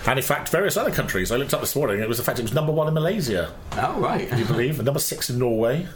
And 0.07 0.17
in 0.17 0.25
fact, 0.25 0.49
various 0.49 0.77
other 0.77 0.91
countries. 0.91 1.31
I 1.31 1.35
looked 1.35 1.53
up 1.53 1.61
this 1.61 1.75
morning. 1.75 1.99
It 1.99 2.07
was 2.07 2.17
the 2.17 2.23
fact 2.23 2.39
it 2.39 2.41
was 2.41 2.53
number 2.53 2.71
one 2.71 2.87
in 2.87 2.93
Malaysia. 2.93 3.53
Oh 3.73 3.99
right. 3.99 4.29
Do 4.29 4.37
you 4.37 4.45
believe? 4.45 4.79
And 4.79 4.85
number 4.85 4.99
six 4.99 5.29
in 5.29 5.37
Norway. 5.37 5.87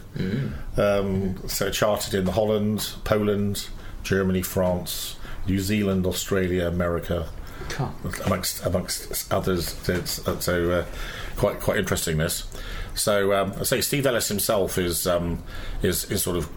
Um, 0.76 1.48
so 1.48 1.70
charted 1.70 2.14
in 2.14 2.26
Holland, 2.26 2.92
Poland, 3.04 3.68
Germany, 4.04 4.42
France, 4.42 5.16
New 5.46 5.58
Zealand, 5.58 6.06
Australia, 6.06 6.68
America, 6.68 7.28
amongst 8.24 8.64
amongst 8.64 9.32
others. 9.32 9.74
So 10.40 10.70
uh, 10.70 10.84
quite 11.36 11.60
quite 11.60 11.78
interesting 11.78 12.18
this. 12.18 12.44
So 12.94 13.32
um, 13.32 13.54
I 13.58 13.64
say 13.64 13.80
Steve 13.80 14.06
Ellis 14.06 14.28
himself 14.28 14.78
is 14.78 15.06
um, 15.06 15.42
is 15.82 16.10
is 16.10 16.22
sort 16.22 16.36
of 16.36 16.48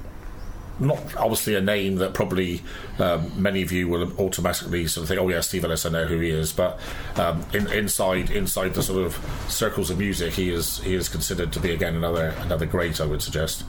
not 0.79 1.15
obviously 1.15 1.55
a 1.55 1.61
name 1.61 1.95
that 1.95 2.13
probably 2.13 2.61
um, 2.99 3.31
many 3.41 3.61
of 3.61 3.71
you 3.71 3.87
will 3.87 4.11
automatically 4.19 4.87
sort 4.87 5.03
of 5.03 5.09
think, 5.09 5.19
oh 5.19 5.29
yeah, 5.29 5.41
Steve 5.41 5.65
Ellis, 5.65 5.85
I 5.85 5.89
know 5.89 6.05
who 6.05 6.19
he 6.19 6.29
is. 6.29 6.51
But 6.53 6.79
um, 7.15 7.45
in, 7.53 7.67
inside 7.67 8.29
inside 8.29 8.73
the 8.73 8.83
sort 8.83 9.05
of 9.05 9.45
circles 9.47 9.89
of 9.89 9.97
music, 9.97 10.33
he 10.33 10.49
is 10.49 10.79
he 10.79 10.93
is 10.93 11.09
considered 11.09 11.51
to 11.53 11.59
be 11.59 11.71
again 11.71 11.95
another 11.95 12.33
another 12.39 12.65
great, 12.65 12.99
I 13.01 13.05
would 13.05 13.21
suggest. 13.21 13.63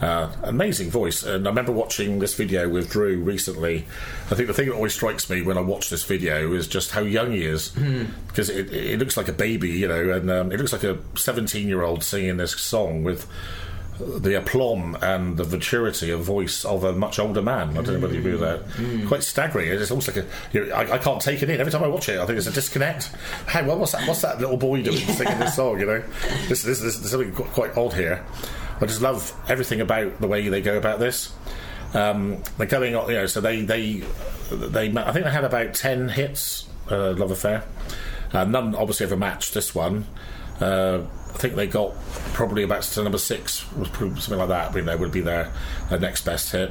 Uh, 0.00 0.28
amazing 0.42 0.90
voice, 0.90 1.22
and 1.22 1.46
I 1.46 1.50
remember 1.50 1.70
watching 1.70 2.18
this 2.18 2.34
video 2.34 2.68
with 2.68 2.90
Drew 2.90 3.22
recently. 3.22 3.86
I 4.32 4.34
think 4.34 4.48
the 4.48 4.54
thing 4.54 4.66
that 4.68 4.74
always 4.74 4.94
strikes 4.94 5.30
me 5.30 5.42
when 5.42 5.56
I 5.56 5.60
watch 5.60 5.90
this 5.90 6.02
video 6.02 6.52
is 6.54 6.66
just 6.66 6.90
how 6.90 7.02
young 7.02 7.30
he 7.30 7.44
is, 7.44 7.68
because 8.26 8.50
it, 8.50 8.72
it 8.72 8.98
looks 8.98 9.16
like 9.16 9.28
a 9.28 9.32
baby, 9.32 9.70
you 9.70 9.86
know, 9.86 10.10
and 10.10 10.28
um, 10.28 10.50
it 10.50 10.58
looks 10.58 10.72
like 10.72 10.82
a 10.82 10.98
17 11.14 11.68
year 11.68 11.82
old 11.82 12.02
singing 12.02 12.36
this 12.36 12.60
song 12.60 13.04
with 13.04 13.28
the 14.18 14.36
aplomb 14.38 14.96
and 15.00 15.36
the 15.36 15.44
maturity 15.44 16.10
of 16.10 16.20
voice 16.22 16.64
of 16.64 16.84
a 16.84 16.92
much 16.92 17.18
older 17.18 17.42
man. 17.42 17.70
I 17.70 17.82
don't 17.82 17.94
know 17.94 18.00
whether 18.00 18.14
you 18.14 18.20
agree 18.20 18.32
with 18.32 18.40
that. 18.40 19.06
Quite 19.08 19.22
staggering. 19.22 19.68
It's 19.68 19.90
almost 19.90 20.08
like 20.08 20.18
a. 20.18 20.26
You 20.52 20.66
know, 20.66 20.74
I, 20.74 20.94
I 20.94 20.98
can't 20.98 21.20
take 21.20 21.42
it 21.42 21.50
in. 21.50 21.60
Every 21.60 21.72
time 21.72 21.82
I 21.82 21.88
watch 21.88 22.08
it, 22.08 22.18
I 22.18 22.26
think 22.26 22.38
it's 22.38 22.46
a 22.46 22.52
disconnect. 22.52 23.06
Hey, 23.48 23.66
well, 23.66 23.78
what's 23.78 23.92
that? 23.92 24.06
What's 24.06 24.22
that 24.22 24.40
little 24.40 24.56
boy 24.56 24.82
doing 24.82 24.96
singing 25.16 25.38
this 25.38 25.56
song? 25.56 25.80
You 25.80 25.86
know, 25.86 26.02
this, 26.48 26.62
this, 26.62 26.80
this, 26.80 26.98
there's 26.98 27.10
something 27.10 27.32
quite 27.32 27.76
odd 27.76 27.94
here. 27.94 28.24
I 28.80 28.86
just 28.86 29.02
love 29.02 29.32
everything 29.48 29.80
about 29.80 30.20
the 30.20 30.26
way 30.26 30.48
they 30.48 30.60
go 30.60 30.76
about 30.76 30.98
this. 30.98 31.32
Um, 31.94 32.42
they're 32.58 32.66
going 32.66 32.94
on, 32.94 33.08
you 33.08 33.14
know. 33.14 33.26
So 33.26 33.40
they 33.40 33.62
they 33.62 34.02
they. 34.50 34.90
I 34.96 35.12
think 35.12 35.24
they 35.24 35.30
had 35.30 35.44
about 35.44 35.74
ten 35.74 36.08
hits. 36.08 36.68
Uh, 36.90 37.12
Love 37.12 37.30
Affair. 37.30 37.64
Uh, 38.32 38.44
none 38.44 38.74
obviously 38.74 39.06
ever 39.06 39.16
matched 39.16 39.54
this 39.54 39.74
one. 39.74 40.06
Uh, 40.62 41.02
I 41.34 41.38
think 41.38 41.54
they 41.54 41.66
got 41.66 41.94
probably 42.34 42.62
about 42.62 42.82
to 42.82 43.02
number 43.02 43.18
six, 43.18 43.64
something 43.94 44.38
like 44.38 44.48
that. 44.48 44.74
You 44.74 44.82
know, 44.82 44.96
would 44.96 45.12
be 45.12 45.20
their, 45.20 45.52
their 45.88 45.98
next 45.98 46.24
best 46.24 46.52
hit. 46.52 46.70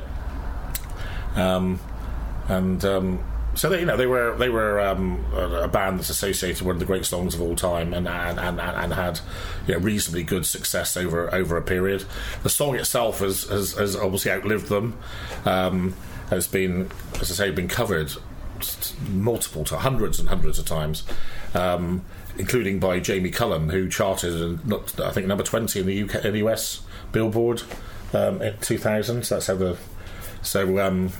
Um, 1.36 1.80
and 2.48 2.84
um, 2.86 3.24
so 3.56 3.70
they, 3.70 3.80
you 3.80 3.86
know, 3.86 3.98
they 3.98 4.06
were 4.06 4.36
they 4.38 4.50
were 4.50 4.80
um, 4.80 5.26
a, 5.34 5.64
a 5.64 5.68
band 5.68 6.00
that's 6.00 6.10
associated 6.10 6.62
with 6.62 6.68
one 6.68 6.76
of 6.76 6.80
the 6.80 6.86
great 6.86 7.06
songs 7.06 7.36
of 7.36 7.42
all 7.42 7.56
time, 7.56 7.94
and 7.94 8.08
and, 8.08 8.40
and, 8.40 8.60
and 8.60 8.94
had 8.94 9.20
you 9.68 9.74
know, 9.74 9.80
reasonably 9.80 10.24
good 10.24 10.46
success 10.46 10.96
over 10.96 11.34
over 11.34 11.58
a 11.58 11.62
period. 11.62 12.06
The 12.44 12.50
song 12.50 12.76
itself 12.76 13.20
has 13.20 13.44
has, 13.44 13.74
has 13.74 13.96
obviously 13.96 14.32
outlived 14.32 14.68
them. 14.68 14.98
Um, 15.46 15.96
has 16.30 16.48
been, 16.48 16.90
as 17.20 17.30
I 17.30 17.34
say, 17.34 17.52
been 17.52 17.68
covered 17.68 18.14
multiple 19.10 19.66
to 19.66 19.78
hundreds 19.78 20.18
and 20.20 20.30
hundreds 20.30 20.60
of 20.60 20.66
times, 20.66 21.04
um, 21.54 22.06
including 22.38 22.80
by 22.80 23.00
Jamie 23.00 23.32
Cullum, 23.32 23.70
who 23.70 23.90
charted 23.90 24.66
not, 24.66 25.00
I 25.00 25.12
think 25.12 25.28
number 25.28 25.44
twenty 25.44 25.80
in 25.80 25.86
the 25.86 26.04
UK, 26.04 26.26
in 26.26 26.34
the 26.34 26.40
US 26.48 26.82
Billboard 27.12 27.64
um, 28.14 28.42
in 28.42 28.58
two 28.62 28.78
thousand. 28.78 29.26
So 29.26 29.36
that's 29.36 29.48
how 29.48 29.56
the 29.56 29.78
so. 30.42 30.80
Um, 30.80 31.12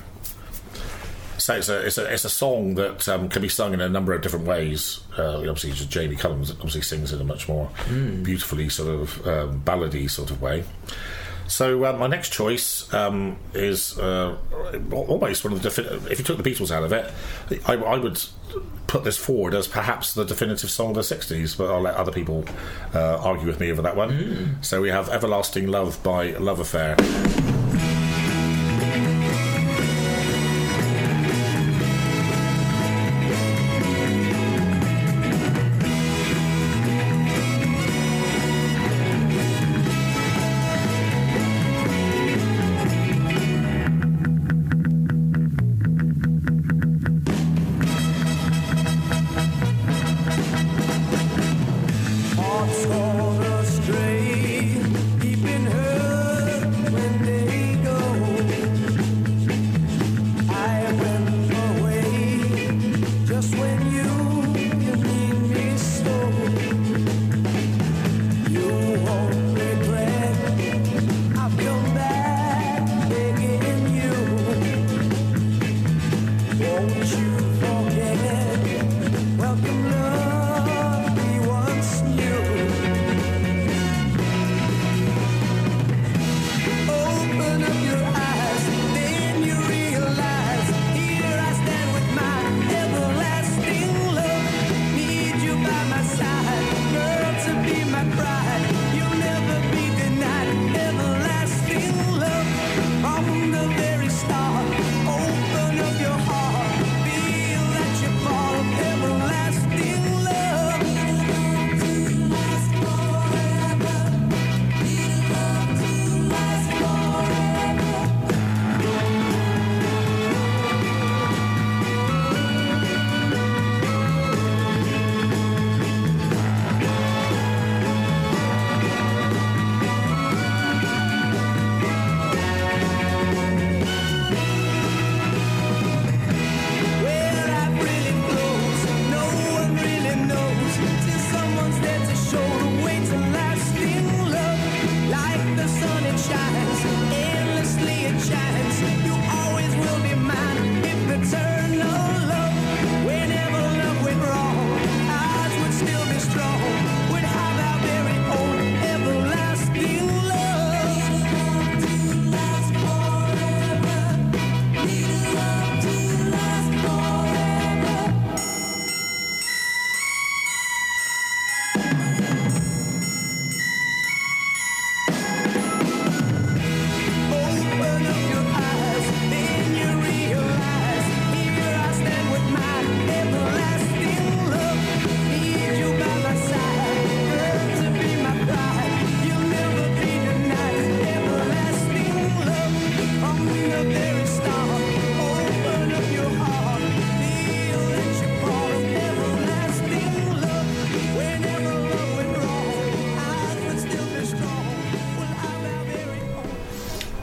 so 1.38 1.56
it's 1.56 1.68
a, 1.68 1.84
it's 1.84 1.98
a, 1.98 2.12
it's 2.12 2.24
a 2.24 2.30
song 2.30 2.76
that 2.76 3.08
um, 3.08 3.28
can 3.28 3.42
be 3.42 3.48
sung 3.48 3.74
in 3.74 3.80
a 3.80 3.88
number 3.88 4.12
of 4.12 4.22
different 4.22 4.46
ways. 4.46 5.00
Uh, 5.18 5.38
obviously, 5.38 5.72
just 5.72 5.90
Jamie 5.90 6.14
Cullum 6.14 6.42
obviously 6.42 6.82
sings 6.82 7.12
in 7.12 7.20
a 7.20 7.24
much 7.24 7.48
more 7.48 7.68
beautifully 8.22 8.68
sort 8.68 8.88
of 8.88 9.26
um, 9.26 9.60
ballady 9.60 10.08
sort 10.08 10.30
of 10.30 10.40
way. 10.40 10.62
So 11.52 11.84
uh, 11.84 11.92
my 11.92 12.06
next 12.06 12.32
choice 12.32 12.92
um, 12.94 13.36
is 13.52 13.98
uh, 13.98 14.38
almost 14.90 15.44
one 15.44 15.52
of 15.52 15.62
the. 15.62 15.68
Defi- 15.68 16.10
if 16.10 16.18
you 16.18 16.24
took 16.24 16.42
the 16.42 16.50
Beatles 16.50 16.70
out 16.70 16.82
of 16.82 16.92
it, 16.94 17.12
I, 17.66 17.74
I 17.74 17.98
would 17.98 18.24
put 18.86 19.04
this 19.04 19.18
forward 19.18 19.52
as 19.54 19.68
perhaps 19.68 20.14
the 20.14 20.24
definitive 20.24 20.70
song 20.70 20.88
of 20.88 20.94
the 20.94 21.02
'60s. 21.02 21.58
But 21.58 21.70
I'll 21.70 21.82
let 21.82 21.94
other 21.96 22.10
people 22.10 22.46
uh, 22.94 23.18
argue 23.18 23.46
with 23.46 23.60
me 23.60 23.70
over 23.70 23.82
that 23.82 23.96
one. 23.96 24.58
So 24.62 24.80
we 24.80 24.88
have 24.88 25.10
"Everlasting 25.10 25.66
Love" 25.68 26.02
by 26.02 26.30
Love 26.38 26.58
Affair. 26.58 26.96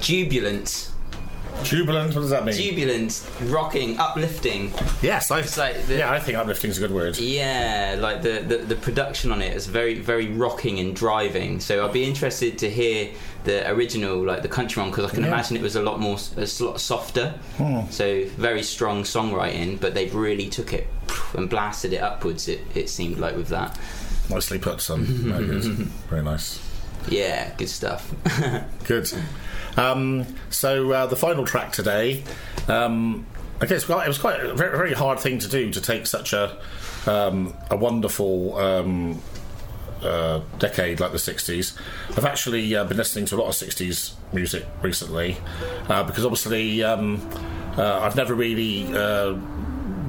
Jubilant, 0.09 0.91
Jubilant. 1.63 2.13
What 2.15 2.21
does 2.21 2.29
that 2.29 2.45
mean? 2.45 2.55
jubilant, 2.55 3.21
rocking, 3.43 3.97
uplifting. 3.99 4.71
yes, 5.01 5.29
I. 5.29 5.41
like 5.57 5.85
the- 5.87 5.97
yeah, 5.97 6.11
I 6.11 6.17
think 6.19 6.37
uplifting 6.37 6.69
is 6.71 6.77
a 6.77 6.81
good 6.81 6.91
word. 6.91 7.17
Yeah, 7.17 7.97
like 7.99 8.21
the, 8.21 8.39
the, 8.47 8.57
the 8.59 8.75
production 8.77 9.31
on 9.31 9.41
it 9.41 9.53
is 9.55 9.67
very 9.67 9.95
very 9.99 10.27
rocking 10.29 10.79
and 10.79 10.95
driving. 10.95 11.59
So 11.59 11.85
I'd 11.85 11.91
be 11.91 12.05
interested 12.05 12.57
to 12.59 12.69
hear 12.69 13.09
the 13.43 13.69
original, 13.71 14.23
like 14.23 14.41
the 14.41 14.47
country 14.47 14.81
one, 14.81 14.89
because 14.89 15.11
I 15.11 15.13
can 15.13 15.23
Yeah. 15.23 15.29
imagine 15.33 15.57
it 15.57 15.61
was 15.61 15.75
a 15.75 15.81
lot 15.83 15.99
more, 15.99 16.17
a 16.37 16.47
lot 16.63 16.79
softer. 16.79 17.31
Hmm. 17.57 17.81
So 17.89 18.23
very 18.37 18.63
strong 18.63 19.03
songwriting, 19.03 19.81
but 19.81 19.93
they've 19.93 20.15
really 20.15 20.47
took 20.49 20.71
it 20.71 20.87
and 21.33 21.49
blasted 21.49 21.91
it 21.93 22.01
upwards. 22.01 22.47
It, 22.47 22.61
it 22.73 22.89
seemed 22.89 23.17
like 23.17 23.35
with 23.35 23.49
that. 23.49 23.77
Nicely 24.29 24.59
put, 24.59 24.79
son. 24.79 25.03
Very 26.09 26.21
nice. 26.33 26.59
Yeah, 27.09 27.51
good 27.57 27.69
stuff. 27.69 28.13
Good. 28.85 29.11
Um, 29.79 30.25
so 30.49 30.91
uh, 30.91 31.05
the 31.05 31.15
final 31.15 31.45
track 31.45 31.71
today, 31.71 32.23
um, 32.67 33.25
I 33.61 33.65
guess 33.65 33.89
it 33.89 34.07
was 34.07 34.17
quite 34.17 34.41
a 34.41 34.53
very, 34.53 34.77
very 34.77 34.93
hard 34.93 35.19
thing 35.19 35.39
to 35.39 35.47
do 35.47 35.71
to 35.71 35.81
take 35.81 36.05
such 36.05 36.33
a 36.33 36.57
um, 37.07 37.55
a 37.71 37.77
wonderful 37.77 38.57
um, 38.57 39.21
uh, 40.01 40.41
decade 40.59 40.99
like 40.99 41.11
the 41.11 41.17
60s. 41.17 41.77
I've 42.17 42.25
actually 42.25 42.75
uh, 42.75 42.83
been 42.83 42.97
listening 42.97 43.25
to 43.25 43.35
a 43.35 43.37
lot 43.37 43.47
of 43.47 43.53
60s 43.53 44.13
music 44.33 44.65
recently 44.81 45.37
uh, 45.87 46.03
because 46.03 46.25
obviously 46.25 46.83
um, 46.83 47.27
uh, 47.77 47.99
I've 48.01 48.15
never 48.15 48.33
really 48.33 48.85
uh, 48.93 49.37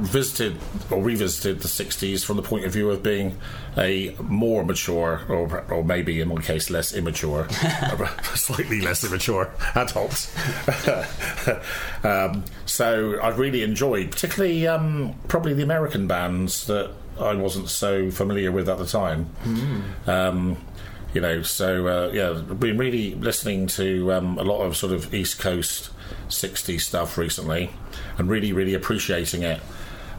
visited 0.01 0.59
or 0.91 1.03
revisited 1.03 1.61
the 1.61 1.69
60s 1.69 2.25
from 2.25 2.37
the 2.37 2.43
point 2.43 2.65
of 2.65 2.73
view 2.73 2.91
of 2.91 3.03
being 3.03 3.37
a 3.77 4.15
more 4.21 4.65
mature 4.65 5.23
or, 5.29 5.65
or 5.71 5.85
maybe 5.85 6.21
in 6.21 6.29
my 6.29 6.41
case 6.41 6.71
less 6.71 6.93
immature 6.93 7.49
slightly 8.35 8.81
less 8.81 9.05
immature 9.05 9.53
adult. 9.75 10.31
Um, 12.03 12.45
so 12.65 13.21
I've 13.23 13.39
really 13.39 13.63
enjoyed 13.63 14.11
particularly 14.11 14.67
um, 14.67 15.15
probably 15.29 15.53
the 15.53 15.63
American 15.63 16.07
bands 16.07 16.67
that 16.67 16.91
I 17.19 17.35
wasn't 17.35 17.69
so 17.69 18.11
familiar 18.11 18.51
with 18.51 18.71
at 18.71 18.79
the 18.79 18.87
time. 18.87 19.29
Um, 20.07 20.57
you 21.13 21.21
know 21.21 21.43
so 21.43 21.87
uh, 21.87 22.11
yeah 22.13 22.33
been 22.55 22.79
really 22.79 23.15
listening 23.17 23.67
to 23.67 24.13
um, 24.13 24.39
a 24.39 24.43
lot 24.43 24.63
of 24.63 24.77
sort 24.77 24.93
of 24.93 25.13
East 25.13 25.39
Coast 25.39 25.91
60s 26.29 26.81
stuff 26.81 27.19
recently 27.19 27.71
and 28.19 28.29
really 28.29 28.53
really 28.53 28.75
appreciating 28.75 29.43
it 29.43 29.61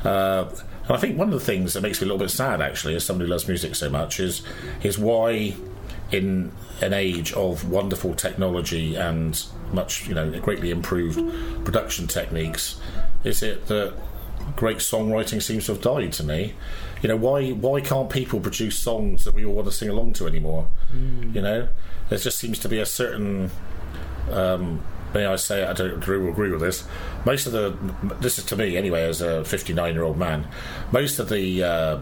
uh, 0.04 0.49
and 0.88 0.91
I 0.91 0.97
think 0.97 1.18
one 1.18 1.28
of 1.28 1.34
the 1.34 1.45
things 1.45 1.74
that 1.74 1.82
makes 1.82 2.02
me 2.02 2.06
a 2.06 2.08
little 2.08 2.26
bit 2.26 2.32
sad, 2.32 2.62
actually, 2.62 2.95
as 2.95 3.06
somebody 3.06 3.28
who 3.28 3.32
loves 3.32 3.47
music 3.47 3.76
so 3.76 3.89
much, 3.89 4.20
is 4.20 4.43
is 4.84 4.97
why, 4.97 5.54
in 6.12 6.52
an 6.82 6.93
age 6.93 7.34
of 7.34 7.70
wonderful 7.70 8.16
technology 8.16 8.95
and 8.95 9.43
much, 9.72 10.08
you 10.08 10.16
know, 10.16 10.39
greatly 10.39 10.72
improved 10.72 11.20
production 11.64 12.08
techniques, 12.08 12.80
is 13.24 13.43
it 13.43 13.68
that 13.68 13.93
great 14.56 14.78
songwriting 14.78 15.41
seems 15.41 15.68
to 15.68 15.74
have 15.74 15.82
died 15.82 16.12
to 16.14 16.24
me? 16.24 16.54
You 17.02 17.10
know, 17.10 17.16
why 17.16 17.52
why 17.52 17.82
can't 17.82 18.10
people 18.10 18.39
produce 18.39 18.78
songs 18.78 19.24
that 19.26 19.36
we 19.36 19.45
all 19.45 19.54
want 19.54 19.68
to 19.68 19.72
sing 19.72 19.89
along 19.89 20.14
to 20.14 20.28
anymore? 20.28 20.68
You 21.34 21.41
know, 21.41 21.70
there 22.10 22.18
just 22.18 22.39
seems 22.39 22.60
to 22.60 22.70
be 22.70 22.80
a 22.80 22.86
certain 22.86 23.52
um, 24.32 24.84
may 25.14 25.26
I 25.26 25.36
say, 25.36 25.64
I 25.64 25.74
don't 25.74 25.93
agree 25.93 26.51
with 26.51 26.62
this. 26.62 26.84
Most 27.26 27.45
of 27.45 27.51
the, 27.53 27.78
this 28.20 28.38
is 28.39 28.45
to 28.45 28.55
me 28.55 28.78
anyway, 28.78 29.03
as 29.03 29.22
a 29.22 29.43
59 29.45 29.93
year 29.93 30.03
old 30.03 30.18
man, 30.18 30.47
most 30.91 31.20
of 31.20 31.30
the 31.30 31.64
uh, 31.64 31.99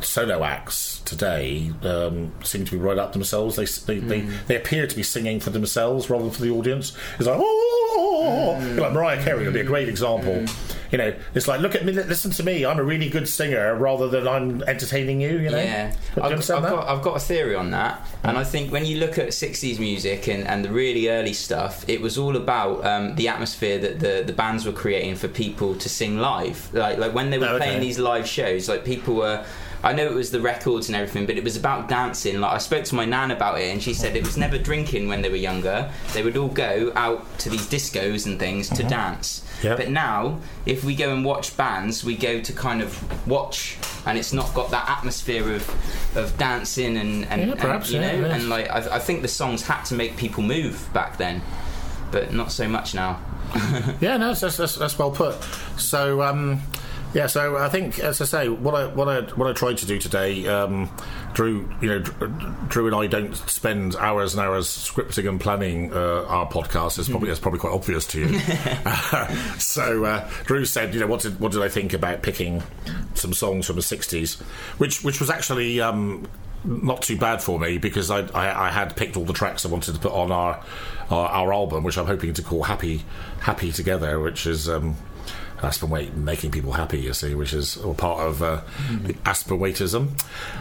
solo 0.00 0.44
acts 0.44 1.00
today 1.00 1.72
um, 1.82 2.32
seem 2.42 2.64
to 2.64 2.72
be 2.72 2.76
right 2.76 2.98
up 2.98 3.12
themselves. 3.12 3.56
They, 3.56 3.64
they, 3.64 3.98
they, 3.98 4.20
they 4.46 4.56
appear 4.56 4.86
to 4.86 4.96
be 4.96 5.02
singing 5.02 5.40
for 5.40 5.50
themselves 5.50 6.10
rather 6.10 6.24
than 6.24 6.32
for 6.32 6.42
the 6.42 6.50
audience. 6.50 6.92
It's 7.18 7.26
like, 7.26 7.38
oh, 7.40 8.76
like 8.78 8.92
Mariah 8.92 9.22
Carey 9.22 9.44
would 9.44 9.54
be 9.54 9.60
a 9.60 9.64
great 9.64 9.88
example. 9.88 10.44
You 10.90 10.98
know, 10.98 11.14
it's 11.34 11.46
like, 11.46 11.60
look 11.60 11.74
at 11.74 11.84
me, 11.84 11.92
listen 11.92 12.30
to 12.32 12.42
me. 12.42 12.64
I'm 12.64 12.78
a 12.78 12.82
really 12.82 13.08
good 13.08 13.28
singer 13.28 13.74
rather 13.74 14.08
than 14.08 14.26
I'm 14.26 14.62
entertaining 14.62 15.20
you. 15.20 15.38
You 15.38 15.50
know, 15.50 15.58
Yeah, 15.58 15.94
you 16.16 16.22
I've, 16.22 16.32
I've 16.32 16.46
got, 16.48 16.88
I've 16.88 17.02
got 17.02 17.16
a 17.16 17.20
theory 17.20 17.54
on 17.54 17.70
that, 17.72 18.06
and 18.22 18.38
I 18.38 18.44
think 18.44 18.72
when 18.72 18.86
you 18.86 18.98
look 18.98 19.18
at 19.18 19.28
'60s 19.28 19.78
music 19.78 20.28
and, 20.28 20.46
and 20.48 20.64
the 20.64 20.70
really 20.70 21.08
early 21.08 21.34
stuff, 21.34 21.86
it 21.88 22.00
was 22.00 22.16
all 22.16 22.36
about 22.36 22.84
um, 22.86 23.14
the 23.16 23.28
atmosphere 23.28 23.78
that 23.78 24.00
the, 24.00 24.22
the 24.26 24.32
bands 24.32 24.64
were 24.64 24.72
creating 24.72 25.16
for 25.16 25.28
people 25.28 25.74
to 25.76 25.88
sing 25.88 26.18
live. 26.18 26.72
Like 26.72 26.98
like 26.98 27.12
when 27.14 27.30
they 27.30 27.38
were 27.38 27.46
Oh, 27.46 27.56
okay. 27.56 27.66
playing 27.66 27.80
these 27.80 27.98
live 27.98 28.26
shows, 28.26 28.68
like 28.68 28.84
people 28.84 29.14
were. 29.14 29.44
I 29.82 29.92
know 29.92 30.06
it 30.06 30.14
was 30.14 30.30
the 30.30 30.40
records 30.40 30.88
and 30.88 30.96
everything, 30.96 31.26
but 31.26 31.36
it 31.36 31.44
was 31.44 31.56
about 31.56 31.88
dancing. 31.88 32.40
Like 32.40 32.52
I 32.52 32.58
spoke 32.58 32.84
to 32.84 32.94
my 32.94 33.04
nan 33.04 33.30
about 33.30 33.60
it, 33.60 33.70
and 33.72 33.82
she 33.82 33.94
said 33.94 34.16
it 34.16 34.24
was 34.24 34.36
never 34.36 34.58
drinking 34.58 35.08
when 35.08 35.22
they 35.22 35.28
were 35.28 35.36
younger. 35.36 35.90
They 36.14 36.22
would 36.22 36.36
all 36.36 36.48
go 36.48 36.92
out 36.96 37.38
to 37.40 37.48
these 37.50 37.68
discos 37.68 38.26
and 38.26 38.38
things 38.38 38.68
to 38.70 38.82
dance. 38.82 39.44
Yeah. 39.62 39.76
But 39.76 39.90
now, 39.90 40.40
if 40.66 40.84
we 40.84 40.94
go 40.94 41.12
and 41.12 41.24
watch 41.24 41.56
bands, 41.56 42.04
we 42.04 42.16
go 42.16 42.40
to 42.40 42.52
kind 42.52 42.80
of 42.82 43.26
watch, 43.28 43.76
and 44.06 44.18
it's 44.18 44.32
not 44.32 44.52
got 44.54 44.70
that 44.70 44.88
atmosphere 44.88 45.52
of 45.52 46.16
of 46.16 46.36
dancing 46.38 46.96
and 46.96 47.24
and, 47.26 47.42
Yeah, 47.42 47.50
and, 47.52 47.58
perhaps, 47.60 47.90
you 47.90 48.00
yeah, 48.00 48.12
know, 48.20 48.26
yeah. 48.28 48.34
and 48.34 48.48
like 48.48 48.68
I, 48.70 48.96
I 48.96 48.98
think 48.98 49.22
the 49.22 49.28
songs 49.28 49.62
had 49.62 49.82
to 49.84 49.94
make 49.94 50.16
people 50.16 50.42
move 50.42 50.88
back 50.92 51.18
then, 51.18 51.40
but 52.10 52.32
not 52.32 52.50
so 52.52 52.68
much 52.68 52.94
now. 52.94 53.20
Yeah, 54.00 54.16
no, 54.18 54.34
that's, 54.34 54.56
that's, 54.56 54.76
that's 54.76 54.98
well 54.98 55.10
put. 55.10 55.34
So, 55.78 56.22
um, 56.22 56.60
yeah, 57.14 57.26
so 57.26 57.56
I 57.56 57.68
think, 57.68 57.98
as 58.00 58.20
I 58.20 58.24
say, 58.26 58.48
what 58.48 58.74
I 58.74 58.86
what 58.86 59.08
I 59.08 59.20
what 59.34 59.48
I 59.48 59.54
tried 59.54 59.78
to 59.78 59.86
do 59.86 59.98
today, 59.98 60.46
um, 60.46 60.90
Drew, 61.32 61.68
you 61.80 61.88
know, 61.88 61.98
Drew 62.68 62.86
and 62.86 62.94
I 62.94 63.06
don't 63.06 63.34
spend 63.34 63.96
hours 63.96 64.34
and 64.34 64.42
hours 64.42 64.68
scripting 64.68 65.28
and 65.28 65.40
planning 65.40 65.92
uh, 65.92 66.24
our 66.24 66.46
podcast. 66.46 66.98
It's 66.98 67.08
probably 67.08 67.30
it's 67.30 67.40
probably 67.40 67.60
quite 67.60 67.72
obvious 67.72 68.06
to 68.08 68.20
you. 68.20 68.38
so, 69.58 70.04
uh, 70.04 70.30
Drew 70.44 70.66
said, 70.66 70.92
you 70.92 71.00
know, 71.00 71.06
what 71.06 71.20
did 71.22 71.40
what 71.40 71.52
did 71.52 71.62
I 71.62 71.68
think 71.68 71.94
about 71.94 72.22
picking 72.22 72.62
some 73.14 73.32
songs 73.32 73.66
from 73.66 73.76
the 73.76 73.82
'60s, 73.82 74.40
which 74.78 75.02
which 75.02 75.20
was 75.20 75.30
actually. 75.30 75.80
Um, 75.80 76.26
not 76.64 77.02
too 77.02 77.16
bad 77.16 77.40
for 77.40 77.56
me 77.56 77.78
because 77.78 78.10
I, 78.10 78.22
I, 78.34 78.66
I 78.66 78.70
had 78.70 78.96
picked 78.96 79.16
all 79.16 79.24
the 79.24 79.32
tracks 79.32 79.64
I 79.64 79.68
wanted 79.68 79.94
to 79.94 80.00
put 80.00 80.10
on 80.10 80.32
our, 80.32 80.60
our 81.08 81.28
our 81.28 81.52
album, 81.52 81.84
which 81.84 81.96
I'm 81.96 82.06
hoping 82.06 82.34
to 82.34 82.42
call 82.42 82.64
Happy 82.64 83.04
Happy 83.38 83.70
Together, 83.70 84.18
which 84.18 84.44
is 84.44 84.68
um, 84.68 84.96
Aspen 85.62 85.90
Wait 85.90 86.14
making 86.14 86.50
people 86.50 86.72
happy. 86.72 87.00
You 87.00 87.12
see, 87.12 87.34
which 87.34 87.52
is 87.52 87.76
all 87.78 87.94
part 87.94 88.20
of 88.20 88.42
uh, 88.42 88.60
the 89.02 89.16
Aspen 89.24 89.58
Waitism. 89.58 90.08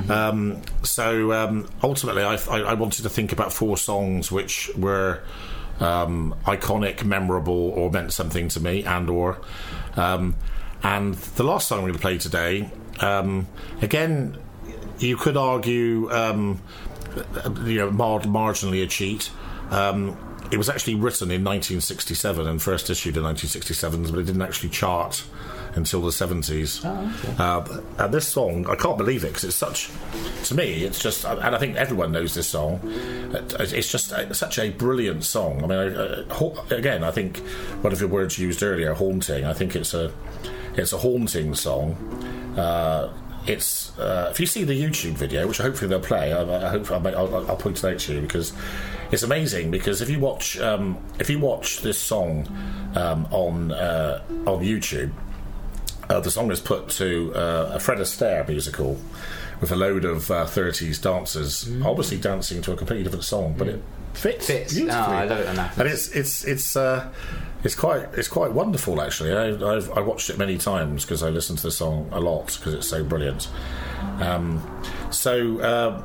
Um, 0.09 0.61
so 0.83 1.31
um, 1.33 1.67
ultimately, 1.83 2.23
I, 2.23 2.35
I, 2.49 2.59
I 2.61 2.73
wanted 2.73 3.03
to 3.03 3.09
think 3.09 3.31
about 3.31 3.53
four 3.53 3.77
songs 3.77 4.31
which 4.31 4.69
were 4.77 5.21
um, 5.79 6.35
iconic, 6.45 7.03
memorable, 7.03 7.71
or 7.71 7.91
meant 7.91 8.13
something 8.13 8.47
to 8.49 8.59
me, 8.59 8.83
and 8.83 9.09
or. 9.09 9.39
Um, 9.95 10.35
and 10.83 11.15
the 11.15 11.43
last 11.43 11.67
song 11.67 11.79
we're 11.79 11.89
going 11.89 11.93
to 11.93 11.99
play 11.99 12.17
today, 12.17 12.69
um, 12.99 13.47
again, 13.81 14.37
you 14.99 15.17
could 15.17 15.37
argue, 15.37 16.11
um, 16.11 16.61
you 17.65 17.77
know, 17.77 17.91
mar- 17.91 18.21
marginally 18.21 18.83
a 18.83 18.87
cheat. 18.87 19.31
Um, 19.71 20.17
it 20.51 20.57
was 20.57 20.69
actually 20.69 20.95
written 20.95 21.29
in 21.29 21.43
1967 21.43 22.47
and 22.47 22.61
first 22.61 22.89
issued 22.89 23.17
in 23.17 23.23
1967, 23.23 24.03
but 24.11 24.19
it 24.19 24.25
didn't 24.25 24.41
actually 24.41 24.69
chart 24.69 25.23
until 25.75 26.01
the 26.01 26.09
70s. 26.09 26.83
uh, 27.39 27.81
and 28.03 28.13
this 28.13 28.27
song, 28.27 28.67
I 28.67 28.75
can't 28.75 28.97
believe 28.97 29.23
it 29.23 29.27
because 29.27 29.43
it's 29.43 29.55
such, 29.55 29.89
to 30.45 30.55
me, 30.55 30.83
it's 30.83 30.99
just, 30.99 31.25
and 31.25 31.55
I 31.55 31.57
think 31.57 31.75
everyone 31.75 32.11
knows 32.11 32.33
this 32.33 32.47
song. 32.47 32.79
It's 33.59 33.91
just 33.91 34.11
uh, 34.11 34.33
such 34.33 34.59
a 34.59 34.71
brilliant 34.71 35.23
song. 35.23 35.63
I 35.63 35.67
mean, 35.67 35.77
I, 35.79 35.85
uh, 35.87 36.65
again, 36.71 37.03
I 37.03 37.11
think 37.11 37.37
one 37.81 37.93
of 37.93 37.99
your 37.99 38.09
words 38.09 38.39
used 38.39 38.63
earlier, 38.63 38.93
haunting. 38.93 39.45
I 39.45 39.53
think 39.53 39.75
it's 39.75 39.93
a, 39.93 40.11
it's 40.75 40.93
a 40.93 40.97
haunting 40.97 41.53
song. 41.55 41.93
Uh, 42.57 43.13
it's 43.49 43.97
uh, 43.97 44.27
if 44.31 44.39
you 44.39 44.45
see 44.45 44.63
the 44.63 44.79
YouTube 44.79 45.13
video, 45.13 45.47
which 45.47 45.57
hopefully 45.57 45.89
they'll 45.89 45.99
play. 45.99 46.33
I, 46.33 46.67
I 46.67 46.69
hope 46.69 46.91
I'll, 46.91 47.07
I'll, 47.07 47.49
I'll 47.51 47.55
point 47.57 47.77
it 47.83 47.85
out 47.85 47.99
to 47.99 48.13
you 48.13 48.21
because 48.21 48.53
it's 49.11 49.23
amazing. 49.23 49.71
Because 49.71 50.01
if 50.01 50.09
you 50.09 50.19
watch 50.19 50.59
um, 50.59 50.97
if 51.19 51.29
you 51.29 51.39
watch 51.39 51.81
this 51.81 51.97
song 51.97 52.47
um, 52.95 53.27
on 53.31 53.71
uh, 53.71 54.23
on 54.45 54.63
YouTube, 54.63 55.11
uh, 56.09 56.19
the 56.19 56.31
song 56.31 56.51
is 56.51 56.59
put 56.59 56.89
to 56.89 57.33
uh, 57.35 57.71
a 57.75 57.79
Fred 57.79 57.99
Astaire 57.99 58.47
musical 58.47 58.99
with 59.59 59.71
a 59.71 59.75
load 59.75 60.05
of 60.05 60.29
uh, 60.29 60.45
30s 60.45 61.01
dancers, 61.01 61.67
obviously 61.83 62.17
dancing 62.17 62.61
to 62.61 62.71
a 62.73 62.75
completely 62.77 63.03
different 63.03 63.23
song, 63.25 63.55
but 63.57 63.67
it 63.67 63.81
fits, 64.13 64.47
Fits. 64.47 64.73
beautifully. 64.73 65.01
Oh, 65.01 65.17
I 65.17 65.25
love 65.25 65.39
it 65.39 65.55
that 65.55 65.77
And 65.79 65.87
it's 65.87 66.09
it's 66.09 66.43
it's 66.43 66.75
uh, 66.75 67.09
it's 67.63 67.75
quite 67.75 68.03
it's 68.13 68.27
quite 68.27 68.51
wonderful 68.51 69.01
actually. 69.01 69.33
I, 69.33 69.75
I've 69.75 69.89
I 69.91 70.01
watched 70.01 70.29
it 70.29 70.37
many 70.37 70.57
times 70.57 71.03
because 71.03 71.23
I 71.23 71.29
listen 71.29 71.55
to 71.57 71.63
the 71.63 71.71
song 71.71 72.09
a 72.11 72.19
lot 72.19 72.55
because 72.57 72.73
it's 72.73 72.87
so 72.87 73.03
brilliant. 73.03 73.47
Um, 74.19 74.61
so. 75.11 75.59
Uh, 75.59 76.03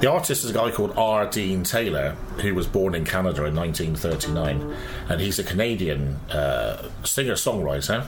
The 0.00 0.08
artist 0.08 0.44
is 0.44 0.50
a 0.50 0.54
guy 0.54 0.70
called 0.70 0.92
R. 0.96 1.26
Dean 1.26 1.64
Taylor, 1.64 2.14
who 2.40 2.54
was 2.54 2.68
born 2.68 2.94
in 2.94 3.04
Canada 3.04 3.44
in 3.46 3.56
1939, 3.56 4.76
and 5.08 5.20
he's 5.20 5.40
a 5.40 5.42
Canadian 5.42 6.20
uh, 6.30 6.88
singer-songwriter. 7.02 8.06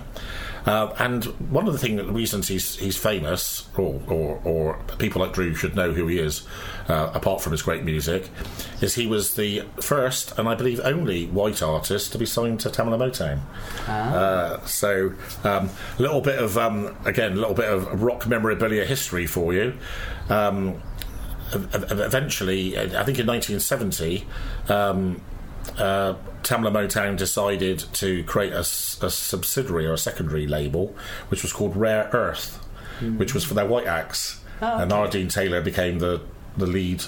Uh, 0.66 0.94
and 0.98 1.24
one 1.50 1.66
of 1.66 1.72
the 1.72 1.78
thing, 1.78 1.96
the 1.96 2.04
reasons 2.04 2.48
he's 2.48 2.76
he's 2.76 2.96
famous, 2.96 3.66
or, 3.76 4.00
or, 4.08 4.40
or 4.44 4.78
people 4.98 5.20
like 5.22 5.32
Drew 5.32 5.54
should 5.54 5.74
know 5.74 5.92
who 5.92 6.06
he 6.06 6.18
is, 6.18 6.46
uh, 6.88 7.10
apart 7.14 7.40
from 7.40 7.52
his 7.52 7.62
great 7.62 7.82
music, 7.84 8.28
is 8.80 8.94
he 8.94 9.06
was 9.06 9.34
the 9.34 9.62
first 9.80 10.38
and 10.38 10.48
I 10.48 10.54
believe 10.54 10.80
only 10.80 11.26
white 11.26 11.62
artist 11.62 12.12
to 12.12 12.18
be 12.18 12.26
signed 12.26 12.60
to 12.60 12.68
Tamla 12.68 12.98
Motown. 12.98 13.40
Uh, 13.88 14.64
so 14.66 15.12
um, 15.44 15.70
a 15.98 16.02
little 16.02 16.20
bit 16.20 16.38
of 16.38 16.58
um, 16.58 16.96
again, 17.04 17.32
a 17.32 17.36
little 17.36 17.54
bit 17.54 17.68
of 17.72 18.02
rock 18.02 18.26
memorabilia 18.26 18.84
history 18.84 19.26
for 19.26 19.54
you. 19.54 19.74
Um, 20.28 20.80
ev- 21.54 21.74
ev- 21.74 22.00
eventually, 22.00 22.76
I 22.78 23.02
think 23.04 23.18
in 23.18 23.26
1970, 23.26 24.26
um, 24.68 25.20
uh, 25.78 26.14
Tamla 26.42 26.70
Motown 26.72 27.16
decided 27.16 27.84
to 27.94 28.24
create 28.24 28.52
a 28.52 28.64
subsidiary 28.64 29.86
or 29.86 29.92
a 29.92 29.98
secondary 29.98 30.46
label, 30.46 30.94
which 31.28 31.42
was 31.42 31.52
called 31.52 31.76
Rare 31.76 32.08
Earth, 32.12 32.56
which 33.16 33.34
was 33.34 33.44
for 33.44 33.54
their 33.54 33.66
white 33.66 33.86
acts. 33.86 34.40
And 34.60 34.92
R. 34.92 35.08
Dean 35.08 35.28
Taylor 35.28 35.60
became 35.62 36.00
the, 36.00 36.20
the 36.56 36.66
lead 36.66 37.02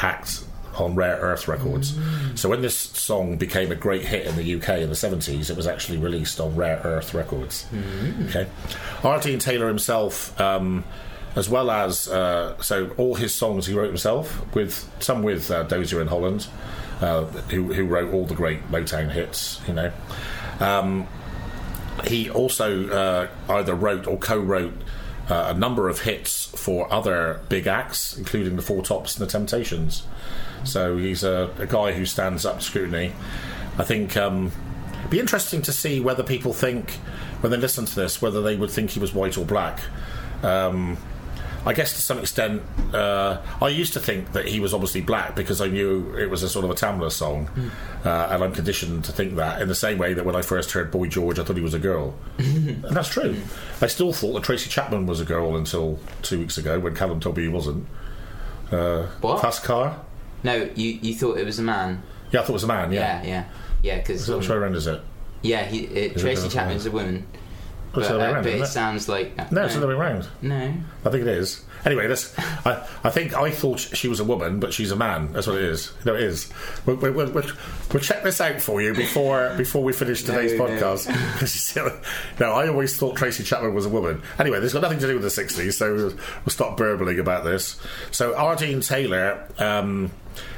act 0.00 0.44
on 0.76 0.94
Rare 0.94 1.16
Earth 1.16 1.46
Records. 1.48 1.96
So 2.34 2.48
when 2.48 2.62
this 2.62 2.76
song 2.76 3.36
became 3.36 3.70
a 3.70 3.76
great 3.76 4.04
hit 4.04 4.26
in 4.26 4.36
the 4.36 4.54
UK 4.54 4.78
in 4.78 4.88
the 4.88 4.96
70s, 4.96 5.50
it 5.50 5.56
was 5.56 5.66
actually 5.66 5.98
released 5.98 6.40
on 6.40 6.56
Rare 6.56 6.80
Earth 6.82 7.14
Records. 7.14 7.66
Okay, 8.28 8.48
R. 9.04 9.20
Dean 9.20 9.38
Taylor 9.38 9.68
himself. 9.68 10.38
Um, 10.40 10.84
as 11.34 11.48
well 11.48 11.70
as 11.70 12.08
uh, 12.08 12.60
so 12.60 12.90
all 12.98 13.14
his 13.14 13.34
songs 13.34 13.66
he 13.66 13.74
wrote 13.74 13.86
himself 13.86 14.44
with 14.54 14.86
some 15.00 15.22
with 15.22 15.50
uh, 15.50 15.62
Dozier 15.62 16.02
in 16.02 16.06
Holland 16.08 16.46
uh, 17.02 17.24
who, 17.50 17.72
who 17.72 17.84
wrote 17.84 18.12
all 18.12 18.24
the 18.24 18.34
great 18.34 18.70
Motown 18.70 19.10
hits 19.10 19.60
you 19.66 19.74
know. 19.74 19.92
Um, 20.60 21.08
he 22.04 22.30
also 22.30 22.88
uh, 22.88 23.28
either 23.50 23.74
wrote 23.74 24.06
or 24.06 24.16
co-wrote 24.16 24.74
uh, 25.28 25.52
a 25.54 25.58
number 25.58 25.88
of 25.88 26.00
hits 26.00 26.46
for 26.46 26.92
other 26.92 27.40
big 27.48 27.66
acts 27.66 28.16
including 28.16 28.56
the 28.56 28.62
Four 28.62 28.82
Tops 28.82 29.16
and 29.16 29.26
the 29.26 29.30
Temptations. 29.30 30.04
So 30.64 30.96
he's 30.96 31.24
a, 31.24 31.50
a 31.58 31.66
guy 31.66 31.92
who 31.92 32.06
stands 32.06 32.46
up 32.46 32.58
to 32.58 32.62
scrutiny. 32.62 33.12
I 33.78 33.84
think 33.84 34.16
um, 34.16 34.52
it'd 34.98 35.10
be 35.10 35.18
interesting 35.18 35.62
to 35.62 35.72
see 35.72 36.00
whether 36.00 36.22
people 36.22 36.52
think 36.52 36.92
when 37.40 37.50
they 37.50 37.58
listen 37.58 37.84
to 37.84 37.94
this 37.96 38.22
whether 38.22 38.42
they 38.42 38.56
would 38.56 38.70
think 38.70 38.90
he 38.90 39.00
was 39.00 39.12
white 39.12 39.36
or 39.36 39.44
black. 39.44 39.80
Um, 40.42 40.96
I 41.64 41.72
guess 41.74 41.92
to 41.94 42.02
some 42.02 42.18
extent, 42.18 42.62
uh, 42.92 43.40
I 43.60 43.68
used 43.68 43.92
to 43.92 44.00
think 44.00 44.32
that 44.32 44.46
he 44.48 44.58
was 44.58 44.74
obviously 44.74 45.00
black 45.00 45.36
because 45.36 45.60
I 45.60 45.68
knew 45.68 46.12
it 46.16 46.28
was 46.28 46.42
a 46.42 46.48
sort 46.48 46.64
of 46.64 46.70
a 46.72 46.74
Tamla 46.74 47.10
song, 47.12 47.48
uh, 48.04 48.28
and 48.30 48.42
I'm 48.42 48.52
conditioned 48.52 49.04
to 49.04 49.12
think 49.12 49.36
that 49.36 49.62
in 49.62 49.68
the 49.68 49.74
same 49.74 49.96
way 49.98 50.12
that 50.14 50.24
when 50.24 50.34
I 50.34 50.42
first 50.42 50.72
heard 50.72 50.90
Boy 50.90 51.06
George, 51.06 51.38
I 51.38 51.44
thought 51.44 51.56
he 51.56 51.62
was 51.62 51.74
a 51.74 51.78
girl, 51.78 52.14
and 52.38 52.82
that's 52.84 53.08
true. 53.08 53.36
I 53.80 53.86
still 53.86 54.12
thought 54.12 54.32
that 54.34 54.42
Tracy 54.42 54.68
Chapman 54.70 55.06
was 55.06 55.20
a 55.20 55.24
girl 55.24 55.56
until 55.56 56.00
two 56.22 56.40
weeks 56.40 56.58
ago 56.58 56.80
when 56.80 56.94
Callum 56.96 57.20
told 57.20 57.36
me 57.36 57.44
he 57.44 57.48
wasn't. 57.48 57.86
Uh, 58.70 59.06
What? 59.20 59.40
Fast 59.40 59.62
car? 59.64 60.00
No, 60.42 60.68
you 60.74 60.98
you 61.02 61.14
thought 61.14 61.38
it 61.38 61.44
was 61.46 61.58
a 61.58 61.62
man. 61.62 62.02
Yeah, 62.32 62.40
I 62.40 62.42
thought 62.42 62.50
it 62.50 62.54
was 62.54 62.64
a 62.64 62.68
man. 62.68 62.90
Yeah. 62.90 63.22
Yeah, 63.22 63.28
yeah, 63.28 63.44
yeah. 63.82 63.96
Because 63.98 64.28
Which 64.28 64.48
way 64.48 64.56
around 64.56 64.74
is 64.74 64.86
it? 64.88 65.00
yeah, 65.42 65.64
he, 65.64 65.80
it, 65.84 66.16
Tracy 66.18 66.48
Chapman's 66.48 66.86
a 66.86 66.90
woman, 66.90 67.26
but, 67.92 68.00
the 68.02 68.08
other 68.08 68.18
way 68.18 68.26
uh, 68.26 68.32
around, 68.32 68.42
but 68.44 68.52
it 68.52 68.60
it? 68.60 68.66
sounds 68.66 69.08
like 69.08 69.32
uh, 69.38 69.46
No, 69.50 69.64
it's 69.64 69.74
the 69.74 69.78
other 69.78 69.88
way 69.88 69.94
around. 69.94 70.28
no. 70.40 70.74
I 71.04 71.10
think 71.10 71.22
it 71.22 71.28
is. 71.28 71.64
Anyway, 71.84 72.06
this 72.06 72.32
I, 72.38 72.86
I 73.02 73.10
think 73.10 73.34
I 73.34 73.50
thought 73.50 73.80
she 73.80 74.06
was 74.06 74.20
a 74.20 74.24
woman, 74.24 74.60
but 74.60 74.72
she's 74.72 74.92
a 74.92 74.96
man. 74.96 75.32
That's 75.32 75.48
what 75.48 75.56
it 75.56 75.64
is. 75.64 75.92
No, 76.04 76.14
it 76.14 76.22
is. 76.22 76.48
We'll, 76.86 76.96
we'll, 76.96 77.12
we'll, 77.12 77.32
we'll, 77.32 78.00
check 78.02 78.22
this 78.22 78.40
out 78.40 78.60
for 78.60 78.80
you 78.80 78.94
before 78.94 79.52
before 79.56 79.82
we 79.82 79.92
finish 79.92 80.22
today's 80.22 80.52
No, 80.52 80.66
no. 80.66 80.72
podcast. 80.80 82.00
no, 82.40 82.52
I 82.52 82.68
always 82.68 82.96
thought 82.96 83.16
Tracy 83.16 83.42
Chapman 83.42 83.74
was 83.74 83.86
a 83.86 83.88
woman. 83.88 84.22
Anyway, 84.38 84.60
this 84.60 84.72
has 84.72 84.74
got 84.74 84.82
nothing 84.82 85.00
to 85.00 85.08
do 85.08 85.18
with 85.18 85.22
the 85.22 85.42
'60s, 85.42 85.72
so 85.72 85.92
we'll, 85.92 86.08
we'll 86.08 86.50
stop 86.50 86.76
burbling 86.76 87.18
about 87.18 87.42
this. 87.42 87.80
So, 88.12 88.36
R. 88.36 88.54
Dean 88.54 88.80
Taylor. 88.80 89.48
Um, 89.58 90.12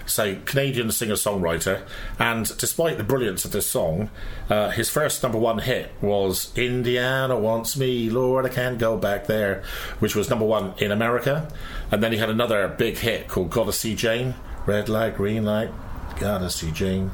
so 0.07 0.37
Canadian 0.45 0.91
singer-songwriter, 0.91 1.83
and 2.19 2.57
despite 2.59 2.99
the 2.99 3.05
brilliance 3.05 3.45
of 3.45 3.53
this 3.53 3.67
song, 3.67 4.11
uh, 4.51 4.71
his 4.71 4.91
first 4.91 5.23
number 5.23 5.39
one 5.39 5.59
hit 5.59 5.93
was 6.01 6.53
"Indiana 6.57 7.39
Wants 7.39 7.77
Me, 7.77 8.11
Lord 8.11 8.47
I 8.47 8.49
Can't 8.49 8.79
Go 8.79 8.97
Back 8.97 9.27
There," 9.27 9.63
which 9.99 10.15
was 10.15 10.31
number 10.31 10.45
one 10.45 10.75
in 10.79 10.91
America, 10.91 11.49
and 11.91 12.03
then 12.03 12.13
he 12.13 12.19
had 12.19 12.31
another 12.31 12.69
big 12.69 12.99
hit 12.99 13.29
called 13.29 13.51
"Gotta 13.51 13.73
See 13.73 13.95
Jane," 13.95 14.35
red 14.67 14.89
light, 14.89 15.17
green 15.17 15.45
light, 15.45 15.71
gotta 16.19 16.51
see 16.51 16.71
Jane. 16.71 17.11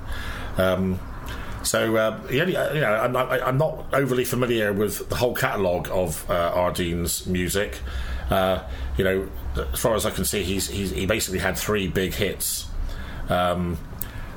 Um, 0.57 1.01
so 1.63 1.97
uh, 1.97 2.21
you 2.31 2.45
know, 2.47 2.95
I'm, 2.95 3.17
I- 3.17 3.47
I'm 3.47 3.59
not 3.59 3.87
overly 3.93 4.25
familiar 4.25 4.73
with 4.73 5.09
the 5.09 5.17
whole 5.17 5.35
catalogue 5.35 5.89
of 5.91 6.29
uh, 6.31 6.53
R. 6.55 6.73
Dean's 6.73 7.27
music. 7.27 7.79
Uh, 8.31 8.63
you 8.97 9.05
know, 9.05 9.29
as 9.73 9.81
far 9.81 9.95
as 9.95 10.07
I 10.07 10.11
can 10.11 10.25
see, 10.25 10.43
he's, 10.45 10.69
he's 10.69 10.91
he 10.93 11.05
basically 11.07 11.41
had 11.41 11.59
three 11.59 11.89
big 11.89 12.15
hits, 12.15 12.69
um, 13.29 13.77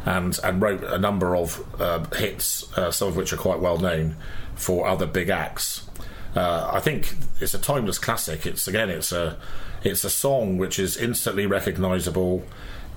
and 0.05 0.37
and 0.43 0.61
wrote 0.61 0.83
a 0.83 0.97
number 0.97 1.35
of 1.35 1.63
uh, 1.79 2.03
hits, 2.15 2.75
uh, 2.77 2.91
some 2.91 3.07
of 3.09 3.15
which 3.15 3.31
are 3.33 3.37
quite 3.37 3.59
well 3.59 3.77
known 3.77 4.15
for 4.55 4.87
other 4.87 5.05
big 5.05 5.29
acts. 5.29 5.87
Uh, 6.35 6.69
I 6.73 6.79
think 6.79 7.13
it's 7.39 7.53
a 7.53 7.59
timeless 7.59 7.99
classic. 7.99 8.45
It's 8.47 8.67
again, 8.67 8.89
it's 8.89 9.11
a 9.11 9.37
it's 9.83 10.03
a 10.03 10.09
song 10.09 10.57
which 10.57 10.79
is 10.79 10.97
instantly 10.97 11.45
recognisable, 11.45 12.43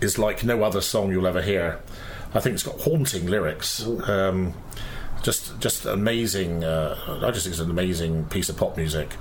is 0.01 0.19
like 0.19 0.45
no 0.45 0.63
other 0.65 0.81
song 0.81 1.11
you'll 1.11 1.27
ever 1.27 1.43
hear. 1.43 1.81
I 2.37 2.41
think 2.41 2.55
it's 2.55 2.63
got 2.63 2.81
haunting 2.81 3.27
lyrics. 3.27 3.87
Um, 4.07 4.55
just 5.23 5.59
just 5.59 5.87
amazing. 5.87 6.65
Uh, 6.65 6.97
I 7.23 7.31
just 7.31 7.45
think 7.45 7.55
it's 7.55 7.61
an 7.61 7.71
amazing 7.71 8.27
piece 8.27 8.49
of 8.49 8.57
pop 8.57 8.77
music. 8.77 9.15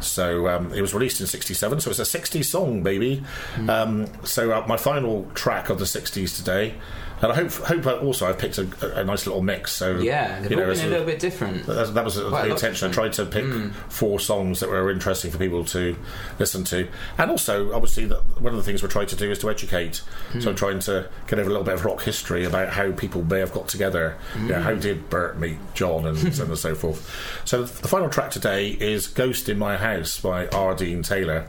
So 0.00 0.48
um, 0.48 0.72
it 0.72 0.80
was 0.80 0.94
released 0.94 1.20
in 1.20 1.26
'67, 1.26 1.80
so 1.80 1.90
it's 1.90 1.98
a 1.98 2.02
'60s 2.02 2.44
song, 2.44 2.82
baby. 2.82 3.24
Um, 3.68 4.06
so 4.24 4.52
uh, 4.52 4.64
my 4.68 4.76
final 4.76 5.28
track 5.34 5.70
of 5.70 5.78
the 5.78 5.84
'60s 5.84 6.36
today, 6.36 6.74
and 7.22 7.32
I 7.32 7.34
hope 7.34 7.50
hope 7.84 8.02
also 8.02 8.26
I've 8.28 8.38
picked 8.38 8.58
a, 8.58 9.00
a 9.00 9.04
nice 9.04 9.26
little 9.26 9.42
mix. 9.42 9.72
So 9.72 9.96
Yeah, 9.98 10.40
they've 10.40 10.50
you 10.52 10.56
know, 10.56 10.66
been 10.72 10.80
a 10.86 10.88
little 10.88 11.06
bit 11.06 11.18
different. 11.18 11.66
that, 11.66 11.94
that 11.94 12.04
was 12.04 12.18
Quite 12.20 12.44
the 12.46 12.50
intention. 12.52 12.90
I 12.90 12.92
tried 12.92 13.12
to 13.14 13.24
pick 13.26 13.44
Mm. 13.44 13.72
four 13.88 14.20
songs 14.20 14.60
that 14.60 14.68
were 14.68 14.90
interesting 14.90 15.30
for 15.30 15.38
people 15.38 15.64
to 15.66 15.96
listen 16.38 16.64
to, 16.64 16.88
and 17.16 17.30
also, 17.30 17.72
obviously, 17.72 18.06
that 18.06 18.20
one 18.40 18.52
of 18.52 18.56
the 18.56 18.62
things 18.62 18.82
we're 18.82 18.88
trying 18.88 19.06
to 19.08 19.16
do 19.16 19.30
is 19.30 19.38
to 19.40 19.50
educate. 19.50 20.02
Mm. 20.32 20.42
So 20.42 20.50
I'm 20.50 20.56
trying 20.56 20.78
to 20.80 21.08
get 21.26 21.38
over 21.38 21.48
a 21.48 21.52
little 21.52 21.64
bit 21.64 21.74
of 21.74 21.84
rock 21.84 22.02
history 22.02 22.44
about 22.44 22.68
how 22.70 22.92
people 22.92 23.22
may 23.24 23.38
have 23.40 23.52
got 23.52 23.68
together. 23.68 24.16
You 24.36 24.48
know, 24.48 24.54
Mm. 24.56 24.62
how 24.62 24.74
did 24.74 25.08
Bert 25.10 25.38
meet 25.38 25.56
John, 25.74 26.06
and 26.06 26.18
so 26.34 26.44
on 26.44 26.50
and 26.50 26.58
so 26.58 26.74
forth. 26.74 27.08
So 27.44 27.62
the 27.62 27.88
final 27.88 28.08
track 28.08 28.30
today 28.30 28.68
is 28.68 29.06
"Ghost 29.08 29.48
in 29.48 29.58
My 29.58 29.76
House" 29.76 30.20
by 30.20 30.46
R. 30.48 30.74
Dean 30.74 31.02
Taylor, 31.02 31.46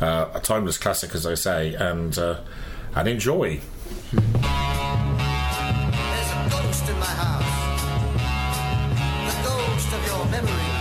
uh, 0.00 0.26
a 0.34 0.40
timeless 0.40 0.78
classic, 0.78 1.14
as 1.14 1.26
I 1.26 1.34
say, 1.34 1.74
and 1.74 2.16
uh, 2.18 2.40
and 2.96 3.08
enjoy. 3.08 3.60
There's 3.94 4.22
a 6.32 6.48
ghost 6.50 6.88
in 6.88 6.98
my 6.98 7.14
house. 7.24 7.54
The 9.28 9.34
ghost 9.48 9.92
of 9.92 10.06
your 10.06 10.24
memory. 10.26 10.73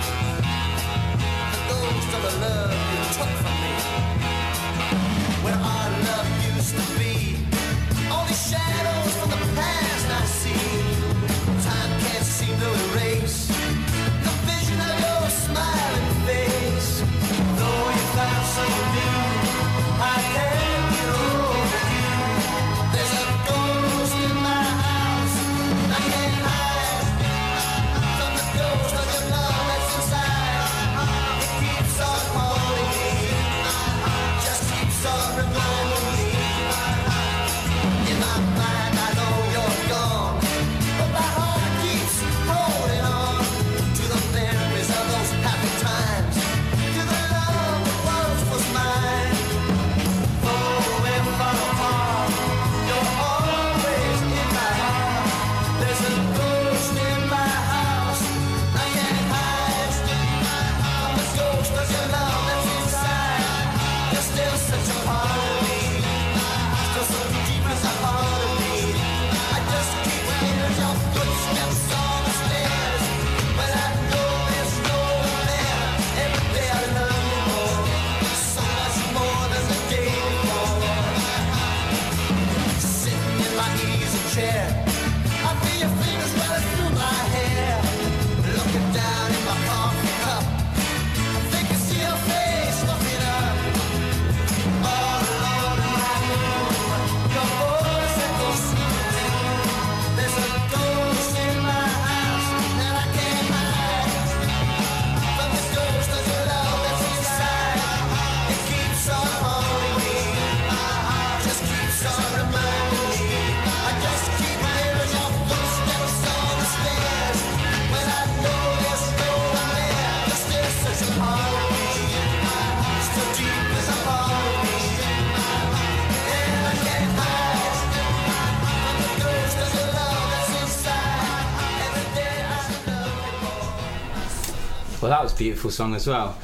Well, 135.03 135.11
that 135.11 135.21
was 135.21 135.33
a 135.33 135.35
beautiful 135.35 135.69
song 135.69 135.95
as 135.95 136.07
well. 136.07 136.37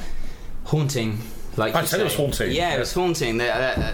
Haunting, 0.64 1.16
like 1.56 1.74
I 1.74 1.86
said 1.86 2.00
it 2.00 2.04
was 2.04 2.14
haunting. 2.14 2.52
Yeah, 2.52 2.74
it 2.74 2.78
was 2.78 2.92
haunting. 2.92 3.38
The, 3.38 3.46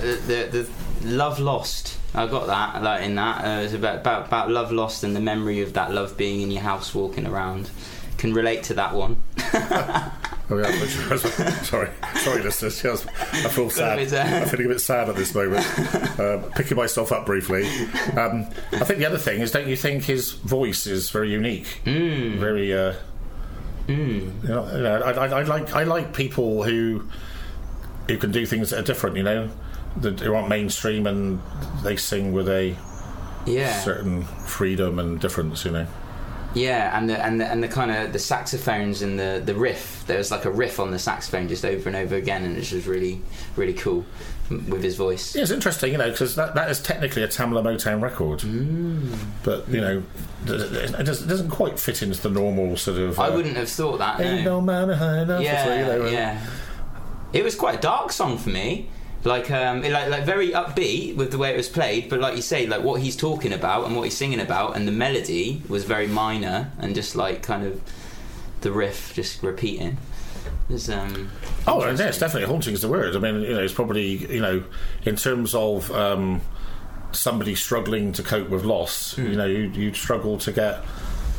the, 0.03 0.35
the, 0.35 0.63
the 0.63 1.09
love 1.09 1.39
lost. 1.39 1.97
I 2.17 2.27
got 2.27 2.49
that. 2.49 2.83
Like 2.83 3.03
in 3.03 3.15
that, 3.15 3.45
uh, 3.45 3.61
it 3.61 3.63
was 3.63 3.75
about, 3.75 3.99
about 3.99 4.27
about 4.27 4.51
love 4.51 4.73
lost 4.73 5.05
and 5.05 5.15
the 5.15 5.21
memory 5.21 5.61
of 5.61 5.75
that 5.75 5.93
love 5.95 6.17
being 6.17 6.41
in 6.41 6.51
your 6.51 6.63
house, 6.63 6.97
walking 6.97 7.29
around. 7.29 7.71
Can 8.19 8.35
relate 8.35 8.65
to 8.65 8.75
that 8.75 8.93
one. 8.93 9.23
Oh, 10.49 10.59
yeah, 10.59 10.87
sorry, 11.65 11.91
sorry, 12.19 12.41
listeners. 12.41 12.85
Yes, 12.85 13.05
I 13.33 13.49
feel 13.49 13.69
sad. 13.69 13.99
uh, 14.13 14.17
I'm 14.17 14.49
feeling 14.49 14.67
a 14.67 14.69
bit 14.69 14.81
sad 14.81 15.09
at 15.09 15.17
this 15.17 15.35
moment. 15.35 15.67
Uh, 16.17 16.39
picking 16.55 16.77
myself 16.77 17.13
up 17.13 17.27
briefly. 17.27 17.67
Um, 18.17 18.47
I 18.73 18.85
think 18.85 19.01
the 19.01 19.07
other 19.07 19.19
thing 19.19 19.41
is, 19.41 19.51
don't 19.51 19.67
you 19.67 19.77
think 19.77 20.05
his 20.05 20.33
voice 20.33 20.87
is 20.87 21.11
very 21.11 21.31
unique? 21.31 21.81
Mm. 21.85 22.39
Very. 22.39 22.73
Uh, 22.73 22.95
Mm. 23.87 24.45
Know, 24.45 24.67
you 24.77 24.83
know, 24.83 25.01
I, 25.03 25.11
I, 25.13 25.27
I 25.41 25.43
like 25.43 25.73
I 25.75 25.85
like 25.85 26.13
people 26.15 26.65
who 26.65 27.05
who 28.09 28.19
can 28.19 28.33
do 28.33 28.45
things 28.47 28.71
that 28.71 28.79
are 28.81 28.83
different. 28.83 29.17
You 29.17 29.23
know, 29.23 29.51
that 29.99 30.21
who 30.21 30.35
aren't 30.35 30.49
mainstream 30.49 31.07
and 31.07 31.41
they 31.83 31.97
sing 31.97 32.33
with 32.33 32.49
a 32.49 32.75
Yeah. 33.47 33.81
certain 33.81 34.25
freedom 34.25 34.99
and 34.99 35.21
difference. 35.21 35.65
You 35.65 35.71
know. 35.73 35.87
Yeah, 36.57 36.97
and 36.97 37.09
the 37.11 37.23
and 37.23 37.39
the, 37.39 37.47
and 37.47 37.63
the 37.63 37.69
kind 37.69 37.91
of 37.91 38.15
the 38.15 38.19
saxophones 38.19 39.03
and 39.03 39.19
the 39.19 39.43
the 39.45 39.55
riff. 39.55 40.05
There 40.07 40.17
was 40.17 40.31
like 40.31 40.47
a 40.47 40.51
riff 40.51 40.81
on 40.81 40.91
the 40.91 40.99
saxophone 40.99 41.49
just 41.49 41.65
over 41.67 41.87
and 41.89 41.95
over 41.97 42.17
again, 42.17 42.45
and 42.45 42.57
it's 42.57 42.71
just 42.71 42.87
really 42.87 43.21
really 43.57 43.75
cool 43.75 44.07
with 44.49 44.83
his 44.83 44.97
voice. 44.97 45.35
Yeah, 45.35 45.43
it's 45.43 45.51
interesting, 45.51 45.93
you 45.93 45.99
know, 45.99 46.11
because 46.11 46.37
that, 46.37 46.55
that 46.55 46.71
is 46.71 46.81
technically 46.81 47.23
a 47.25 47.29
Tamla 47.29 47.63
Motown 47.63 48.01
record, 48.01 48.41
Mm. 48.41 49.13
but 49.43 49.69
you 49.69 49.81
know, 49.81 50.03
it 50.45 50.47
doesn't, 50.47 51.01
it 51.01 51.29
doesn't 51.29 51.51
quite 51.51 51.79
fit 51.79 52.03
into 52.03 52.21
the 52.23 52.31
normal 52.31 52.77
sort 52.77 52.99
of. 52.99 53.19
I 53.19 53.29
uh, 53.29 53.37
wouldn't 53.37 53.57
have 53.57 53.69
thought 53.69 53.99
that. 53.99 54.21
Ain't 54.21 54.45
no. 54.45 54.61
no 54.61 54.61
man 54.63 54.89
high 54.97 55.23
enough. 55.23 55.43
yeah, 55.43 55.65
for 55.65 55.77
you 55.77 55.85
know, 56.05 56.09
yeah. 56.09 56.47
It 57.33 57.45
was 57.45 57.55
quite 57.55 57.75
a 57.79 57.81
dark 57.83 58.13
song 58.13 58.39
for 58.39 58.49
me. 58.51 58.89
Like, 59.25 59.51
um, 59.51 59.83
it, 59.85 59.91
like, 59.91 60.09
like 60.09 60.25
very 60.25 60.51
upbeat 60.51 61.17
with 61.17 61.33
the 61.33 61.39
way 61.39 61.51
it 61.51 61.57
was 61.57 61.69
played, 61.69 62.09
but 62.09 62.21
like 62.21 62.37
you 62.37 62.43
say, 62.43 62.67
like 62.67 62.83
what 62.85 63.01
he's 63.01 63.17
talking 63.17 63.53
about 63.53 63.87
and 63.87 63.97
what 63.97 64.03
he's 64.05 64.17
singing 64.17 64.41
about, 64.41 64.77
and 64.77 64.87
the 64.87 64.93
melody 64.93 65.63
was 65.69 65.83
very 65.85 66.07
minor 66.07 66.71
and 66.79 66.95
just 66.95 67.17
like 67.17 67.43
kind 67.43 67.67
of 67.67 67.81
the 68.61 68.71
riff 68.71 69.13
just 69.15 69.43
repeating. 69.43 69.97
Um, 70.89 71.31
Oh, 71.67 71.85
yeah, 71.85 72.07
it's 72.07 72.19
definitely 72.19 72.49
haunting 72.49 72.75
is 72.75 72.83
the 72.83 72.89
word. 72.89 73.17
I 73.17 73.19
mean, 73.19 73.41
you 73.41 73.55
know, 73.55 73.63
it's 73.63 73.73
probably 73.73 74.17
you 74.33 74.41
know, 74.41 74.63
in 75.05 75.17
terms 75.17 75.55
of 75.55 75.91
um, 75.93 76.41
somebody 77.13 77.55
struggling 77.55 78.13
to 78.13 78.23
cope 78.23 78.49
with 78.49 78.65
loss, 78.65 79.15
Hmm. 79.15 79.27
you 79.27 79.37
know, 79.37 79.47
you, 79.47 79.71
you'd 79.75 79.97
struggle 79.97 80.39
to 80.39 80.53
get. 80.53 80.85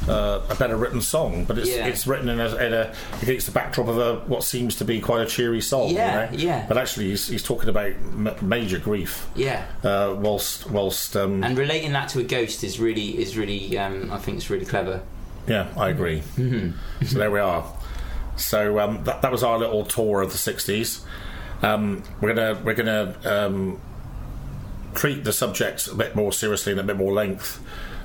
Uh, 0.08 0.41
a 0.50 0.56
better 0.56 0.78
written 0.78 1.02
song, 1.02 1.43
but 1.43 1.58
it's 1.58 1.70
Yeah. 1.70 1.88
it's 1.88 2.08
written 2.08 2.30
in 2.30 2.39
a, 2.39 2.56
in 2.58 2.74
a 2.74 2.93
against 3.22 3.45
the 3.45 3.52
backdrop 3.52 3.89
of 3.89 3.98
a 3.98 4.16
what 4.28 4.41
seems 4.43 4.76
to 4.78 4.86
be 4.86 5.02
quite 5.02 5.22
a 5.22 5.26
cheery 5.26 5.60
song. 5.60 5.89
Yeah, 5.89 6.32
you 6.32 6.38
know? 6.38 6.43
yeah. 6.43 6.66
But 6.66 6.78
actually, 6.78 7.10
he's, 7.10 7.28
he's 7.28 7.43
talking 7.43 7.68
about 7.68 7.88
m- 7.91 8.34
major 8.41 8.80
grief. 8.80 9.28
yeah. 9.36 9.66
uh, 9.84 10.16
whilst 10.18 10.70
whilst 10.72 11.18
um, 11.18 11.43
And 11.43 11.58
relating 11.58 11.91
that 11.91 12.08
to 12.10 12.20
a 12.20 12.24
ghost 12.24 12.64
is 12.64 12.80
really 12.80 13.20
is 13.22 13.38
really 13.38 13.78
um, 13.78 14.10
I 14.12 14.18
think 14.18 14.38
it's 14.38 14.50
really 14.50 14.66
clever. 14.66 15.02
yeah, 15.45 15.68
I 15.76 15.89
agree. 15.89 16.22
so 16.38 17.18
there 17.18 17.32
we 17.32 17.39
are. 17.41 17.66
So 18.38 18.80
um, 18.80 19.04
that 19.04 19.22
that 19.24 19.32
was 19.32 19.43
our 19.43 19.58
little 19.58 19.84
tour 19.84 20.22
of 20.22 20.32
the 20.32 20.38
'60s. 20.38 21.02
Um, 21.64 22.04
we're 22.22 22.34
gonna 22.34 22.62
we're 22.64 22.76
gonna 22.76 23.14
um, 23.26 23.82
treat 24.95 25.26
the 25.26 25.34
subject 25.34 25.88
a 25.88 25.95
bit 25.95 26.16
more 26.16 26.32
seriously 26.32 26.72
and 26.72 26.80
a 26.80 26.84
bit 26.84 26.95
more 26.98 27.12
length 27.12 27.60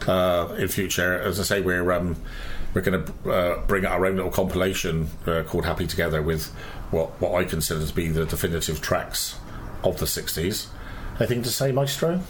uh, 0.09 0.55
in 0.59 0.69
future. 0.69 1.19
As 1.21 1.41
I 1.41 1.43
say, 1.43 1.61
we're 1.61 1.91
um, 1.93 2.17
we're 2.75 2.81
going 2.81 3.05
to 3.05 3.31
uh, 3.31 3.67
bring 3.67 3.85
out 3.85 3.93
our 3.93 4.07
own 4.07 4.17
little 4.17 4.31
compilation 4.31 5.09
uh, 5.27 5.43
called 5.47 5.65
"Happy 5.65 5.87
Together" 5.87 6.23
with 6.23 6.47
what 6.91 7.11
what 7.21 7.35
I 7.35 7.45
consider 7.45 7.87
to 7.87 7.95
be 7.95 8.09
the 8.09 8.25
definitive 8.25 8.81
tracks 8.81 9.37
of 9.83 9.99
the 9.99 10.07
'60s. 10.07 10.69
Anything 11.19 11.43
to 11.43 11.51
say, 11.51 11.73
Maestro? 11.73 12.21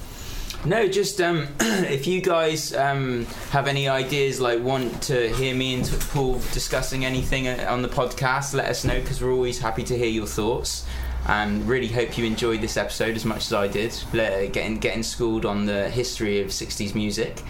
No, 0.65 0.87
just 0.87 1.21
um, 1.21 1.49
if 1.61 2.07
you 2.07 2.21
guys 2.21 2.73
um, 2.75 3.25
have 3.51 3.67
any 3.67 3.89
ideas, 3.89 4.41
like 4.41 4.61
want 4.61 5.03
to 5.05 5.29
hear 5.35 5.55
me 5.55 5.75
and 5.75 5.91
Paul 6.11 6.35
discussing 6.53 7.05
anything 7.05 7.49
uh, 7.49 7.67
on 7.69 7.83
the 7.83 7.89
podcast, 7.89 8.55
let 8.55 8.69
us 8.69 8.85
know 8.85 9.01
because 9.01 9.21
we're 9.21 9.33
always 9.33 9.59
happy 9.59 9.83
to 9.83 9.99
hear 9.99 10.07
your 10.09 10.27
thoughts. 10.27 10.87
And 11.29 11.67
really 11.69 11.87
hope 11.89 12.19
you 12.19 12.25
enjoyed 12.25 12.61
this 12.61 12.77
episode 12.77 13.15
as 13.15 13.25
much 13.25 13.47
as 13.47 13.53
I 13.53 13.69
did, 13.69 13.95
getting 14.13 14.79
getting 14.79 15.03
schooled 15.03 15.45
on 15.47 15.67
the 15.67 15.89
history 15.89 16.41
of 16.41 16.49
'60s 16.49 16.95
music. 16.95 17.41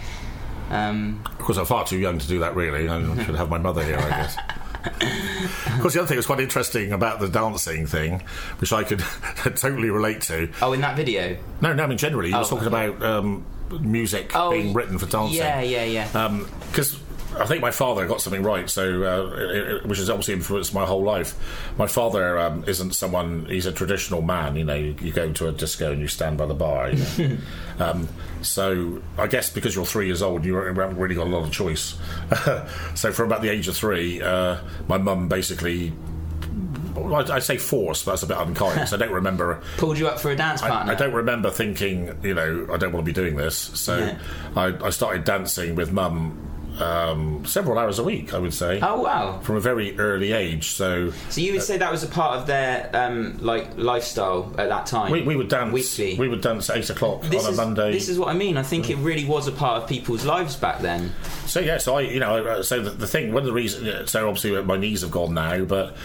Um, 0.69 1.21
Of 1.25 1.37
course, 1.39 1.57
I'm 1.57 1.65
far 1.65 1.85
too 1.85 1.97
young 1.97 2.19
to 2.19 2.27
do 2.27 2.39
that, 2.39 2.55
really. 2.55 2.87
I 2.87 2.99
should 3.25 3.35
have 3.35 3.49
my 3.49 3.57
mother 3.57 3.83
here, 3.83 3.97
I 3.97 4.09
guess. 4.09 4.37
of 5.73 5.81
course, 5.81 5.93
the 5.93 5.99
other 6.01 6.07
thing 6.07 6.17
that's 6.17 6.27
quite 6.27 6.39
interesting 6.39 6.91
about 6.93 7.19
the 7.19 7.27
dancing 7.29 7.85
thing, 7.87 8.21
which 8.59 8.71
I 8.73 8.83
could 8.83 8.99
totally 9.55 9.89
relate 9.89 10.21
to. 10.23 10.49
oh, 10.61 10.73
in 10.73 10.81
that 10.81 10.95
video. 10.95 11.37
No, 11.61 11.73
no, 11.73 11.83
I 11.83 11.87
mean, 11.87 11.97
generally, 11.97 12.29
you 12.29 12.35
were 12.35 12.41
Oh, 12.41 12.47
talking 12.47 12.67
about 12.67 13.01
um, 13.03 13.45
music 13.81 14.31
Oh, 14.35 14.51
being 14.51 14.73
written 14.73 14.97
for 14.99 15.05
dancing. 15.05 15.37
Yeah, 15.37 15.61
yeah, 15.61 15.83
yeah. 15.83 16.39
Because 16.71 16.97
I 17.39 17.45
think 17.45 17.61
my 17.61 17.71
father 17.71 18.05
got 18.07 18.21
something 18.21 18.43
right, 18.43 18.69
so 18.69 19.03
uh, 19.03 19.35
it, 19.37 19.55
it- 19.55 19.85
which 19.85 19.97
has 19.99 20.09
obviously 20.09 20.33
influenced 20.35 20.73
my 20.73 20.85
whole 20.85 21.03
life. 21.03 21.33
My 21.77 21.87
father 21.87 22.37
um, 22.39 22.63
isn't 22.67 22.93
someone; 22.93 23.45
he's 23.45 23.65
a 23.65 23.71
traditional 23.71 24.21
man. 24.21 24.55
You 24.55 24.63
know, 24.65 24.75
you, 24.75 24.95
you 25.01 25.11
go 25.11 25.31
to 25.33 25.47
a 25.47 25.51
disco 25.51 25.91
and 25.91 26.01
you 26.01 26.07
stand 26.07 26.37
by 26.37 26.45
the 26.45 26.53
bar. 26.53 26.91
You 26.91 27.03
know? 27.27 27.37
um, 27.79 28.07
so 28.41 29.01
I 29.17 29.27
guess 29.27 29.49
because 29.49 29.75
you're 29.75 29.85
three 29.85 30.05
years 30.07 30.21
old, 30.21 30.45
you 30.45 30.55
haven't 30.55 30.97
really 30.97 31.15
got 31.15 31.27
a 31.27 31.29
lot 31.29 31.43
of 31.43 31.51
choice. 31.51 31.95
so 32.95 33.11
from 33.11 33.27
about 33.27 33.41
the 33.41 33.49
age 33.49 33.67
of 33.67 33.75
three, 33.75 34.21
uh, 34.21 34.57
my 34.87 34.97
mum 34.97 35.27
basically. 35.27 35.93
I'd 36.95 37.41
say 37.41 37.57
forced, 37.57 38.05
but 38.05 38.11
that's 38.11 38.23
a 38.23 38.27
bit 38.27 38.37
unkind. 38.37 38.87
so 38.87 38.95
I 38.95 38.99
don't 38.99 39.11
remember 39.11 39.61
Pulled 39.77 39.97
you 39.97 40.07
up 40.07 40.19
for 40.19 40.29
a 40.29 40.35
dance 40.35 40.61
partner. 40.61 40.91
I, 40.91 40.95
I 40.95 40.97
don't 40.97 41.13
remember 41.13 41.49
thinking, 41.49 42.15
you 42.21 42.35
know, 42.35 42.67
I 42.71 42.77
don't 42.77 42.93
want 42.93 43.03
to 43.03 43.11
be 43.11 43.13
doing 43.13 43.35
this. 43.35 43.57
So 43.57 43.97
Yeah. 43.97 44.19
I, 44.55 44.65
I 44.85 44.89
started 44.91 45.23
dancing 45.23 45.73
with 45.73 45.91
mum 45.91 46.37
um, 46.79 47.45
several 47.45 47.77
hours 47.77 47.99
a 47.99 48.03
week, 48.03 48.33
I 48.33 48.39
would 48.39 48.53
say, 48.53 48.79
Oh 48.81 49.01
wow! 49.01 49.39
from 49.39 49.55
a 49.55 49.59
very 49.59 49.97
early 49.99 50.31
age. 50.31 50.71
So 50.71 51.11
So 51.29 51.41
you 51.41 51.53
would 51.53 51.63
say 51.63 51.77
that 51.77 51.91
was 51.91 52.03
a 52.03 52.07
part 52.07 52.37
of 52.39 52.47
their 52.47 52.89
um, 52.93 53.37
like 53.39 53.77
lifestyle 53.77 54.53
at 54.57 54.69
that 54.69 54.85
time? 54.85 55.11
we, 55.11 55.21
we 55.21 55.35
would 55.35 55.49
dance. 55.49 55.73
weekly. 55.73 56.15
We 56.17 56.27
would 56.27 56.41
dance 56.41 56.69
at 56.69 56.77
eight 56.77 56.89
o'clock 56.89 57.21
this 57.23 57.43
on 57.43 57.49
a 57.49 57.51
is, 57.51 57.57
Monday. 57.57 57.91
This 57.91 58.09
is 58.09 58.17
what 58.17 58.29
I 58.29 58.33
mean. 58.33 58.57
I 58.57 58.63
think 58.63 58.89
it 58.89 58.95
really 58.97 59.25
was 59.25 59.47
a 59.47 59.51
part 59.51 59.83
of 59.83 59.89
people's 59.89 60.25
lives 60.25 60.55
back 60.55 60.79
then. 60.81 61.11
So 61.45 61.59
yeah, 61.59 61.77
so 61.77 61.95
I, 61.97 62.01
you 62.01 62.19
know, 62.19 62.43
uh, 62.45 62.63
so 62.63 62.81
the, 62.81 62.91
the 62.91 63.07
thing, 63.07 63.33
one 63.33 63.43
of 63.43 63.47
the 63.47 63.53
reasons, 63.53 64.09
so 64.09 64.27
obviously 64.27 64.61
my 64.63 64.77
knees 64.77 65.01
have 65.01 65.11
gone 65.11 65.33
now, 65.33 65.63
but 65.65 65.95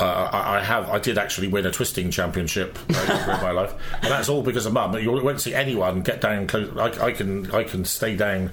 uh, 0.00 0.04
I, 0.04 0.56
I 0.58 0.64
have, 0.64 0.88
I 0.88 0.98
did 0.98 1.18
actually 1.18 1.48
win 1.48 1.66
a 1.66 1.70
twisting 1.70 2.10
championship 2.10 2.78
uh, 2.90 3.34
in 3.36 3.42
my 3.42 3.50
life, 3.52 3.74
and 4.02 4.10
that's 4.10 4.28
all 4.28 4.42
because 4.42 4.66
of 4.66 4.72
mum. 4.72 4.96
You 4.98 5.12
won't 5.12 5.40
see 5.40 5.54
anyone 5.54 6.02
get 6.02 6.20
down 6.20 6.46
close. 6.46 6.76
I, 6.76 7.06
I 7.06 7.12
can, 7.12 7.50
I 7.52 7.64
can 7.64 7.84
stay 7.84 8.16
down 8.16 8.50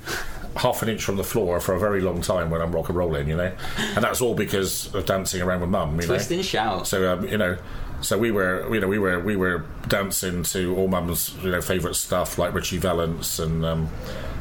half 0.56 0.82
an 0.82 0.90
inch 0.90 1.04
from 1.04 1.18
the 1.18 1.24
floor 1.24 1.60
for 1.60 1.74
a 1.74 1.80
very 1.80 2.02
long 2.02 2.22
time 2.22 2.50
when 2.50 2.62
I'm 2.62 2.72
rock 2.72 2.90
and 2.90 2.98
rolling, 2.98 3.28
you 3.28 3.36
know, 3.36 3.52
and 3.78 4.04
that's 4.04 4.22
all 4.22 4.36
because 4.36 4.94
of 4.94 5.06
dancing 5.06 5.42
around 5.42 5.62
with 5.62 5.70
mum. 5.70 6.00
You 6.00 6.08
Twist 6.08 6.32
know? 6.32 6.38
and 6.38 6.46
shout. 6.46 6.88
So 6.88 7.12
um, 7.12 7.28
you 7.28 7.38
know, 7.38 7.58
so 8.02 8.18
we 8.18 8.32
were, 8.32 8.74
you 8.74 8.80
know, 8.80 8.88
we 8.88 9.00
were 9.00 9.20
we 9.20 9.36
were 9.36 9.66
dancing 9.88 10.44
to 10.44 10.76
all 10.76 10.88
mum's 10.88 11.36
you 11.44 11.52
know 11.52 11.62
favourite 11.62 11.96
stuff 11.96 12.38
like 12.38 12.54
Ritchie 12.54 12.78
Valens 12.78 13.40
and 13.40 13.66
um, 13.66 13.90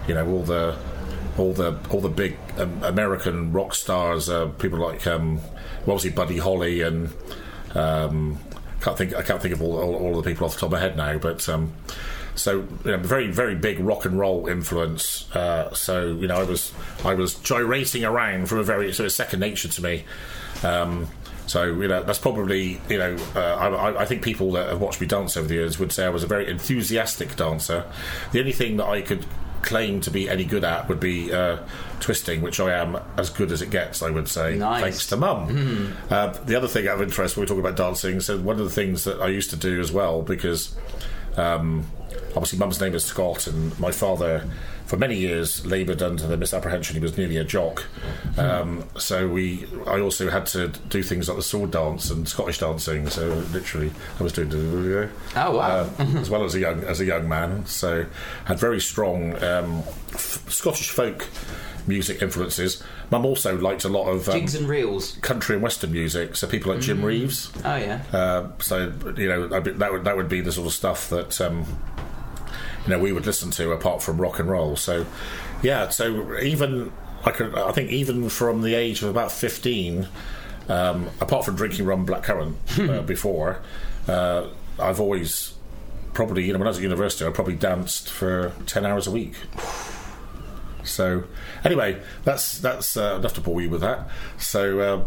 you 0.07 0.15
know 0.15 0.27
all 0.29 0.43
the 0.43 0.77
all 1.37 1.53
the 1.53 1.79
all 1.91 2.01
the 2.01 2.09
big 2.09 2.37
um, 2.59 2.83
American 2.83 3.53
rock 3.53 3.75
stars, 3.75 4.29
uh, 4.29 4.47
people 4.47 4.79
like 4.79 5.07
um, 5.07 5.37
well, 5.87 5.97
obviously 5.97 6.11
Buddy 6.11 6.39
Holly 6.39 6.83
and 6.83 7.12
um, 7.75 8.39
can't 8.81 8.97
think 8.97 9.15
I 9.15 9.23
can't 9.23 9.43
think 9.43 9.55
of 9.55 9.62
all, 9.62 9.77
all, 9.81 9.95
all 9.97 10.19
of 10.19 10.25
the 10.25 10.31
people 10.31 10.47
off 10.47 10.55
the 10.55 10.61
top 10.61 10.69
of 10.69 10.73
my 10.73 10.81
head 10.81 10.97
now, 10.97 11.19
but. 11.19 11.49
Um, 11.49 11.73
so 12.35 12.66
you 12.85 12.91
know, 12.91 12.97
very 12.99 13.30
very 13.30 13.55
big 13.55 13.78
rock 13.80 14.05
and 14.05 14.18
roll 14.18 14.47
influence. 14.47 15.30
Uh, 15.35 15.72
so 15.74 16.07
you 16.09 16.26
know, 16.26 16.37
I 16.37 16.45
was 16.45 16.72
I 17.05 17.14
was 17.14 17.35
gyrating 17.35 18.05
around 18.05 18.49
from 18.49 18.59
a 18.59 18.64
very 18.64 18.93
sort 18.93 19.07
of 19.07 19.12
second 19.12 19.41
nature 19.41 19.68
to 19.68 19.82
me. 19.82 20.05
Um, 20.62 21.09
so 21.47 21.64
you 21.64 21.89
know, 21.89 22.03
that's 22.03 22.18
probably 22.18 22.80
you 22.89 22.99
know, 22.99 23.16
uh, 23.37 23.41
I, 23.41 24.03
I- 24.03 24.05
think 24.07 24.22
people 24.22 24.53
that 24.53 24.68
have 24.68 24.80
watched 24.80 25.01
me 25.01 25.07
dance 25.07 25.37
over 25.37 25.47
the 25.47 25.55
years 25.55 25.78
would 25.78 25.93
say 25.93 26.07
I 26.07 26.09
was 26.09 26.22
a 26.22 26.26
very 26.26 26.49
enthusiastic 26.49 27.37
dancer. 27.37 27.85
The 28.32 28.41
only 28.41 28.53
thing 28.53 28.78
that 28.78 28.87
I 28.87 29.03
could 29.03 29.26
claim 29.61 30.01
to 30.01 30.11
be 30.11 30.28
any 30.28 30.45
good 30.45 30.62
at 30.64 30.89
would 30.91 31.01
be 31.01 31.32
uh, 31.32 31.57
twisting, 32.01 32.43
which 32.43 32.61
I 32.61 32.72
am 32.74 32.99
as 33.16 33.30
good 33.30 33.51
as 33.53 33.62
it 33.62 33.70
gets. 33.70 34.03
I 34.03 34.11
would 34.11 34.28
say, 34.28 34.57
Nice. 34.57 34.82
thanks 34.82 35.07
to 35.09 35.16
mum. 35.16 35.95
Uh, 36.11 36.28
the 36.45 36.55
other 36.57 36.68
thing 36.68 36.87
out 36.89 36.97
of 36.97 37.03
interest 37.03 37.37
when 37.37 37.43
we 37.45 37.49
talk 37.49 37.59
about 37.59 37.76
dancing, 37.76 38.20
so 38.20 38.39
one 38.39 38.59
of 38.59 38.64
the 38.64 38.70
things 38.70 39.05
that 39.05 39.20
I 39.22 39.28
used 39.28 39.51
to 39.51 39.57
do 39.57 39.80
as 39.80 39.91
well 39.93 40.20
because 40.22 40.74
um, 41.37 41.85
obviously 42.37 42.59
mum's 42.59 42.80
name 42.80 42.95
is 42.95 43.05
Scott 43.05 43.47
and 43.47 43.78
my 43.80 43.91
father 43.91 44.49
for 44.87 44.97
many 44.99 45.16
years 45.16 45.64
laboured 45.64 46.03
under 46.03 46.26
the 46.26 46.37
misapprehension 46.37 46.95
he 46.95 47.01
was 47.01 47.16
nearly 47.16 47.39
a 47.39 47.45
jock. 47.45 47.87
Um, 48.37 48.85
so 48.99 49.26
we 49.28 49.66
I 49.87 49.99
also 50.01 50.28
had 50.30 50.45
to 50.49 50.68
do 50.68 51.03
things 51.03 51.26
like 51.28 51.37
the 51.39 51.43
sword 51.43 51.70
dance 51.70 52.11
and 52.11 52.28
Scottish 52.28 52.59
dancing 52.59 53.09
so 53.09 53.28
literally 53.53 53.91
I 54.20 54.22
was 54.22 54.32
doing 54.32 54.51
Oh, 55.37 55.57
wow. 55.57 55.89
uh, 55.99 56.03
as 56.18 56.28
well 56.28 56.45
as 56.45 56.55
a 56.55 56.61
young 56.61 56.85
as 56.85 57.01
a 57.01 57.05
young 57.07 57.28
man. 57.28 57.64
So 57.66 58.05
had 58.45 58.59
very 58.59 58.80
strong 58.80 59.43
um, 59.43 59.82
f- 60.12 60.45
Scottish 60.51 60.91
folk 60.91 61.28
music 61.87 62.20
influences 62.22 62.82
mum 63.11 63.25
also 63.27 63.57
liked 63.59 63.85
a 63.85 63.89
lot 63.89 64.09
of 64.09 64.29
um, 64.29 64.35
Jigs 64.39 64.55
and 64.55 64.69
reels. 64.69 65.17
country 65.21 65.55
and 65.55 65.63
western 65.63 65.93
music 65.93 66.37
so 66.37 66.47
people 66.47 66.73
like 66.73 66.81
Jim 66.83 67.05
Reeves 67.05 67.53
Oh 67.65 67.77
yeah. 67.77 68.03
uh, 68.13 68.49
so 68.61 68.93
you 69.17 69.29
know 69.29 69.49
that 69.49 69.91
would 69.93 70.05
that 70.05 70.17
would 70.17 70.29
be 70.29 70.41
the 70.41 70.53
sort 70.53 70.67
of 70.67 70.73
stuff 70.73 71.09
that 71.11 71.41
um, 71.41 71.67
you 72.85 72.91
know 72.91 72.99
we 72.99 73.13
would 73.13 73.27
listen 73.27 73.51
to 73.53 73.73
apart 73.73 74.03
from 74.03 74.21
rock 74.21 74.39
and 74.39 74.49
roll. 74.51 74.77
So 74.77 75.07
yeah, 75.63 75.89
so 75.89 76.39
even 76.41 76.93
I 77.25 77.31
could 77.31 77.55
I 77.57 77.73
think 77.73 77.91
even 77.91 78.29
from 78.29 78.61
the 78.63 78.75
age 78.75 79.03
of 79.03 79.09
about 79.09 79.33
fifteen, 79.33 80.09
um, 80.69 81.09
apart 81.21 81.45
from 81.47 81.57
drinking 81.57 81.87
rum 81.87 82.07
blackcurrant 82.07 82.55
uh, 82.99 83.03
before, 83.03 83.61
uh, 84.09 84.49
I've 84.79 85.01
always 85.01 85.55
probably 86.13 86.45
you 86.45 86.53
know 86.53 86.59
when 86.59 86.69
I 86.69 86.71
was 86.71 86.77
at 86.79 86.83
university 86.83 87.25
I 87.27 87.31
probably 87.31 87.57
danced 87.57 88.11
for 88.11 88.53
ten 88.67 88.85
hours 88.85 89.07
a 89.07 89.11
week. 89.11 89.35
So 90.85 91.24
anyway, 91.64 92.01
that's 92.24 92.59
that's 92.59 92.97
uh, 92.97 93.16
enough 93.18 93.35
to 93.35 93.41
bore 93.41 93.61
you 93.62 93.70
with 93.70 93.80
that. 93.80 94.09
So. 94.39 94.80
Uh, 94.80 95.05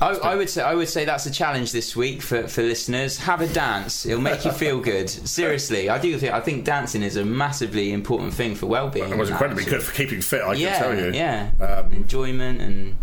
I, 0.00 0.08
I 0.16 0.34
would 0.34 0.48
say 0.48 0.62
I 0.62 0.74
would 0.74 0.88
say 0.88 1.04
that's 1.04 1.26
a 1.26 1.30
challenge 1.30 1.70
this 1.70 1.94
week 1.94 2.22
for, 2.22 2.48
for 2.48 2.62
listeners. 2.62 3.18
Have 3.18 3.40
a 3.42 3.46
dance; 3.46 4.06
it'll 4.06 4.20
make 4.22 4.44
you 4.44 4.50
feel 4.50 4.80
good. 4.80 5.08
Seriously, 5.38 5.88
I 5.90 5.98
do 5.98 6.16
think 6.18 6.32
I 6.32 6.40
think 6.40 6.64
dancing 6.64 7.02
is 7.02 7.16
a 7.16 7.24
massively 7.24 7.92
important 7.92 8.32
thing 8.34 8.54
for 8.54 8.66
well-being. 8.66 9.10
it 9.10 9.16
was 9.18 9.30
incredibly 9.30 9.64
that. 9.64 9.70
good 9.70 9.82
for 9.82 9.94
keeping 9.94 10.22
fit. 10.22 10.40
I 10.42 10.54
Yeah, 10.54 10.78
can 10.78 10.82
tell 10.96 11.04
you. 11.06 11.12
yeah, 11.12 11.50
Um, 11.60 11.92
enjoyment 11.92 12.60
and 12.60 12.96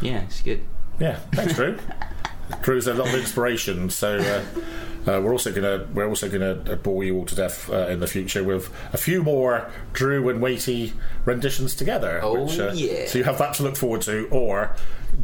yeah, 0.00 0.22
it's 0.22 0.40
good. 0.42 0.62
Yeah, 1.00 1.16
thanks, 1.32 1.54
Drew. 1.54 1.76
Drew's 2.60 2.86
a 2.86 2.94
lot 2.94 3.08
of 3.08 3.14
inspiration. 3.14 3.90
So 3.90 4.18
uh, 4.18 5.10
uh, 5.10 5.20
we're 5.20 5.32
also 5.32 5.52
gonna 5.52 5.86
we're 5.94 6.08
also 6.08 6.28
gonna 6.28 6.54
bore 6.76 7.02
you 7.02 7.16
all 7.16 7.24
to 7.26 7.34
death 7.34 7.68
uh, 7.70 7.88
in 7.88 8.00
the 8.00 8.06
future 8.06 8.44
with 8.44 8.72
a 8.92 8.96
few 8.96 9.22
more 9.22 9.70
Drew 9.92 10.28
and 10.28 10.40
Weighty 10.40 10.92
renditions 11.24 11.74
together. 11.74 12.20
Oh, 12.22 12.44
which, 12.44 12.58
uh, 12.58 12.72
yeah. 12.74 13.06
So 13.06 13.18
you 13.18 13.24
have 13.24 13.38
that 13.38 13.54
to 13.54 13.64
look 13.64 13.76
forward 13.76 14.02
to, 14.02 14.28
or 14.30 14.74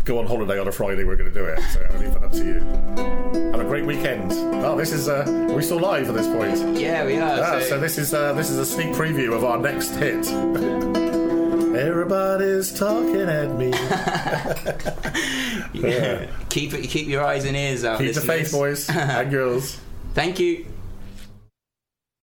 go 0.05 0.19
on 0.19 0.27
holiday 0.27 0.59
on 0.59 0.67
a 0.67 0.73
Friday. 0.73 1.05
We're 1.05 1.17
going 1.17 1.33
to 1.33 1.39
do 1.39 1.45
it. 1.45 1.61
So 1.71 1.87
I'll 1.91 2.01
leave 2.01 2.13
that 2.15 2.25
up 2.25 2.33
to 2.33 2.45
you. 2.45 2.61
Have 3.53 3.61
a 3.61 3.65
great 3.65 3.87
weekend. 3.87 4.33
Oh, 4.65 4.77
this 4.77 4.93
is 4.93 5.09
uh, 5.09 5.25
are 5.27 5.55
we 5.55 5.63
still 5.63 5.79
live 5.81 6.09
at 6.09 6.15
this 6.15 6.27
point. 6.27 6.79
Yeah, 6.79 7.07
we 7.07 7.19
are. 7.19 7.41
Ah, 7.41 7.61
so, 7.61 7.69
so 7.69 7.81
this 7.81 7.99
is 7.99 8.13
uh, 8.13 8.33
this 8.33 8.51
is 8.51 8.59
a 8.59 8.67
sneak 8.67 8.95
preview 8.95 9.35
of 9.35 9.45
our 9.45 9.59
next 9.59 9.91
hit. 9.91 10.27
Everybody's 11.77 12.77
talking 12.77 13.29
at 13.29 13.51
me. 13.57 13.71
yeah. 15.73 16.27
keep 16.49 16.73
it, 16.75 16.89
keep 16.89 17.07
your 17.09 17.25
eyes 17.25 17.45
and 17.45 17.57
ears 17.57 17.85
out. 17.85 17.99
Keep 17.99 18.15
the 18.15 18.21
listeners. 18.21 18.51
faith, 18.51 18.53
boys 18.53 18.89
and 18.91 19.31
girls. 19.31 19.79
Thank 20.15 20.41
you. 20.41 20.67